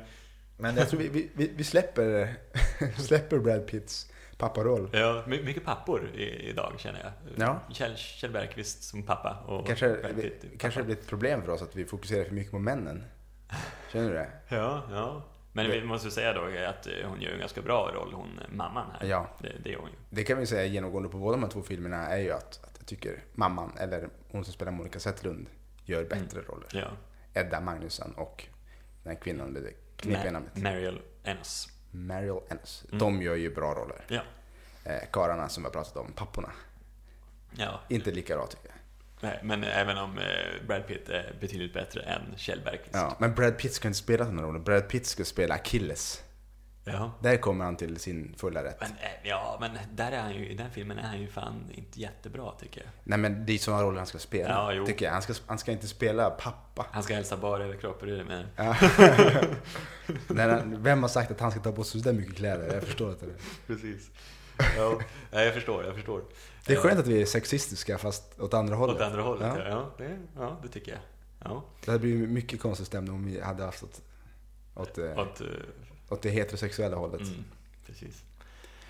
Men 0.57 0.75
jag 0.75 0.89
tror 0.89 0.99
vi, 0.99 1.29
vi- 1.35 1.51
vi, 1.55 1.63
släpper, 1.63 2.35
släpper 2.97 3.39
Brad 3.39 3.67
Pitts 3.67 4.11
papparoll. 4.37 4.89
Ja, 4.93 5.23
my- 5.27 5.43
mycket 5.43 5.65
pappor 5.65 6.09
i, 6.15 6.49
idag 6.49 6.73
känner 6.77 6.99
jag. 6.99 7.11
Ja. 7.47 7.59
Kjell, 7.73 7.95
Kjell 7.97 8.31
Bergqvist 8.31 8.83
som 8.83 9.03
pappa 9.03 9.37
och 9.47 9.67
Kanske, 9.67 9.89
Brad 9.89 10.15
Pitt. 10.21 10.41
det, 10.41 10.57
kanske 10.57 10.79
det 10.79 10.83
blir 10.83 10.95
ett 10.95 11.07
problem 11.07 11.41
för 11.41 11.51
oss 11.51 11.61
att 11.61 11.75
vi 11.75 11.85
fokuserar 11.85 12.23
för 12.25 12.31
mycket 12.33 12.51
på 12.51 12.59
männen. 12.59 13.03
Känner 13.91 14.09
du 14.09 14.13
det? 14.15 14.29
Ja, 14.49 14.83
ja. 14.91 15.23
Men 15.55 15.71
vi 15.71 15.83
måste 15.83 16.11
säga 16.11 16.33
då 16.33 16.41
att 16.41 16.87
hon 17.05 17.21
gör 17.21 17.31
en 17.31 17.39
ganska 17.39 17.61
bra 17.61 17.91
roll, 17.93 18.13
hon 18.13 18.39
mamman 18.49 18.91
här. 18.91 19.07
Ja. 19.07 19.29
Det, 19.39 19.55
det 19.63 19.75
hon 19.75 19.89
ju. 19.89 19.95
Det 20.09 20.23
kan 20.23 20.37
vi 20.37 20.45
säga 20.45 20.65
genomgående 20.65 21.09
på 21.09 21.17
båda 21.17 21.37
de 21.37 21.43
här 21.43 21.49
två 21.49 21.61
filmerna 21.61 22.07
är 22.07 22.17
ju 22.17 22.31
att, 22.31 22.63
att 22.63 22.75
jag 22.77 22.87
tycker 22.87 23.23
mamman, 23.33 23.71
eller 23.79 24.09
hon 24.31 24.43
som 24.43 24.53
spelar 24.53 24.71
Monica 24.71 24.99
Zetterlund, 24.99 25.47
gör 25.85 26.03
bättre 26.03 26.41
roller. 26.41 26.67
Ja. 26.71 26.87
Edda 27.33 27.61
Magnusson 27.61 28.13
och 28.13 28.47
den 29.03 29.15
här 29.15 29.21
kvinnan 29.21 29.49
med 29.49 29.63
det 29.63 29.73
knepiga 29.95 30.31
namnet. 30.31 30.57
Mariel 30.57 31.01
Enos. 31.23 31.69
Mariel 31.91 32.39
Ennis. 32.49 32.85
Mm. 32.87 32.99
De 32.99 33.21
gör 33.21 33.35
ju 33.35 33.55
bra 33.55 33.73
roller. 33.73 34.05
Ja. 34.07 34.21
Eh, 34.83 35.01
karlarna 35.11 35.49
som 35.49 35.63
jag 35.63 35.73
pratat 35.73 35.97
om, 35.97 36.11
papporna, 36.11 36.51
ja. 37.57 37.79
inte 37.89 38.11
lika 38.11 38.35
bra 38.35 38.47
tycker 38.47 38.67
jag. 38.67 38.72
Men 39.43 39.63
även 39.63 39.97
om 39.97 40.17
eh, 40.17 40.67
Brad 40.67 40.87
Pitt 40.87 41.09
är 41.09 41.35
betydligt 41.39 41.73
bättre 41.73 42.01
än 42.01 42.21
Kjell 42.37 42.61
Bergqvist. 42.65 42.93
Ja, 42.93 43.15
men 43.19 43.35
Brad 43.35 43.57
Pitt 43.57 43.73
ska 43.73 43.87
inte 43.87 43.99
spela 43.99 44.25
sådana 44.25 44.41
roller. 44.41 44.59
Brad 44.59 44.87
Pitt 44.87 45.05
ska 45.05 45.25
spela 45.25 45.55
Achilles. 45.55 46.23
Ja. 46.85 47.11
Där 47.21 47.37
kommer 47.37 47.65
han 47.65 47.75
till 47.75 47.99
sin 47.99 48.35
fulla 48.37 48.63
rätt. 48.63 48.77
Men, 48.79 48.89
eh, 48.89 49.29
ja, 49.29 49.57
men 49.61 49.71
där 49.91 50.11
är 50.11 50.21
han 50.21 50.33
ju, 50.33 50.49
i 50.49 50.53
den 50.53 50.71
filmen 50.71 50.97
är 50.97 51.03
han 51.07 51.21
ju 51.21 51.27
fan 51.27 51.71
inte 51.71 51.99
jättebra 51.99 52.51
tycker 52.59 52.81
jag. 52.81 52.89
Nej 53.03 53.19
men 53.19 53.45
det 53.45 53.53
är 53.53 53.57
sådana 53.57 53.83
roller 53.83 53.97
han 53.97 54.07
ska 54.07 54.19
spela. 54.19 54.49
Ja, 54.49 54.73
jo. 54.73 54.85
tycker 54.85 55.05
jag. 55.05 55.11
Han, 55.11 55.21
ska, 55.21 55.33
han 55.47 55.57
ska 55.57 55.71
inte 55.71 55.87
spela 55.87 56.29
pappa. 56.29 56.85
Han 56.91 57.03
ska 57.03 57.15
hälsa 57.15 57.37
bara 57.37 57.63
över 57.63 57.75
kroppen, 57.75 58.09
det 58.09 58.23
med? 58.23 58.45
Ja. 58.55 58.75
Vem 60.77 61.01
har 61.01 61.09
sagt 61.09 61.31
att 61.31 61.39
han 61.39 61.51
ska 61.51 61.59
ta 61.59 61.71
på 61.71 61.83
sig 61.83 62.01
så 62.01 62.09
där 62.09 62.13
mycket 62.13 62.35
kläder? 62.35 62.73
Jag 62.73 62.83
förstår 62.83 63.11
inte 63.11 63.25
det. 63.25 63.35
Precis. 63.67 64.09
Ja, 64.77 64.99
nej, 65.31 65.45
jag 65.45 65.53
förstår, 65.53 65.85
jag 65.85 65.95
förstår. 65.95 66.21
Det 66.65 66.73
är 66.73 66.77
skönt 66.77 66.99
att 66.99 67.07
vi 67.07 67.21
är 67.21 67.25
sexistiska 67.25 67.97
fast 67.97 68.39
åt 68.39 68.53
andra 68.53 68.75
hållet. 68.75 68.95
Åt 68.95 69.01
andra 69.01 69.21
hållet, 69.21 69.53
Ja. 69.57 69.67
ja. 69.69 69.89
Det, 69.97 70.17
ja, 70.37 70.57
det 70.63 70.67
tycker 70.69 70.91
jag. 70.91 71.01
Ja. 71.43 71.63
Det 71.85 71.91
hade 71.91 71.99
blivit 71.99 72.29
mycket 72.29 72.61
konstig 72.61 72.87
stämning 72.87 73.13
om 73.13 73.25
vi 73.25 73.41
hade 73.41 73.63
haft 73.63 73.83
åt, 73.83 74.01
åt, 74.75 74.97
eh, 74.97 75.17
Att, 75.17 75.41
eh, 75.41 75.47
åt 76.09 76.21
det 76.21 76.29
heterosexuella 76.29 76.97
hållet. 76.97 77.21
mm, 77.21 77.43
precis. 77.87 78.23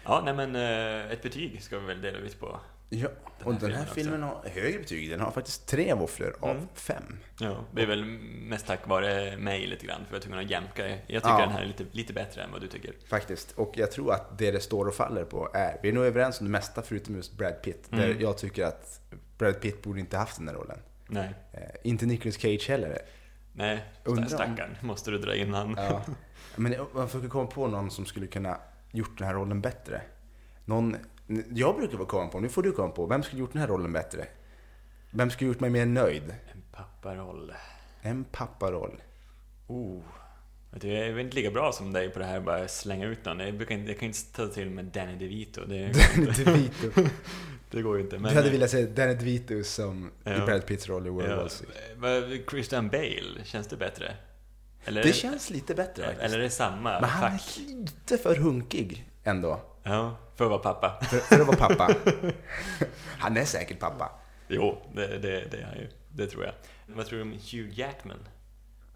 Ja, 0.03 0.21
nej 0.25 0.33
men 0.33 0.55
eh, 0.55 1.11
ett 1.11 1.21
betyg 1.21 1.63
ska 1.63 1.79
vi 1.79 1.85
väl 1.85 2.01
dela 2.01 2.17
ut 2.17 2.39
på. 2.39 2.59
Ja, 2.95 3.07
Den 3.39 3.47
och 3.47 3.53
den 3.59 3.71
här 3.71 3.85
filmen 3.85 3.95
filmen 3.95 4.23
har 4.23 4.43
högre 4.49 4.79
betyg. 4.79 5.09
Den 5.09 5.19
har 5.19 5.31
faktiskt 5.31 5.67
tre 5.67 5.93
våfflor 5.93 6.35
av 6.39 6.49
Mm. 6.49 6.67
fem. 6.73 7.19
Ja, 7.39 7.65
det 7.71 7.81
är 7.81 7.85
väl 7.87 8.05
mest 8.05 8.67
tack 8.67 8.87
vare 8.87 9.37
mig 9.37 9.67
lite 9.67 9.85
grann, 9.85 10.05
för 10.07 10.15
jag 10.15 10.21
tvungen 10.23 10.39
att 10.45 10.51
jämka. 10.51 10.87
Jag 10.87 10.97
tycker 11.07 11.29
Ja. 11.29 11.39
den 11.39 11.49
här 11.49 11.61
är 11.61 11.65
lite, 11.65 11.85
lite 11.91 12.13
bättre 12.13 12.43
än 12.43 12.51
vad 12.51 12.61
du 12.61 12.67
tycker. 12.67 12.93
Faktiskt. 13.09 13.51
Och 13.51 13.73
jag 13.75 13.91
tror 13.91 14.13
att 14.13 14.37
det 14.37 14.51
det 14.51 14.59
står 14.59 14.85
och 14.87 14.95
faller 14.95 15.23
på 15.25 15.49
är, 15.53 15.77
vi 15.83 15.89
är 15.89 15.93
nog 15.93 16.05
överens 16.05 16.39
om 16.39 16.45
det 16.45 16.51
mesta 16.51 16.81
förutom 16.81 17.15
just 17.15 17.37
Brad 17.37 17.61
Pitt. 17.61 17.85
Där 17.89 18.05
Mm. 18.09 18.21
jag 18.21 18.37
tycker 18.37 18.65
att 18.65 18.99
Brad 19.37 19.61
Pitt 19.61 19.83
borde 19.83 19.99
inte 19.99 20.17
haft 20.17 20.37
den 20.37 20.45
där 20.45 20.53
rollen. 20.53 20.79
Nej, 21.07 21.33
Eh, 21.51 21.59
inte 21.83 22.05
Nicolas 22.05 22.35
Cage 22.35 22.69
heller. 22.69 22.97
nej, 23.53 23.83
Undrar 24.03 24.23
om- 24.23 24.29
stackarn. 24.29 24.77
Måste 24.81 25.11
du 25.11 25.17
dra 25.17 25.35
in 25.35 25.53
han? 25.53 25.75
Ja. 25.77 26.01
Men 26.55 26.75
man 26.93 27.07
försöker 27.09 27.29
komma 27.29 27.47
på 27.49 27.67
någon 27.67 27.91
som 27.91 28.05
skulle 28.05 28.27
kunna 28.27 28.57
gjort 28.91 29.17
den 29.17 29.27
här 29.27 29.33
rollen 29.33 29.61
bättre. 29.61 30.01
Någon, 30.65 30.95
jag 31.53 31.75
brukar 31.75 31.97
väl 31.97 32.07
komma 32.07 32.27
på, 32.27 32.39
nu 32.39 32.49
får 32.49 32.63
du 32.63 32.71
komma 32.71 32.89
på, 32.93 33.05
vem 33.05 33.23
skulle 33.23 33.39
gjort 33.39 33.51
den 33.53 33.61
här 33.61 33.67
rollen 33.67 33.93
bättre? 33.93 34.27
Vem 35.11 35.29
skulle 35.31 35.47
gjort 35.47 35.59
mig 35.59 35.69
mer 35.69 35.85
nöjd? 35.85 36.23
En 36.53 36.61
papparoll. 36.71 37.53
En 38.01 38.23
papparoll. 38.23 39.01
Oh. 39.67 40.01
Du, 40.75 40.87
jag 40.87 41.07
är 41.07 41.19
inte 41.19 41.35
lika 41.35 41.51
bra 41.51 41.71
som 41.71 41.93
dig 41.93 42.09
på 42.09 42.19
det 42.19 42.25
här 42.25 42.39
bara 42.39 42.67
slänga 42.67 43.05
ut 43.07 43.25
någon. 43.25 43.39
Jag, 43.39 43.57
brukar 43.57 43.75
inte, 43.75 43.91
jag 43.91 43.99
kan 43.99 44.07
inte 44.07 44.19
ta 44.35 44.47
till 44.47 44.69
med 44.69 44.85
Danny 44.85 45.15
DeVito. 45.15 45.61
Danny 45.61 45.91
DeVito. 46.45 47.01
det 47.71 47.81
går 47.81 47.97
ju 47.97 48.03
inte. 48.03 48.17
Du 48.17 48.27
hade 48.29 48.49
velat 48.49 48.69
se 48.69 48.85
Danny 48.85 49.13
DeVito 49.13 49.63
som 49.63 50.07
i 50.07 50.09
Ja. 50.23 50.45
Brad 50.45 50.65
Pitts 50.65 50.87
roll 50.89 51.07
i 51.07 51.09
World 51.09 51.31
ja, 51.31 51.35
War 51.35 51.49
vad- 52.29 52.49
Christian 52.49 52.89
Bale, 52.89 53.43
känns 53.43 53.67
det 53.67 53.77
bättre? 53.77 54.15
Eller, 54.85 55.03
Det 55.03 55.13
känns 55.13 55.49
lite 55.49 55.75
bättre 55.75 56.03
faktiskt. 56.03 56.23
Eller 56.23 56.39
är 56.39 56.43
det 56.43 56.49
samma 56.49 56.99
Men 57.01 57.09
han 57.09 57.31
fack? 57.31 57.57
är 57.57 57.61
lite 57.75 58.17
för 58.17 58.35
hunkig 58.35 59.09
ändå. 59.23 59.61
Ja, 59.83 60.17
för 60.35 60.45
att 60.45 60.51
vara 60.51 60.59
pappa. 60.73 61.05
För, 61.05 61.17
för 61.17 61.39
att 61.41 61.47
vara 61.47 61.57
pappa. 61.57 61.95
Han 63.19 63.37
är 63.37 63.45
säkert 63.45 63.79
pappa. 63.79 64.11
Jo, 64.47 64.81
det, 64.95 65.07
det, 65.07 65.17
det 65.51 65.57
är 65.57 65.65
han 65.65 65.75
ju. 65.77 65.87
Det 66.09 66.27
tror 66.27 66.43
jag. 66.45 66.53
Vad 66.87 67.05
tror 67.05 67.17
du 67.19 67.23
om 67.23 67.31
Hugh 67.31 67.79
Jackman? 67.79 68.17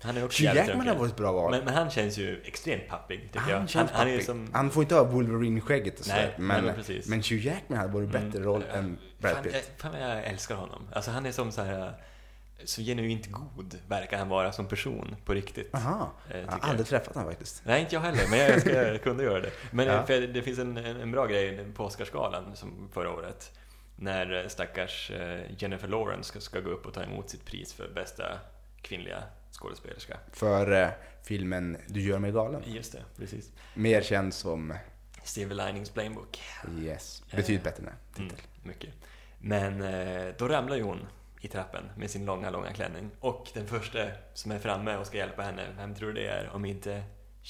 Han 0.01 0.17
är 0.17 0.25
också 0.25 0.43
Hugh 0.43 0.55
Jackman 0.55 0.87
har 0.87 0.95
varit 0.95 1.11
ett 1.11 1.17
bra 1.17 1.31
val. 1.31 1.51
Men, 1.51 1.65
men 1.65 1.73
han 1.73 1.89
känns 1.89 2.17
ju 2.17 2.41
extremt 2.45 2.87
pappig, 2.87 3.29
tycker 3.33 3.49
jag. 3.49 3.57
han 3.57 3.67
känns 3.67 3.91
han, 3.91 3.99
han 3.99 4.07
är 4.07 4.11
pappig. 4.13 4.25
som... 4.25 4.49
Han 4.53 4.69
får 4.71 4.83
inte 4.83 4.95
ha 4.95 5.03
Wolverine-skägget 5.03 5.99
och 5.99 6.05
sådär. 6.05 6.21
nej, 6.37 6.47
Men, 6.47 6.65
men 6.65 6.75
precis. 6.75 7.07
men 7.07 7.17
Hugh 7.19 7.45
Jackman 7.47 7.79
hade 7.79 7.93
varit 7.93 8.09
bättre 8.09 8.39
roll 8.39 8.63
Mm. 8.73 8.85
än 8.85 8.97
Brad 9.19 9.33
Fan, 9.33 9.43
Pitt. 9.43 9.53
jag, 9.53 9.63
fan 9.91 10.01
jag 10.01 10.23
älskar 10.25 10.55
honom. 10.55 10.87
Alltså 10.93 11.11
han 11.11 11.25
är 11.25 11.31
som 11.31 11.51
så 11.51 11.61
här 11.61 11.93
så 12.65 12.81
genuint 12.81 13.31
god 13.31 13.79
verkar 13.87 14.17
han 14.17 14.29
vara 14.29 14.51
som 14.51 14.67
person 14.67 15.15
på 15.25 15.33
riktigt. 15.33 15.75
Aha, 15.75 16.11
Eh, 16.29 16.39
jag 16.39 16.51
har 16.51 16.59
aldrig 16.69 16.87
träffat 16.87 17.15
honom 17.15 17.29
faktiskt. 17.29 17.61
Nej, 17.65 17.81
inte 17.81 17.95
jag 17.95 18.01
heller, 18.01 18.27
men 18.29 18.39
jag, 18.39 18.61
ska, 18.61 18.71
jag 18.71 19.01
kunde 19.03 19.23
göra 19.23 19.39
det. 19.41 19.51
Men 19.71 19.87
Ja. 19.87 20.05
för 20.05 20.21
det 20.21 20.41
finns 20.41 20.59
en, 20.59 20.77
en, 20.77 21.11
bra 21.11 21.25
grej 21.25 21.65
på 21.75 21.83
Oscarsgalan 21.85 22.55
som 22.55 22.89
förra 22.93 23.11
året. 23.11 23.51
När 23.95 24.41
eh, 24.43 24.47
stackars 24.47 25.11
eh, 25.11 25.41
Jennifer 25.57 25.87
Lawrence 25.87 26.29
ska, 26.29 26.39
ska 26.39 26.59
gå 26.59 26.69
upp 26.69 26.85
och 26.85 26.93
ta 26.93 27.03
emot 27.03 27.29
sitt 27.29 27.45
pris 27.45 27.73
för 27.73 27.89
bästa 27.95 28.39
kvinnliga 28.81 29.23
skådespelerska. 29.51 30.17
För 30.33 30.71
eh, 30.81 30.87
filmen 31.23 31.77
Du 31.87 32.01
gör 32.01 32.19
mig 32.19 32.31
galen. 32.31 32.61
Just 32.65 32.91
det, 32.91 33.03
precis. 33.17 33.51
Mer 33.73 34.01
känd 34.01 34.33
som 34.33 34.73
Silver 35.23 35.55
Linings 35.67 35.89
Playbook. 35.89 36.41
Yes. 36.79 37.23
Betydligt 37.31 37.59
Eh, 37.67 37.71
bättre 37.71 37.83
än 37.83 37.85
den 37.85 37.95
Mm, 38.23 38.29
titel. 38.29 38.45
mycket. 38.63 38.93
Men 39.39 39.81
eh, 39.81 40.33
då 40.37 40.47
ramlar 40.47 40.75
ju 40.75 40.83
hon 40.83 40.99
i 41.47 41.49
trappen 41.49 41.83
med 41.95 42.09
sin 42.09 42.25
långa, 42.25 42.49
långa 42.49 42.73
klänning. 42.73 43.09
Och 43.19 43.47
den 43.53 43.67
första 43.67 43.99
som 44.33 44.51
är 44.51 44.59
framme 44.59 44.97
och 44.97 45.07
ska 45.07 45.17
hjälpa 45.17 45.41
henne, 45.41 45.65
vem 45.77 45.95
tror 45.95 46.07
du 46.07 46.13
det 46.13 46.27
är 46.27 46.49
om 46.53 46.65
inte 46.65 47.03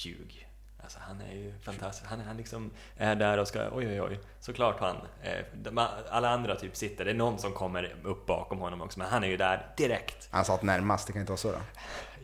Hugh? 0.04 0.34
Alltså 0.82 0.98
han 1.02 1.20
är 1.20 1.34
ju 1.34 1.58
fantastisk. 1.58 2.10
Han, 2.10 2.20
han 2.20 2.36
liksom 2.36 2.70
är 2.96 3.14
där 3.14 3.38
och 3.38 3.48
ska, 3.48 3.68
oj 3.72 3.86
oj 3.88 4.02
oj, 4.02 4.18
såklart 4.40 4.80
han. 4.80 4.96
Eh, 5.22 5.84
alla 6.10 6.28
andra 6.30 6.56
typ 6.56 6.76
sitter, 6.76 7.04
det 7.04 7.10
är 7.10 7.14
någon 7.14 7.38
som 7.38 7.52
kommer 7.52 7.94
upp 8.04 8.26
bakom 8.26 8.58
honom 8.58 8.82
också, 8.82 8.98
men 8.98 9.08
han 9.08 9.24
är 9.24 9.28
ju 9.28 9.36
där 9.36 9.66
direkt. 9.76 10.28
Han 10.30 10.44
satt 10.44 10.62
närmast, 10.62 11.06
det 11.06 11.12
kan 11.12 11.20
inte 11.20 11.32
vara 11.32 11.38
så 11.38 11.52
då. 11.52 11.58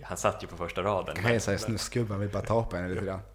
Han 0.03 0.17
satt 0.17 0.43
ju 0.43 0.47
på 0.47 0.57
första 0.57 0.83
raden. 0.83 1.17
Kan 1.17 1.33
jag 1.33 1.43
säga 1.43 1.59
snuskgubben 1.59 2.21
vill 2.21 2.29
bara 2.31 2.43
ta 2.43 2.65
på 2.65 2.77
henne 2.77 2.89
lite 2.89 3.05
grann. 3.05 3.21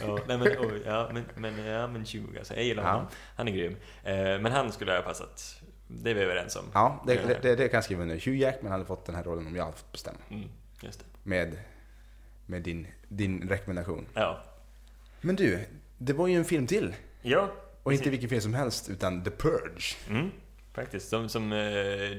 Ja, 0.00 0.18
nej, 0.28 0.38
men, 0.38 0.46
oj, 0.58 0.82
ja, 0.86 1.10
men, 1.12 1.24
men, 1.34 1.64
ja, 1.66 1.86
men 1.86 2.04
20 2.04 2.38
alltså. 2.38 2.54
Jag 2.54 2.64
gillar 2.64 2.82
Ja. 2.82 2.90
honom. 2.90 3.06
Han 3.36 3.48
är 3.48 3.52
grym. 3.52 3.76
Eh, 4.04 4.14
men 4.14 4.46
han 4.52 4.72
skulle 4.72 4.92
ha 4.92 5.02
passat. 5.02 5.60
Det 5.88 6.10
är 6.10 6.14
vi 6.14 6.20
överens 6.20 6.56
om. 6.56 6.64
Ja, 6.74 7.02
det, 7.06 7.14
det, 7.14 7.38
det, 7.42 7.56
det 7.56 7.68
kan 7.68 7.76
jag 7.76 7.84
skriva 7.84 8.02
under. 8.02 8.14
Hugh 8.14 8.38
Jackman 8.38 8.72
hade 8.72 8.84
fått 8.84 9.04
den 9.04 9.14
här 9.14 9.22
rollen 9.22 9.46
om 9.46 9.56
jag 9.56 9.64
hade 9.64 9.76
fått 9.76 9.92
bestämma. 9.92 10.18
Mm, 10.30 10.48
just 10.80 10.98
det. 10.98 11.04
Med, 11.22 11.58
med 12.46 12.62
din, 12.62 12.86
din 13.08 13.48
rekommendation. 13.48 14.06
Ja. 14.14 14.42
Men 15.20 15.36
du, 15.36 15.64
det 15.98 16.12
var 16.12 16.26
ju 16.26 16.34
en 16.36 16.44
film 16.44 16.66
till. 16.66 16.94
Ja. 17.22 17.52
Och 17.82 17.92
inte 17.92 18.10
vilken 18.10 18.28
film 18.28 18.40
som 18.40 18.54
helst, 18.54 18.88
utan 18.88 19.24
The 19.24 19.30
Purge. 19.30 19.96
Mm, 20.08 20.30
faktiskt. 20.76 21.08
Som, 21.08 21.28
som 21.28 21.52
eh, 21.52 21.58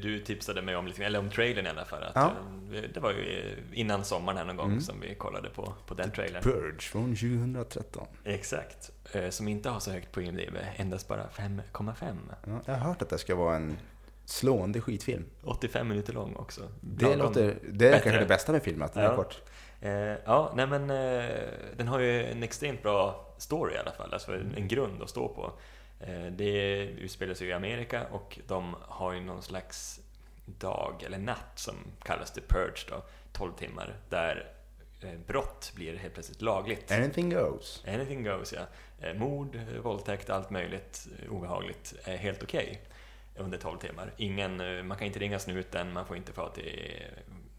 du 0.01 0.19
tipsade 0.25 0.61
mig 0.61 0.75
om, 0.75 0.87
lite, 0.87 1.05
eller 1.05 1.19
om 1.19 1.29
trailern 1.29 1.65
i 1.65 1.69
alla 1.69 1.85
fall. 1.85 2.03
Att, 2.03 2.15
Ja. 2.15 2.31
eh, 2.77 2.83
det 2.93 2.99
var 2.99 3.11
ju 3.11 3.39
eh, 3.39 3.79
innan 3.79 4.05
sommaren 4.05 4.37
här 4.37 4.45
någon 4.45 4.55
gång 4.57 4.67
Mm. 4.71 4.81
som 4.81 4.99
vi 4.99 5.15
kollade 5.15 5.49
på, 5.49 5.73
på 5.87 5.93
den 5.93 6.11
trailern. 6.11 6.43
Purge 6.43 6.81
från 6.81 7.15
2013. 7.15 8.07
Exakt. 8.23 8.91
Som 9.29 9.47
inte 9.47 9.69
har 9.69 9.79
så 9.79 9.91
högt 9.91 10.11
på 10.11 10.21
IMDB, 10.21 10.55
endast 10.75 11.07
bara 11.07 11.23
5,5. 11.33 12.15
Ja, 12.47 12.59
jag 12.65 12.73
har 12.73 12.87
hört 12.87 13.01
att 13.01 13.09
det 13.09 13.17
ska 13.17 13.35
vara 13.35 13.55
en 13.55 13.77
slående 14.25 14.81
skitfilm. 14.81 15.25
85 15.43 15.87
minuter 15.87 16.13
lång 16.13 16.35
också. 16.35 16.61
Det, 16.81 17.15
låter, 17.15 17.57
det 17.69 17.87
är 17.87 17.91
bättre. 17.91 17.99
kanske 17.99 18.19
det 18.19 18.25
bästa 18.25 18.51
med 18.51 18.63
filmen, 18.63 18.85
att 18.85 18.93
den 18.93 19.03
är 19.03 19.09
Ja. 19.09 19.15
kort. 19.15 19.41
Eh, 19.81 19.91
ja, 20.25 20.53
nej 20.55 20.67
men 20.67 20.87
den 21.77 21.87
har 21.87 21.99
ju 21.99 22.25
en 22.25 22.43
extremt 22.43 22.83
bra 22.83 23.25
story 23.37 23.73
i 23.75 23.77
alla 23.77 23.91
fall, 23.91 24.13
alltså 24.13 24.33
en 24.57 24.67
grund 24.67 25.01
att 25.01 25.09
stå 25.09 25.27
på. 25.27 25.51
Eh, 25.99 26.25
det 26.25 26.85
utspelar 26.85 27.33
sig 27.33 27.47
i 27.47 27.53
Amerika 27.53 28.07
och 28.11 28.39
de 28.47 28.75
har 28.81 29.13
ju 29.13 29.19
någon 29.19 29.43
slags 29.43 29.99
dag 30.45 31.03
eller 31.03 31.17
natt 31.17 31.51
som 31.55 31.75
kallas 32.03 32.31
The 32.31 32.41
Purge 32.41 32.85
då, 32.89 33.03
12 33.31 33.53
timmar, 33.53 33.95
där 34.09 34.51
eh, 35.01 35.19
brott 35.27 35.71
blir 35.75 35.97
helt 35.97 36.13
plötsligt 36.13 36.41
lagligt. 36.41 36.91
Anything 36.91 37.29
goes. 37.29 37.83
Anything 37.87 38.23
goes, 38.23 38.53
ja. 38.53 38.61
Eh, 39.07 39.13
Mord, 39.13 39.59
våldtäkt, 39.83 40.29
allt 40.29 40.49
möjligt 40.49 41.07
eh, 41.19 41.31
obehagligt 41.31 41.93
är 42.03 42.17
helt 42.17 42.43
okej 42.43 42.81
under 43.35 43.57
12 43.57 43.77
timmar. 43.77 44.13
Ingen, 44.17 44.87
man 44.87 44.97
kan 44.97 45.07
inte 45.07 45.19
ringa 45.19 45.39
snuten, 45.39 45.93
man 45.93 46.05
får 46.05 46.17
inte 46.17 46.33
få 46.33 46.49
till 46.49 47.03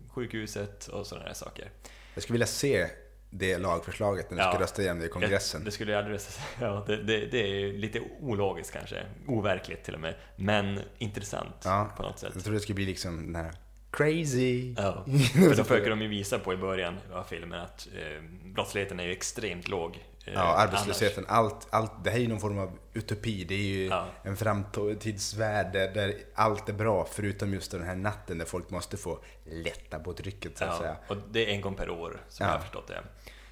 sjukhuset 0.09 0.87
och 0.87 1.07
sådana 1.07 1.27
där 1.27 1.35
saker. 1.35 1.71
Jag 2.15 2.23
skulle 2.23 2.35
vilja 2.35 2.47
se 2.47 2.89
det 3.31 3.59
lagförslaget 3.59 4.31
när 4.31 4.37
du 4.37 4.43
Ja. 4.43 4.53
ska 4.53 4.63
rösta 4.63 4.83
igenom 4.83 4.99
det 5.01 5.07
i 5.07 5.09
kongressen. 5.09 5.65
Det, 5.65 5.71
skulle 5.71 5.93
jag 5.93 5.99
aldrig 6.05 6.21
ja, 6.61 6.85
det, 6.87 6.97
det, 7.03 7.27
det 7.27 7.39
är 7.39 7.73
lite 7.73 8.01
ologiskt 8.21 8.73
kanske, 8.73 9.03
overkligt 9.27 9.85
till 9.85 9.95
och 9.95 10.01
med, 10.01 10.15
men 10.37 10.81
intressant 10.99 11.55
Ja. 11.65 11.91
på 11.97 12.03
något 12.03 12.19
sätt. 12.19 12.31
Jag 12.35 12.45
tror 12.45 12.55
det 12.55 12.61
skulle 12.61 12.75
bli 12.77 12.87
liksom 12.87 13.33
den 13.33 13.45
här 13.45 13.53
crazy. 13.91 14.75
Ja, 14.77 15.05
för 15.33 15.57
då 15.57 15.65
försöker 15.65 15.91
de 15.91 16.03
ju 16.03 16.09
visa 16.09 16.39
på 16.39 16.53
i 16.53 16.57
början 16.57 16.99
av 17.13 17.25
filmen 17.25 17.61
att 17.61 17.89
eh, 17.95 18.23
brottsligheten 18.45 19.01
är 19.01 19.05
ju 19.05 19.13
extremt 19.13 19.69
låg. 19.69 19.97
eh, 20.27 20.33
Ja, 20.35 20.41
arbetslösheten, 20.57 21.25
allt, 21.29 21.67
allt, 21.71 22.05
det 22.05 22.11
här 22.11 22.17
är 22.17 22.23
ju 22.23 22.29
någon 22.29 22.41
form 22.41 22.59
av 22.59 22.79
utopi. 22.95 23.45
Det 23.45 23.55
är 23.55 23.59
ju 23.59 23.87
Ja. 23.87 24.07
en 24.23 24.37
framtidsvärld 24.37 25.73
där, 25.73 25.95
där 25.95 26.15
allt 26.35 26.69
är 26.69 26.73
bra, 26.73 27.09
förutom 27.13 27.55
just 27.55 27.71
den 27.71 27.83
här 27.83 27.97
natten 27.97 28.39
där 28.39 28.45
folk 28.47 28.71
måste 28.71 28.97
få 28.97 29.19
lätta 29.45 29.99
på 29.99 30.13
trycket 30.13 30.59
så 30.59 30.65
att 30.65 30.71
Ja, 30.71 30.79
säga. 30.79 30.97
och 31.09 31.17
det 31.31 31.47
är 31.47 31.51
en 31.55 31.61
gång 31.61 31.75
per 31.75 31.91
år, 31.91 32.21
som 32.29 32.45
Ja. 32.47 32.53
jag 32.53 32.59
har 32.59 32.63
förstått 32.63 32.89
det, 32.89 33.03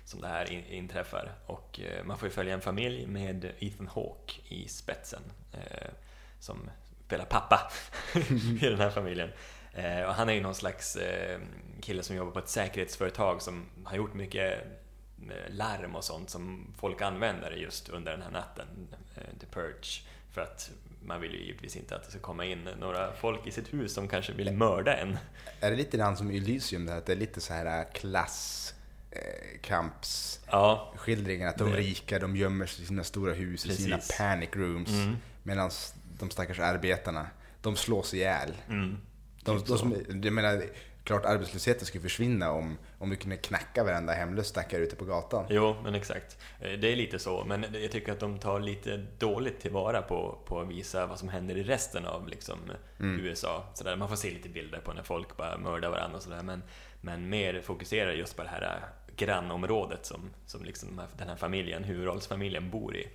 som 0.06 0.20
det 0.20 0.28
här 0.28 0.72
inträffar. 0.72 1.32
Och 1.46 1.80
eh, 1.80 2.04
man 2.04 2.18
får 2.18 2.28
ju 2.28 2.34
följa 2.34 2.54
en 2.54 2.60
familj 2.60 3.06
med 3.06 3.52
Ethan 3.58 3.86
Hawke 3.86 4.34
i 4.48 4.68
spetsen, 4.68 5.22
eh, 5.52 5.88
som 6.40 6.70
spelar 7.06 7.24
pappa 7.24 7.70
i 8.60 8.66
den 8.66 8.78
här 8.78 8.90
familjen. 8.90 9.30
Eh, 9.72 10.02
och 10.02 10.14
han 10.14 10.28
är 10.28 10.32
ju 10.32 10.40
någon 10.40 10.54
slags 10.54 10.98
kille 11.80 12.02
som 12.02 12.16
jobbar 12.16 12.32
på 12.32 12.38
ett 12.38 12.48
säkerhetsföretag 12.48 13.42
som 13.42 13.66
har 13.84 13.96
gjort 13.96 14.14
mycket 14.14 14.60
larm 15.48 15.94
och 15.94 16.04
sånt 16.04 16.30
som 16.30 16.74
folk 16.78 17.02
använder 17.02 17.50
just 17.50 17.88
under 17.88 18.12
den 18.12 18.22
här 18.22 18.30
natten, 18.30 18.66
The 19.40 19.46
Purge. 19.46 20.02
För 20.32 20.40
att 20.40 20.70
man 21.02 21.20
vill 21.20 21.32
ju 21.32 21.44
givetvis 21.44 21.76
inte 21.76 21.96
att 21.96 22.04
det 22.04 22.10
ska 22.10 22.20
komma 22.20 22.44
in 22.44 22.68
några 22.80 23.12
folk 23.12 23.46
i 23.46 23.50
sitt 23.50 23.74
hus 23.74 23.94
som 23.94 24.08
kanske 24.08 24.32
vill 24.32 24.52
mörda 24.52 24.96
en. 24.96 25.18
Är 25.60 25.70
det 25.70 25.76
lite 25.76 25.96
grann 25.96 26.16
som 26.16 26.30
Elysium, 26.30 26.86
där, 26.86 26.98
att 26.98 27.06
det 27.06 27.12
är 27.12 27.16
lite 27.16 27.40
så 27.40 27.52
här 27.52 27.92
klass 27.92 28.74
eh, 29.22 29.60
kamps 29.62 30.40
Ja, 30.50 30.92
att 31.48 31.58
de 31.58 31.70
Det- 31.70 31.76
rika 31.76 32.18
de 32.18 32.36
gömmer 32.36 32.66
sig 32.66 32.84
i 32.84 32.86
sina 32.86 33.04
stora 33.04 33.32
hus, 33.34 33.66
i 33.66 33.76
sina 33.76 33.98
panic 34.18 34.50
rooms. 34.52 34.90
Mm. 34.90 35.16
Medan 35.42 35.70
de 36.18 36.30
stackars 36.30 36.58
arbetarna, 36.60 37.26
de 37.62 37.76
slås 37.76 38.14
ihjäl. 38.14 38.52
mm. 38.68 38.96
De, 39.44 39.58
Typ 39.58 39.66
de 39.68 39.78
som, 39.78 39.94
jag 40.22 40.32
menar, 40.32 40.62
klart 41.04 41.24
arbetslösheten 41.24 41.86
skulle 41.86 42.02
försvinna 42.02 42.50
om, 42.50 42.78
om 42.98 43.10
vi 43.10 43.16
kunde 43.16 43.36
knacka 43.36 43.84
varenda 43.84 44.12
hemlös 44.12 44.46
stackare 44.48 44.82
ute 44.82 44.96
på 44.96 45.04
gatan. 45.04 45.46
Jo, 45.50 45.76
men 45.84 45.94
exakt. 45.94 46.38
Eh, 46.60 46.72
Det 46.78 46.92
är 46.92 46.96
lite 46.96 47.18
så, 47.18 47.44
men 47.44 47.66
jag 47.82 47.90
tycker 47.92 48.12
att 48.12 48.20
de 48.20 48.38
tar 48.38 48.60
lite 48.60 48.96
dåligt 49.18 49.60
tillvara 49.60 50.02
på, 50.02 50.38
på 50.46 50.60
att 50.60 50.68
visa 50.68 51.06
vad 51.06 51.18
som 51.18 51.28
händer 51.28 51.56
i 51.56 51.62
resten 51.62 52.06
av 52.06 52.28
liksom, 52.28 52.58
USA. 52.98 53.64
Så 53.74 53.84
där, 53.84 53.96
man 53.96 54.08
får 54.08 54.16
se 54.16 54.30
lite 54.30 54.48
bilder 54.48 54.80
på 54.80 54.92
när 54.92 55.02
folk 55.02 55.36
bara 55.36 55.58
mördar 55.58 55.90
varandra 55.90 56.16
och 56.16 56.22
sådär, 56.22 56.42
men, 56.42 56.62
men 57.00 57.28
mer 57.28 57.60
fokuserar 57.60 58.12
just 58.12 58.36
på 58.36 58.42
det 58.42 58.48
här 58.48 58.62
eh, 58.62 59.05
grannområdet 59.16 60.06
som, 60.06 60.30
som 60.46 60.64
liksom 60.64 61.00
den 61.18 61.28
här 61.28 61.36
familjen, 61.36 61.84
huvudrollsfamiljen, 61.84 62.70
bor 62.70 62.96
i. 62.96 63.08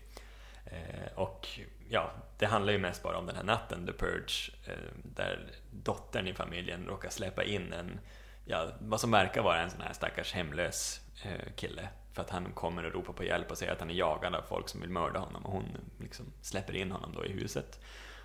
Eh, 0.66 1.14
och 1.16 1.48
ja, 1.90 2.12
det 2.38 2.46
handlar 2.46 2.74
ju 2.74 2.80
mest 2.80 3.04
bara 3.04 3.18
om 3.18 3.26
den 3.26 3.36
här 3.36 3.44
natten, 3.44 3.86
The 3.86 3.94
Purge, 3.94 4.52
eh, 4.66 4.74
där 5.04 5.52
dottern 5.72 6.28
i 6.28 6.34
familjen 6.34 6.86
råkar 6.86 7.10
släppa 7.10 7.44
in 7.44 7.74
en, 7.74 8.00
ja, 8.46 8.68
vad 8.80 9.00
som 9.00 9.12
verkar 9.12 9.42
vara 9.42 9.62
en 9.62 9.70
sån 9.70 9.82
här 9.82 9.94
stackars 9.94 10.34
hemlös 10.34 11.02
eh, 11.24 11.54
kille. 11.56 11.88
För 12.14 12.22
att 12.22 12.30
han 12.30 12.52
kommer 12.54 12.84
och 12.84 12.94
ropar 12.94 13.14
på 13.14 13.24
hjälp 13.24 13.52
och 13.52 13.58
säger 13.58 13.72
att 13.72 13.80
han 13.80 13.90
är 13.90 13.94
jagad 13.94 14.36
av 14.36 14.42
folk 14.42 14.70
som 14.70 14.82
vill 14.82 14.90
mörda 14.90 15.20
honom 15.20 15.46
och 15.46 15.52
hon 15.52 15.78
liksom 16.00 16.26
släpper 16.42 16.76
in 16.76 16.92
honom 16.92 17.14
då 17.16 17.26
i 17.26 17.32
huset. 17.32 17.80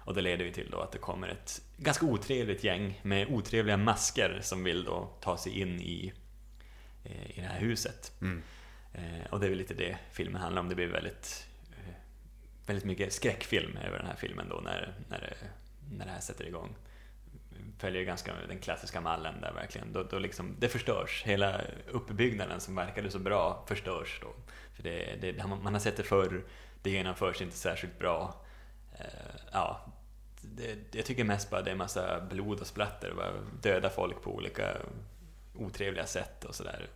Och 0.06 0.14
det 0.14 0.20
leder 0.20 0.44
ju 0.44 0.52
till 0.52 0.70
då 0.70 0.80
att 0.80 0.92
det 0.92 0.98
kommer 0.98 1.28
ett 1.28 1.62
ganska 1.76 2.06
otrevligt 2.06 2.64
gäng 2.64 3.00
med 3.02 3.28
otrevliga 3.30 3.76
masker 3.76 4.38
som 4.42 4.64
vill 4.64 4.84
då 4.84 5.10
ta 5.20 5.36
sig 5.36 5.60
in 5.60 5.80
i, 5.80 6.12
i 7.06 7.40
det 7.40 7.46
här 7.46 7.60
huset. 7.60 8.12
Mm. 8.20 8.42
Eh, 8.92 9.26
och 9.30 9.40
det 9.40 9.46
är 9.46 9.50
väl 9.50 9.58
lite 9.58 9.74
det 9.74 9.98
filmen 10.10 10.42
handlar 10.42 10.62
om. 10.62 10.68
Det 10.68 10.74
blir 10.74 10.86
väldigt, 10.86 11.48
eh, 11.72 11.94
väldigt 12.66 12.84
mycket 12.84 13.12
skräckfilm 13.12 13.76
över 13.76 13.98
den 13.98 14.06
här 14.06 14.16
filmen 14.16 14.48
då 14.48 14.60
när, 14.64 14.94
när, 15.08 15.20
det, 15.20 15.36
när 15.96 16.06
det 16.06 16.12
här 16.12 16.20
sätter 16.20 16.46
igång. 16.46 16.76
Följer 17.78 18.02
ganska 18.02 18.34
den 18.48 18.58
klassiska 18.58 19.00
mallen 19.00 19.40
där 19.40 19.52
verkligen. 19.52 19.92
Då, 19.92 20.02
då 20.02 20.18
liksom, 20.18 20.56
det 20.58 20.68
förstörs. 20.68 21.22
Hela 21.26 21.60
uppbyggnaden 21.90 22.60
som 22.60 22.74
verkade 22.74 23.10
så 23.10 23.18
bra 23.18 23.64
förstörs 23.68 24.18
då. 24.22 24.34
För 24.74 24.82
det, 24.82 25.16
det, 25.20 25.46
man 25.46 25.72
har 25.72 25.80
sett 25.80 25.96
det 25.96 26.02
förr, 26.02 26.44
det 26.82 26.90
genomförs 26.90 27.42
inte 27.42 27.56
särskilt 27.56 27.98
bra. 27.98 28.44
Eh, 28.98 29.40
ja, 29.52 29.92
det, 30.40 30.94
jag 30.96 31.04
tycker 31.04 31.24
mest 31.24 31.50
bara 31.50 31.62
det 31.62 31.70
är 31.70 31.74
massa 31.74 32.20
blod 32.20 32.60
och 32.60 32.66
splatter 32.66 33.12
bara 33.16 33.32
döda 33.62 33.90
folk 33.90 34.22
på 34.22 34.34
olika 34.34 34.76
otrevliga 35.58 36.06
sätt 36.06 36.44
och 36.44 36.54
sådär. 36.54 36.86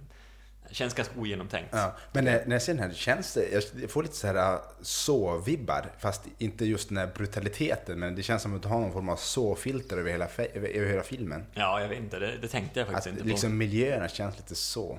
Känns 0.70 0.94
ganska 0.94 1.20
ogenomtänkt. 1.20 1.68
Ja, 1.72 1.96
men 2.12 2.24
när, 2.24 2.46
när 2.46 2.54
jag 2.54 2.62
ser 2.62 2.74
den 2.74 2.82
här, 2.82 2.92
känns 2.94 3.34
det, 3.34 3.64
jag 3.80 3.90
får 3.90 4.02
lite 4.02 4.16
så 4.16 4.26
här 4.26 4.54
äh, 4.54 4.60
så-vibbar, 4.80 5.86
fast 5.98 6.22
inte 6.38 6.64
just 6.64 6.88
den 6.88 6.98
här 6.98 7.06
brutaliteten, 7.14 7.98
men 8.00 8.14
det 8.14 8.22
känns 8.22 8.42
som 8.42 8.56
att 8.56 8.62
du 8.62 8.68
har 8.68 8.80
någon 8.80 8.92
form 8.92 9.08
av 9.08 9.16
så-filter 9.16 9.96
över 9.96 10.10
hela, 10.10 10.28
över, 10.54 10.86
hela 10.88 11.02
filmen. 11.02 11.46
Ja, 11.54 11.80
jag 11.80 11.88
vet 11.88 11.98
inte. 11.98 12.18
Det, 12.18 12.38
det 12.42 12.48
tänkte 12.48 12.80
jag 12.80 12.88
faktiskt 12.88 13.06
Att 13.06 13.12
inte 13.12 13.22
på. 13.22 13.28
liksom 13.28 13.58
miljöerna 13.58 14.08
känns 14.08 14.36
lite 14.36 14.54
så. 14.54 14.98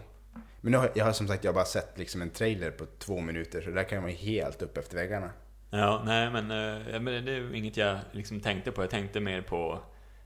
Men 0.62 0.74
har, 0.74 0.92
jag 0.96 1.06
har 1.06 1.12
som 1.14 1.28
sagt 1.28 1.44
jag 1.44 1.52
har 1.52 1.56
bara 1.56 1.66
sett 1.66 1.98
liksom 1.98 2.22
en 2.22 2.30
trailer 2.30 2.72
på 2.72 2.86
två 3.00 3.22
minuter, 3.22 3.62
så 3.62 3.70
där 3.70 3.84
kan 3.84 3.96
jag 3.96 4.02
vara 4.04 4.12
helt 4.12 4.62
upp 4.62 4.78
efter 4.78 4.96
väggarna. 4.96 5.30
Ja, 5.70 6.02
nej 6.06 6.30
men, 6.30 6.52
eh, 6.52 7.00
men 7.00 7.26
det 7.26 7.32
är 7.32 7.56
inget 7.56 7.78
jag 7.78 8.00
liksom 8.12 8.40
tänkte 8.40 8.72
på. 8.72 8.84
Jag 8.84 8.90
tänkte 8.90 9.20
mer 9.20 9.42
på, 9.42 9.80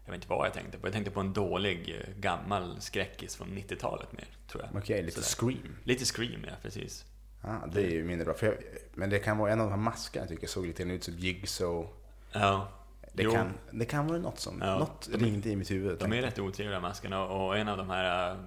jag 0.06 0.12
vet 0.12 0.18
inte 0.22 0.28
vad 0.28 0.46
jag 0.46 0.54
tänkte 0.54 0.78
på. 0.78 0.88
Jag 0.88 0.94
tänkte 0.94 1.12
på 1.12 1.20
en 1.20 1.34
dålig 1.34 1.90
eh, 2.00 2.14
gammal 2.20 2.82
skräckis 2.82 3.36
från 3.36 3.48
90-talet 3.58 4.12
mer, 4.12 4.26
tror 4.48 4.64
jag. 4.64 4.82
Okej, 4.82 5.04
lite 5.04 5.24
Sådär. 5.24 5.52
Scream. 5.52 5.76
Lite 5.84 6.06
Scream, 6.06 6.44
ja 6.48 6.54
precis. 6.62 7.06
Ja, 7.44 7.64
det 7.74 7.82
är 7.86 7.90
ju 7.92 8.04
mindre 8.04 8.26
bra. 8.26 8.34
För 8.34 8.46
jag, 8.48 8.56
men 8.94 9.10
det 9.10 9.20
kan 9.20 9.38
vara 9.38 9.52
en 9.52 9.60
av 9.60 9.66
de 9.66 9.72
här 9.72 9.78
maskerna 9.78 10.24
jag 10.24 10.30
tycker 10.30 10.48
såg 10.48 10.66
lite 10.68 10.84
ut 10.84 11.04
som 11.04 11.14
Jigsaw. 11.18 11.88
Ja, 12.32 12.68
Det 13.14 13.24
Jo. 13.24 13.32
kan, 13.32 13.54
det 13.72 13.86
kan 13.86 14.08
vara 14.08 14.18
något 14.20 14.40
som, 14.40 14.62
Ja, 14.62 14.80
något 14.80 15.10
de 15.12 15.18
ringde 15.26 15.50
i 15.50 15.56
mitt 15.56 15.72
huvud. 15.72 16.00
de 16.00 16.14
är 16.14 16.22
rätt 16.22 16.40
otrevliga 16.40 16.80
maskerna 16.80 17.24
och 17.26 17.58
en 17.58 17.68
av 17.68 17.78
de 17.78 17.90
här 17.90 18.32
eh, 18.32 18.38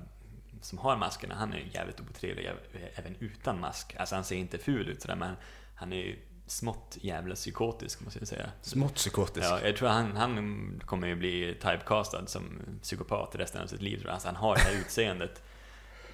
som 0.61 0.79
har 0.79 0.97
maskerna, 0.97 1.35
han 1.35 1.53
är 1.53 1.59
jävligt 1.73 2.01
otrevlig 2.01 2.51
även 2.95 3.15
utan 3.19 3.61
mask. 3.61 3.97
Alltså 3.99 4.15
han 4.15 4.25
ser 4.25 4.37
inte 4.37 4.59
ful 4.59 4.89
ut 4.89 5.03
sådär, 5.03 5.17
men 5.17 5.35
han 5.75 5.93
är 5.93 5.97
ju 5.97 6.17
smått 6.51 6.99
jävla 7.01 7.35
psykotisk 7.35 8.01
måste 8.01 8.19
jag 8.19 8.29
säga. 8.29 8.51
Smått 8.63 8.95
psykotisk. 8.95 9.47
Ja, 9.47 9.61
jag 9.65 9.77
tror 9.77 9.89
han, 9.89 10.17
han 10.17 10.83
kommer 10.87 11.09
ju 11.09 11.17
bli 11.17 11.55
typecastad 11.55 12.27
som 12.27 12.59
psykopat 12.83 13.35
resten 13.37 13.63
av 13.63 13.67
sitt 13.67 13.83
liv. 13.83 13.97
tror 13.97 14.07
jag. 14.09 14.15
Alltså, 14.15 14.29
han 14.29 14.37
har 14.37 14.55
det 14.55 14.61
här 14.61 14.81
utseendet. 14.81 15.43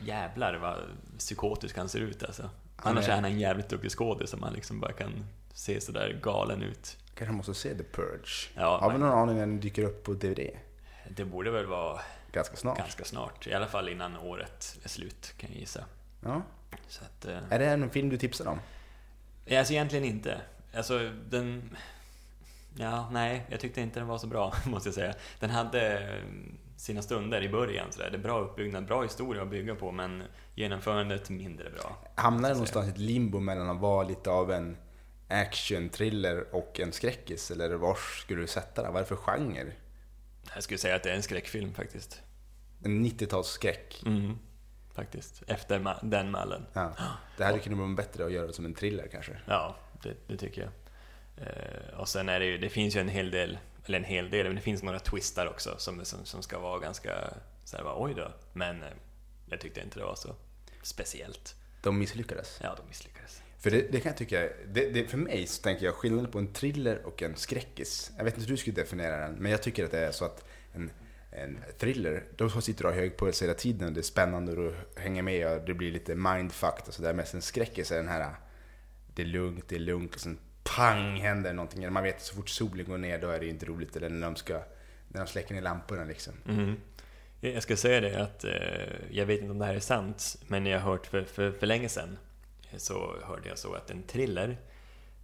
Jävlar 0.00 0.54
vad 0.54 0.78
psykotisk 1.18 1.76
han 1.76 1.88
ser 1.88 1.98
ut 2.00 2.22
alltså. 2.22 2.50
Han 2.76 2.92
Annars 2.92 3.08
är- 3.08 3.14
han 3.14 3.24
en 3.24 3.40
jävligt 3.40 3.68
duktig 3.68 3.90
skådis 3.90 4.30
som 4.30 4.40
man 4.40 4.52
liksom 4.52 4.80
bara 4.80 4.92
kan 4.92 5.24
se 5.54 5.80
sådär 5.80 6.20
galen 6.22 6.62
ut. 6.62 6.96
Kanske 7.14 7.32
måste 7.36 7.54
se 7.54 7.74
The 7.74 7.82
Purge. 7.84 8.50
Ja, 8.54 8.78
har 8.80 8.92
vi 8.92 8.98
någon 8.98 9.10
aning 9.18 9.34
när 9.36 9.46
den 9.46 9.60
dyker 9.60 9.82
upp 9.84 10.02
på 10.02 10.12
DVD? 10.12 10.50
Det 11.08 11.24
borde 11.24 11.50
väl 11.50 11.66
vara 11.66 12.00
Ganska 12.32 12.56
snart. 12.56 12.78
ganska 12.78 13.04
snart. 13.04 13.46
I 13.46 13.54
alla 13.54 13.66
fall 13.66 13.88
innan 13.88 14.16
året 14.16 14.78
är 14.82 14.88
slut 14.88 15.34
kan 15.36 15.50
jag 15.52 15.60
gissa. 15.60 15.84
Ja. 16.20 16.42
Att, 17.02 17.24
eh, 17.26 17.38
Är 17.50 17.58
det 17.58 17.66
en 17.66 17.90
film 17.90 18.08
du 18.08 18.16
tipsar 18.18 18.46
om? 18.46 18.58
Ja, 19.44 19.58
Alltså 19.58 19.72
egentligen 19.72 20.04
inte. 20.04 20.40
Alltså 20.74 21.10
den... 21.30 21.76
Ja, 22.76 23.08
nej, 23.12 23.46
jag 23.50 23.60
tyckte 23.60 23.80
inte 23.80 24.00
den 24.00 24.08
var 24.08 24.18
så 24.18 24.26
bra, 24.26 24.54
måste 24.66 24.88
jag 24.88 24.94
säga. 24.94 25.14
Den 25.40 25.50
hade 25.50 25.98
eh, 25.98 26.22
sina 26.76 27.02
stunder 27.02 27.42
i 27.42 27.48
början, 27.48 27.86
så 27.92 28.02
där. 28.02 28.10
det 28.10 28.16
är 28.16 28.22
bra 28.22 28.40
uppbyggnad, 28.40 28.86
bra 28.86 29.02
historia 29.02 29.42
att 29.42 29.50
bygga 29.50 29.74
på, 29.74 29.92
men 29.92 30.22
genomförandet 30.54 31.30
mindre 31.30 31.70
bra. 31.70 31.98
Hamnar 32.14 32.48
den 32.48 32.56
någonstans 32.56 32.86
i 32.86 32.90
ett 32.90 32.98
limbo 32.98 33.40
mellan 33.40 33.70
att 33.70 33.80
vara 33.80 34.08
lite 34.08 34.30
av 34.30 34.52
en 34.52 34.76
action, 35.28 35.88
thriller 35.88 36.54
och 36.54 36.80
en 36.80 36.92
skräckis? 36.92 37.50
Eller 37.50 37.74
var 37.74 37.94
skulle 37.94 38.40
du 38.40 38.46
sätta 38.46 38.82
den? 38.82 38.92
Vad 38.92 39.00
är 39.00 39.04
det 39.04 39.08
för 39.08 39.16
genre? 39.16 39.72
Jag 40.54 40.62
skulle 40.62 40.78
säga 40.78 40.96
att 40.96 41.02
det 41.02 41.10
är 41.10 41.16
en 41.16 41.22
skräckfilm 41.22 41.74
faktiskt. 41.74 42.22
En 42.84 43.04
90-talsskräck? 43.04 44.06
Mm, 44.06 44.38
faktiskt. 44.94 45.42
Efter 45.46 45.78
ma- 45.78 45.98
den 46.02 46.30
mallen. 46.30 46.66
Ja. 46.72 46.92
Det 47.36 47.44
hade 47.44 47.58
kunnat 47.58 47.78
vara 47.78 47.88
bättre 47.88 48.24
att 48.24 48.32
göra 48.32 48.52
som 48.52 48.64
en 48.64 48.74
thriller 48.74 49.08
kanske. 49.12 49.36
Ja, 49.46 49.76
det, 50.02 50.14
det 50.26 50.36
tycker 50.36 50.62
jag. 50.62 50.70
Eh, 51.46 51.98
och 51.98 52.08
sen 52.08 52.28
är 52.28 52.40
det 52.40 52.46
ju, 52.46 52.58
det 52.58 52.68
finns 52.68 52.96
ju 52.96 53.00
en 53.00 53.08
hel 53.08 53.30
del, 53.30 53.58
eller 53.86 53.98
en 53.98 54.04
hel 54.04 54.30
del, 54.30 54.46
men 54.46 54.56
det 54.56 54.62
finns 54.62 54.82
några 54.82 54.98
twistar 54.98 55.46
också 55.46 55.74
som, 55.78 56.04
som, 56.04 56.24
som 56.24 56.42
ska 56.42 56.58
vara 56.58 56.78
ganska 56.78 57.10
så 57.64 57.76
här, 57.76 57.84
bara, 57.84 58.02
oj 58.02 58.14
då. 58.14 58.32
Men 58.52 58.82
eh, 58.82 58.88
jag 59.46 59.60
tyckte 59.60 59.80
inte 59.80 59.98
det 59.98 60.04
var 60.04 60.14
så 60.14 60.34
speciellt. 60.82 61.54
De 61.82 61.98
misslyckades. 61.98 62.58
Ja, 62.62 62.74
de 62.76 62.88
misslyckades. 62.88 63.42
För 63.58 63.70
det, 63.70 63.92
det 63.92 64.00
kan 64.00 64.10
jag 64.10 64.16
tycka, 64.16 64.40
det, 64.66 64.90
det, 64.90 65.04
för 65.04 65.18
mig 65.18 65.46
så 65.46 65.62
tänker 65.62 65.84
jag 65.84 65.94
skillnaden 65.94 66.30
på 66.30 66.38
en 66.38 66.52
thriller 66.52 67.06
och 67.06 67.22
en 67.22 67.36
skräckis. 67.36 68.12
Jag 68.16 68.24
vet 68.24 68.34
inte 68.34 68.46
hur 68.48 68.56
du 68.56 68.56
skulle 68.56 68.76
definiera 68.76 69.16
den, 69.16 69.32
men 69.34 69.50
jag 69.50 69.62
tycker 69.62 69.84
att 69.84 69.90
det 69.90 69.98
är 70.06 70.12
så 70.12 70.24
att 70.24 70.44
en, 70.72 70.90
en 71.34 71.58
thriller, 71.78 72.24
då 72.36 72.48
sitter 72.48 72.82
du 72.82 72.88
och 72.88 72.94
har 72.94 73.00
hög 73.00 73.18
puls 73.18 73.42
hela 73.42 73.54
tiden 73.54 73.88
och 73.88 73.94
det 73.94 74.00
är 74.00 74.02
spännande 74.02 74.52
och 74.52 74.58
du 74.58 74.74
hänger 75.00 75.22
med 75.22 75.48
och 75.48 75.66
det 75.66 75.74
blir 75.74 75.92
lite 75.92 76.14
mindfucked 76.14 76.88
och 76.88 76.94
sådär. 76.94 77.12
Men 77.12 77.26
sen 77.26 77.42
skräckis 77.42 77.92
är 77.92 77.96
den 77.96 78.08
här, 78.08 78.34
det 79.14 79.22
är 79.22 79.26
lugnt, 79.26 79.64
det 79.68 79.76
är 79.76 79.80
lugnt 79.80 80.14
och 80.14 80.20
sen 80.20 80.38
pang 80.64 81.20
händer 81.20 81.52
någonting. 81.52 81.82
Eller 81.82 81.92
man 81.92 82.02
vet 82.02 82.16
att 82.16 82.22
så 82.22 82.34
fort 82.34 82.48
solen 82.48 82.86
går 82.86 82.98
ner 82.98 83.18
då 83.18 83.28
är 83.28 83.40
det 83.40 83.46
inte 83.46 83.66
roligt. 83.66 83.96
Eller 83.96 84.08
när 84.08 84.26
de 84.26 84.36
ska, 84.36 84.62
när 85.08 85.20
de 85.20 85.26
släcker 85.26 85.54
ner 85.54 85.62
lamporna 85.62 86.04
liksom. 86.04 86.34
Mm. 86.48 86.76
Jag 87.40 87.62
ska 87.62 87.76
säga 87.76 88.00
det 88.00 88.22
att 88.22 88.44
eh, 88.44 89.10
jag 89.10 89.26
vet 89.26 89.40
inte 89.40 89.50
om 89.50 89.58
det 89.58 89.64
här 89.64 89.74
är 89.74 89.80
sant, 89.80 90.36
men 90.46 90.66
jag 90.66 90.80
har 90.80 90.90
hört 90.90 91.06
för, 91.06 91.24
för, 91.24 91.52
för 91.52 91.66
länge 91.66 91.88
sedan 91.88 92.18
eh, 92.70 92.78
så 92.78 93.16
hörde 93.22 93.48
jag 93.48 93.58
så 93.58 93.74
att 93.74 93.90
en 93.90 94.02
thriller 94.02 94.56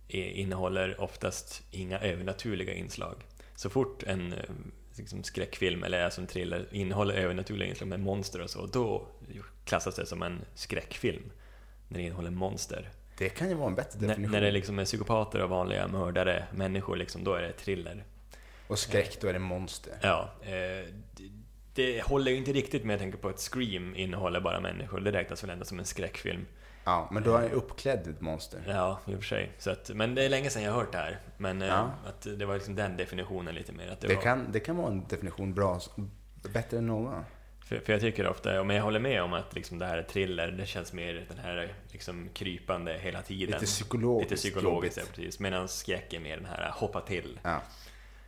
eh, 0.09 0.41
innehåller 0.41 1.01
oftast 1.01 1.63
inga 1.71 1.99
övernaturliga 1.99 2.75
inslag. 2.75 3.17
Så 3.55 3.71
fort 3.71 4.03
en 4.03 4.35
liksom 5.01 5.23
skräckfilm 5.23 5.85
eller 5.85 6.05
alltså 6.05 6.21
en 6.21 6.27
thriller 6.27 6.69
innehåller 6.71 7.15
övernaturliga 7.15 7.69
inslag 7.69 7.89
med 7.89 8.01
monster 8.01 8.41
och 8.41 8.51
så, 8.51 8.67
då 8.67 9.07
klassas 9.65 9.95
det 9.95 10.07
som 10.07 10.23
en 10.23 10.41
skräckfilm. 10.55 11.31
När 11.89 11.99
det 11.99 12.05
innehåller 12.05 12.31
monster. 12.31 12.91
Det 13.19 13.29
kan 13.29 13.49
ju 13.49 13.55
vara 13.55 13.69
en 13.69 13.75
bättre 13.75 14.01
När, 14.01 14.09
definition. 14.09 14.33
när 14.33 14.41
det 14.41 14.51
liksom 14.51 14.79
är 14.79 14.85
psykopater 14.85 15.43
och 15.43 15.51
vanliga 15.51 15.89
mördare, 15.89 16.45
människor, 16.55 16.97
liksom, 16.97 17.25
då 17.25 17.35
är 17.35 17.43
det 17.43 17.53
thriller. 17.53 18.05
Och 18.67 18.79
skräck, 18.79 19.21
då 19.21 19.29
är 19.29 19.33
det 19.33 19.39
monster. 19.39 19.93
Ja, 20.03 20.31
eh, 20.43 20.51
det, 21.17 21.31
det 21.75 22.03
håller 22.03 22.31
ju 22.31 22.37
inte 22.37 22.53
riktigt 22.53 22.85
med 22.85 22.95
jag 22.95 23.01
tänker 23.01 23.19
på 23.19 23.29
att 23.29 23.41
Scream 23.41 23.97
innehåller 23.97 24.41
bara 24.41 24.61
människor. 24.61 25.01
Det 25.01 25.13
räknas 25.13 25.45
väl 25.45 25.51
ändå 25.51 25.65
som 25.65 25.79
en 25.79 25.85
skräckfilm. 25.85 26.47
Ja, 26.85 27.09
men 27.13 27.23
då 27.23 27.35
är 27.37 27.41
han 27.43 27.51
uppklädd 27.51 28.07
ett 28.07 28.21
monster. 28.21 28.61
Ja, 28.69 29.01
i 29.07 29.15
och 29.15 29.19
för 29.19 29.25
sig. 29.25 29.53
Så 29.59 29.71
att, 29.71 29.91
men 29.95 30.15
det 30.15 30.23
är 30.25 30.29
länge 30.29 30.51
sedan 30.51 30.63
jag 30.63 30.73
har 30.73 30.81
hört 30.81 30.93
det 30.93 30.99
här. 30.99 31.19
Men 31.37 31.63
eh, 31.63 31.69
Ja. 31.69 31.91
att 32.07 32.27
det 32.39 32.47
var 32.47 32.55
liksom 32.55 32.75
den 32.75 32.97
definitionen 32.97 33.55
lite 33.55 33.73
mer. 33.73 33.89
Att 33.89 34.01
det 34.01 34.09
Det 34.09 34.15
var, 34.15 34.23
kan, 34.23 34.53
det 34.53 34.61
kan 34.61 34.77
vara 34.77 34.89
en 34.89 35.05
definition 35.09 35.55
bra, 35.55 35.81
bättre 36.55 36.79
än 36.79 36.87
någon. 36.87 37.25
för, 37.65 37.79
för 37.81 37.93
jag 37.93 38.01
tycker 38.01 38.27
ofta, 38.27 38.65
men 38.65 38.77
jag 38.77 38.83
håller 38.83 39.01
med 39.01 39.23
om 39.23 39.33
att 39.33 39.55
liksom 39.55 39.79
det 39.79 39.87
här 39.87 39.99
är 39.99 40.03
thriller, 40.03 40.51
det 40.51 40.67
känns 40.67 40.93
mer 40.93 41.27
den 41.29 41.39
här 41.39 41.75
liksom 41.93 42.29
krypande 42.35 42.99
hela 42.99 43.23
tiden. 43.23 43.53
Lite 43.55 43.67
psykologiskt 43.67 44.31
Lite 44.31 44.41
psykologiskt, 44.43 44.97
ja, 44.99 45.05
precis. 45.15 45.41
Medan 45.41 45.69
skräck 45.69 46.13
är 46.13 46.21
mer 46.21 46.37
den 46.37 46.47
här 46.47 46.71
hoppa 46.75 47.01
till 47.01 47.39
Ja. 47.43 47.63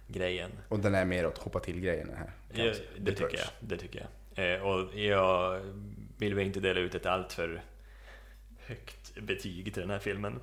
grejen. 0.06 0.50
Och 0.68 0.78
den 0.78 0.94
är 0.94 1.04
mer 1.04 1.26
åt 1.26 1.38
hoppa 1.38 1.60
till-grejen 1.60 2.10
här. 2.16 2.30
Ja, 2.66 2.72
det 2.98 3.12
tycker 3.12 3.38
jag. 3.38 3.48
Det 3.60 3.76
tycker 3.76 3.98
jag. 4.34 4.54
Eh, 4.54 4.62
och 4.66 4.98
jag 4.98 5.60
vill 6.18 6.34
vi 6.34 6.42
inte 6.42 6.60
dela 6.60 6.80
ut 6.80 6.94
ett 6.94 7.06
alltför 7.06 7.62
högt 8.72 9.14
betyg 9.22 9.64
till 9.74 9.80
den 9.82 9.90
här 9.90 9.98
filmen. 9.98 10.40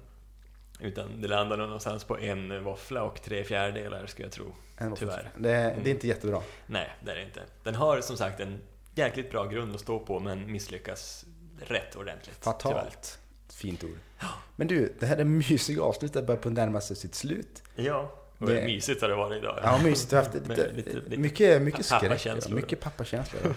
Utan 0.80 1.22
det 1.22 1.28
landar 1.28 1.58
någonstans 1.58 2.04
på 2.04 2.20
en 2.20 2.64
våffla 2.64 3.04
och 3.04 3.22
tre 3.22 3.44
fjärdedelar 3.44 4.06
skulle 4.06 4.26
jag 4.26 4.32
tro. 4.34 4.54
Tyvärr. 4.98 5.30
Det, 5.38 5.50
det 5.84 5.90
är 5.90 5.94
inte 5.94 6.08
jättebra. 6.08 6.42
Nej, 6.68 6.90
det 7.06 7.12
är 7.12 7.16
det 7.16 7.24
inte. 7.24 7.42
Den 7.64 7.76
har 7.76 8.02
som 8.02 8.18
sagt 8.18 8.40
en 8.40 8.60
jäkligt 8.96 9.32
bra 9.32 9.46
grund 9.46 9.76
att 9.76 9.82
stå 9.82 10.00
på 10.00 10.20
men 10.20 10.52
misslyckas 10.52 11.26
rätt 11.68 11.96
ordentligt. 11.96 12.44
Fatalt. 12.44 13.20
Fint 13.54 13.84
ord. 13.84 13.98
Men 14.56 14.68
du, 14.68 14.94
det 15.00 15.06
här 15.06 15.18
är 15.18 15.24
mysiga 15.24 15.82
avslutet 15.82 16.28
börjar 16.28 16.42
på 16.42 16.50
närma 16.50 16.82
sig 16.82 16.96
sitt 16.96 17.16
slut. 17.16 17.64
Ja, 17.76 18.12
och 18.38 18.48
Det- 18.48 18.66
mysigt 18.66 19.02
har 19.02 19.10
det 19.10 19.16
varit 19.16 19.38
idag. 19.38 19.60
Ja, 19.64 19.80
mysigt. 19.84 20.10
Du 20.10 20.16
har 20.16 20.24
haft 20.24 20.36
lite, 20.36 20.72
lite- 20.72 21.18
mycket, 21.18 21.62
mycket 21.62 21.86
skräck. 21.86 22.02
pappakänslor. 22.02 22.56
Mycket 22.56 22.80
pappakänslor. 22.80 23.56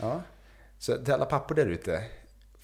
Ja. 0.00 0.22
Så 0.78 1.04
till 1.04 1.14
alla 1.14 1.24
pappor 1.24 1.54
där 1.54 1.66
ute. 1.66 2.04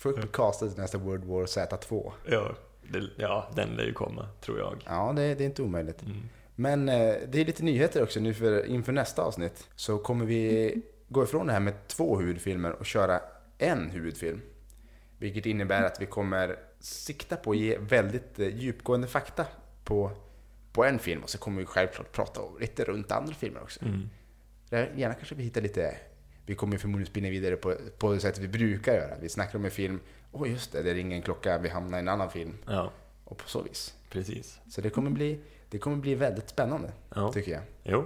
Upp 0.05 0.33
castet 0.33 0.77
nästa 0.77 0.99
World 0.99 1.25
War 1.25 1.45
Z2. 1.45 2.13
Ja, 2.27 2.55
det, 2.83 3.03
ja, 3.17 3.51
den 3.55 3.69
lär 3.69 3.85
ju 3.85 3.93
komma, 3.93 4.29
tror 4.41 4.59
jag. 4.59 4.85
Ja, 4.87 5.13
det, 5.17 5.35
det 5.35 5.45
är 5.45 5.47
inte 5.47 5.63
omöjligt. 5.63 6.03
Mm. 6.03 6.17
Men 6.55 6.89
eh, 6.89 7.15
det 7.29 7.41
är 7.41 7.45
lite 7.45 7.65
nyheter 7.65 8.03
också 8.03 8.21
nu 8.21 8.35
för, 8.35 8.67
inför 8.67 8.93
nästa 8.93 9.23
avsnitt. 9.23 9.69
Så 9.75 9.99
kommer 9.99 10.25
vi 10.25 10.75
gå 11.09 11.25
ifrån 11.25 11.47
det 11.47 11.53
här 11.53 11.61
med 11.61 11.89
två 11.89 12.19
huvudfilmer 12.19 12.73
och 12.73 12.87
köra 12.87 13.21
en 13.59 13.91
huvudfilm. 13.91 14.41
Vilket 15.19 15.47
innebär 15.47 15.83
att 15.83 16.01
vi 16.01 16.07
kommer 16.07 16.59
sikta 16.81 17.37
på 17.37 17.51
att 17.51 17.57
ge 17.57 17.79
väldigt 17.79 18.39
eh, 18.39 18.57
djupgående 18.57 19.07
fakta 19.07 19.47
på, 19.85 20.11
på 20.73 20.85
en 20.85 20.99
film. 20.99 21.23
Och 21.23 21.31
så 21.31 21.39
kommer 21.39 21.61
vi 21.61 21.67
självklart 21.67 22.13
prata 22.13 22.41
om 22.41 22.59
lite 22.61 22.85
runt 22.85 23.13
andra 23.13 23.35
filmer 23.35 23.63
också. 23.63 23.85
Mm. 23.85 24.09
Gärna 24.97 25.15
kanske 25.15 25.35
vi 25.35 25.43
hittar 25.43 25.61
lite, 25.61 25.97
vi 26.51 26.57
kommer 26.57 26.79
förmodligen 26.79 27.07
spinna 27.11 27.29
vidare 27.31 27.57
på, 27.57 27.75
på 27.99 28.13
det 28.13 28.21
sättet 28.21 28.43
vi 28.43 28.49
brukar 28.49 28.95
göra. 28.95 29.15
Vi 29.21 29.29
snackar 29.29 29.59
om 29.59 29.65
en 29.65 29.71
film, 29.71 30.01
åh 30.33 30.51
just 30.51 30.73
det, 30.73 30.83
det 30.83 30.95
ringer 30.95 31.17
en 31.17 31.23
klocka, 31.23 31.59
vi 31.59 31.69
hamnar 31.69 31.99
i 31.99 32.01
en 32.01 32.09
annan 32.09 32.31
film. 32.31 32.55
Ja, 32.67 32.91
Och 33.25 33.37
på 33.39 33.49
så 33.49 33.63
vis. 33.63 33.95
precis. 34.11 34.59
Så 34.69 34.81
det 34.81 34.91
kommer 34.91 35.11
bli, 35.11 35.39
det 35.71 35.79
kommer 35.79 35.97
bli 35.97 36.15
väldigt 36.15 36.49
spännande, 36.49 36.93
Ja. 37.15 37.33
tycker 37.33 37.53
jag. 37.53 37.63
Jo, 37.85 38.05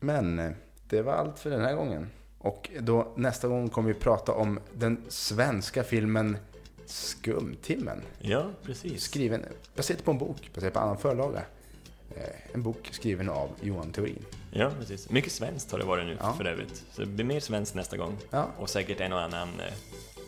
Men 0.00 0.38
eh, 0.38 0.50
det 0.88 1.02
var 1.02 1.12
allt 1.12 1.38
för 1.38 1.50
den 1.50 1.60
här 1.60 1.74
gången. 1.74 2.06
Och 2.38 2.70
då 2.80 3.12
nästa 3.16 3.48
gång 3.48 3.68
kommer 3.68 3.88
vi 3.92 3.94
prata 4.00 4.32
om 4.32 4.60
den 4.72 5.04
svenska 5.08 5.82
filmen 5.84 6.36
Skumtimmen. 6.86 8.02
ja, 8.18 8.46
precis. 8.62 9.02
Skriven, 9.02 9.44
baserat 9.76 10.04
på 10.04 10.10
en 10.10 10.18
bok, 10.18 10.50
baserat 10.54 10.72
på 10.74 10.80
annan 10.80 10.98
förlaga. 10.98 11.42
Eh, 12.16 12.54
En 12.54 12.62
bok 12.62 12.88
skriven 12.92 13.28
av 13.28 13.48
Johan 13.60 13.92
Theorin. 13.92 14.24
Ja, 14.52 14.70
precis. 14.80 15.10
Mycket 15.10 15.32
svenskt 15.32 15.72
har 15.72 15.78
det 15.78 15.84
varit 15.84 16.06
nu 16.06 16.16
Ja. 16.20 16.32
för 16.34 16.44
övrigt. 16.44 16.84
Så 16.92 17.00
det 17.00 17.06
blir 17.06 17.24
mer 17.24 17.40
svenskt 17.40 17.74
nästa 17.74 17.96
gång. 17.96 18.16
Ja, 18.30 18.50
Och 18.58 18.70
säkert 18.70 19.00
en 19.00 19.12
och 19.12 19.20
annan 19.20 19.48
eh, 19.60 19.72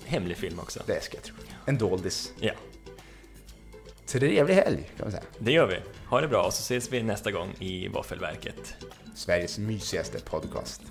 hemlig 0.05 0.37
film 0.37 0.59
också. 0.61 0.83
det 0.87 1.03
ska 1.03 1.17
jag 1.17 1.25
tro. 1.25 1.35
En 1.67 1.79
doldis. 1.79 2.33
Ja, 2.41 2.53
Trevlig 4.07 4.55
helg, 4.55 4.91
kan 4.97 5.05
man 5.07 5.11
säga. 5.11 5.23
det 5.39 5.53
gör 5.53 5.67
vi. 5.67 5.77
Ha 6.09 6.21
det 6.21 6.29
bra 6.29 6.43
och 6.47 6.55
så 6.55 6.61
ses 6.61 6.93
vi 6.93 7.03
nästa 7.03 7.31
gång 7.31 7.55
i 7.59 7.89
Våffelverket. 7.89 8.75
Sveriges 9.15 9.59
mysigaste 9.59 10.21
podcast. 10.21 10.83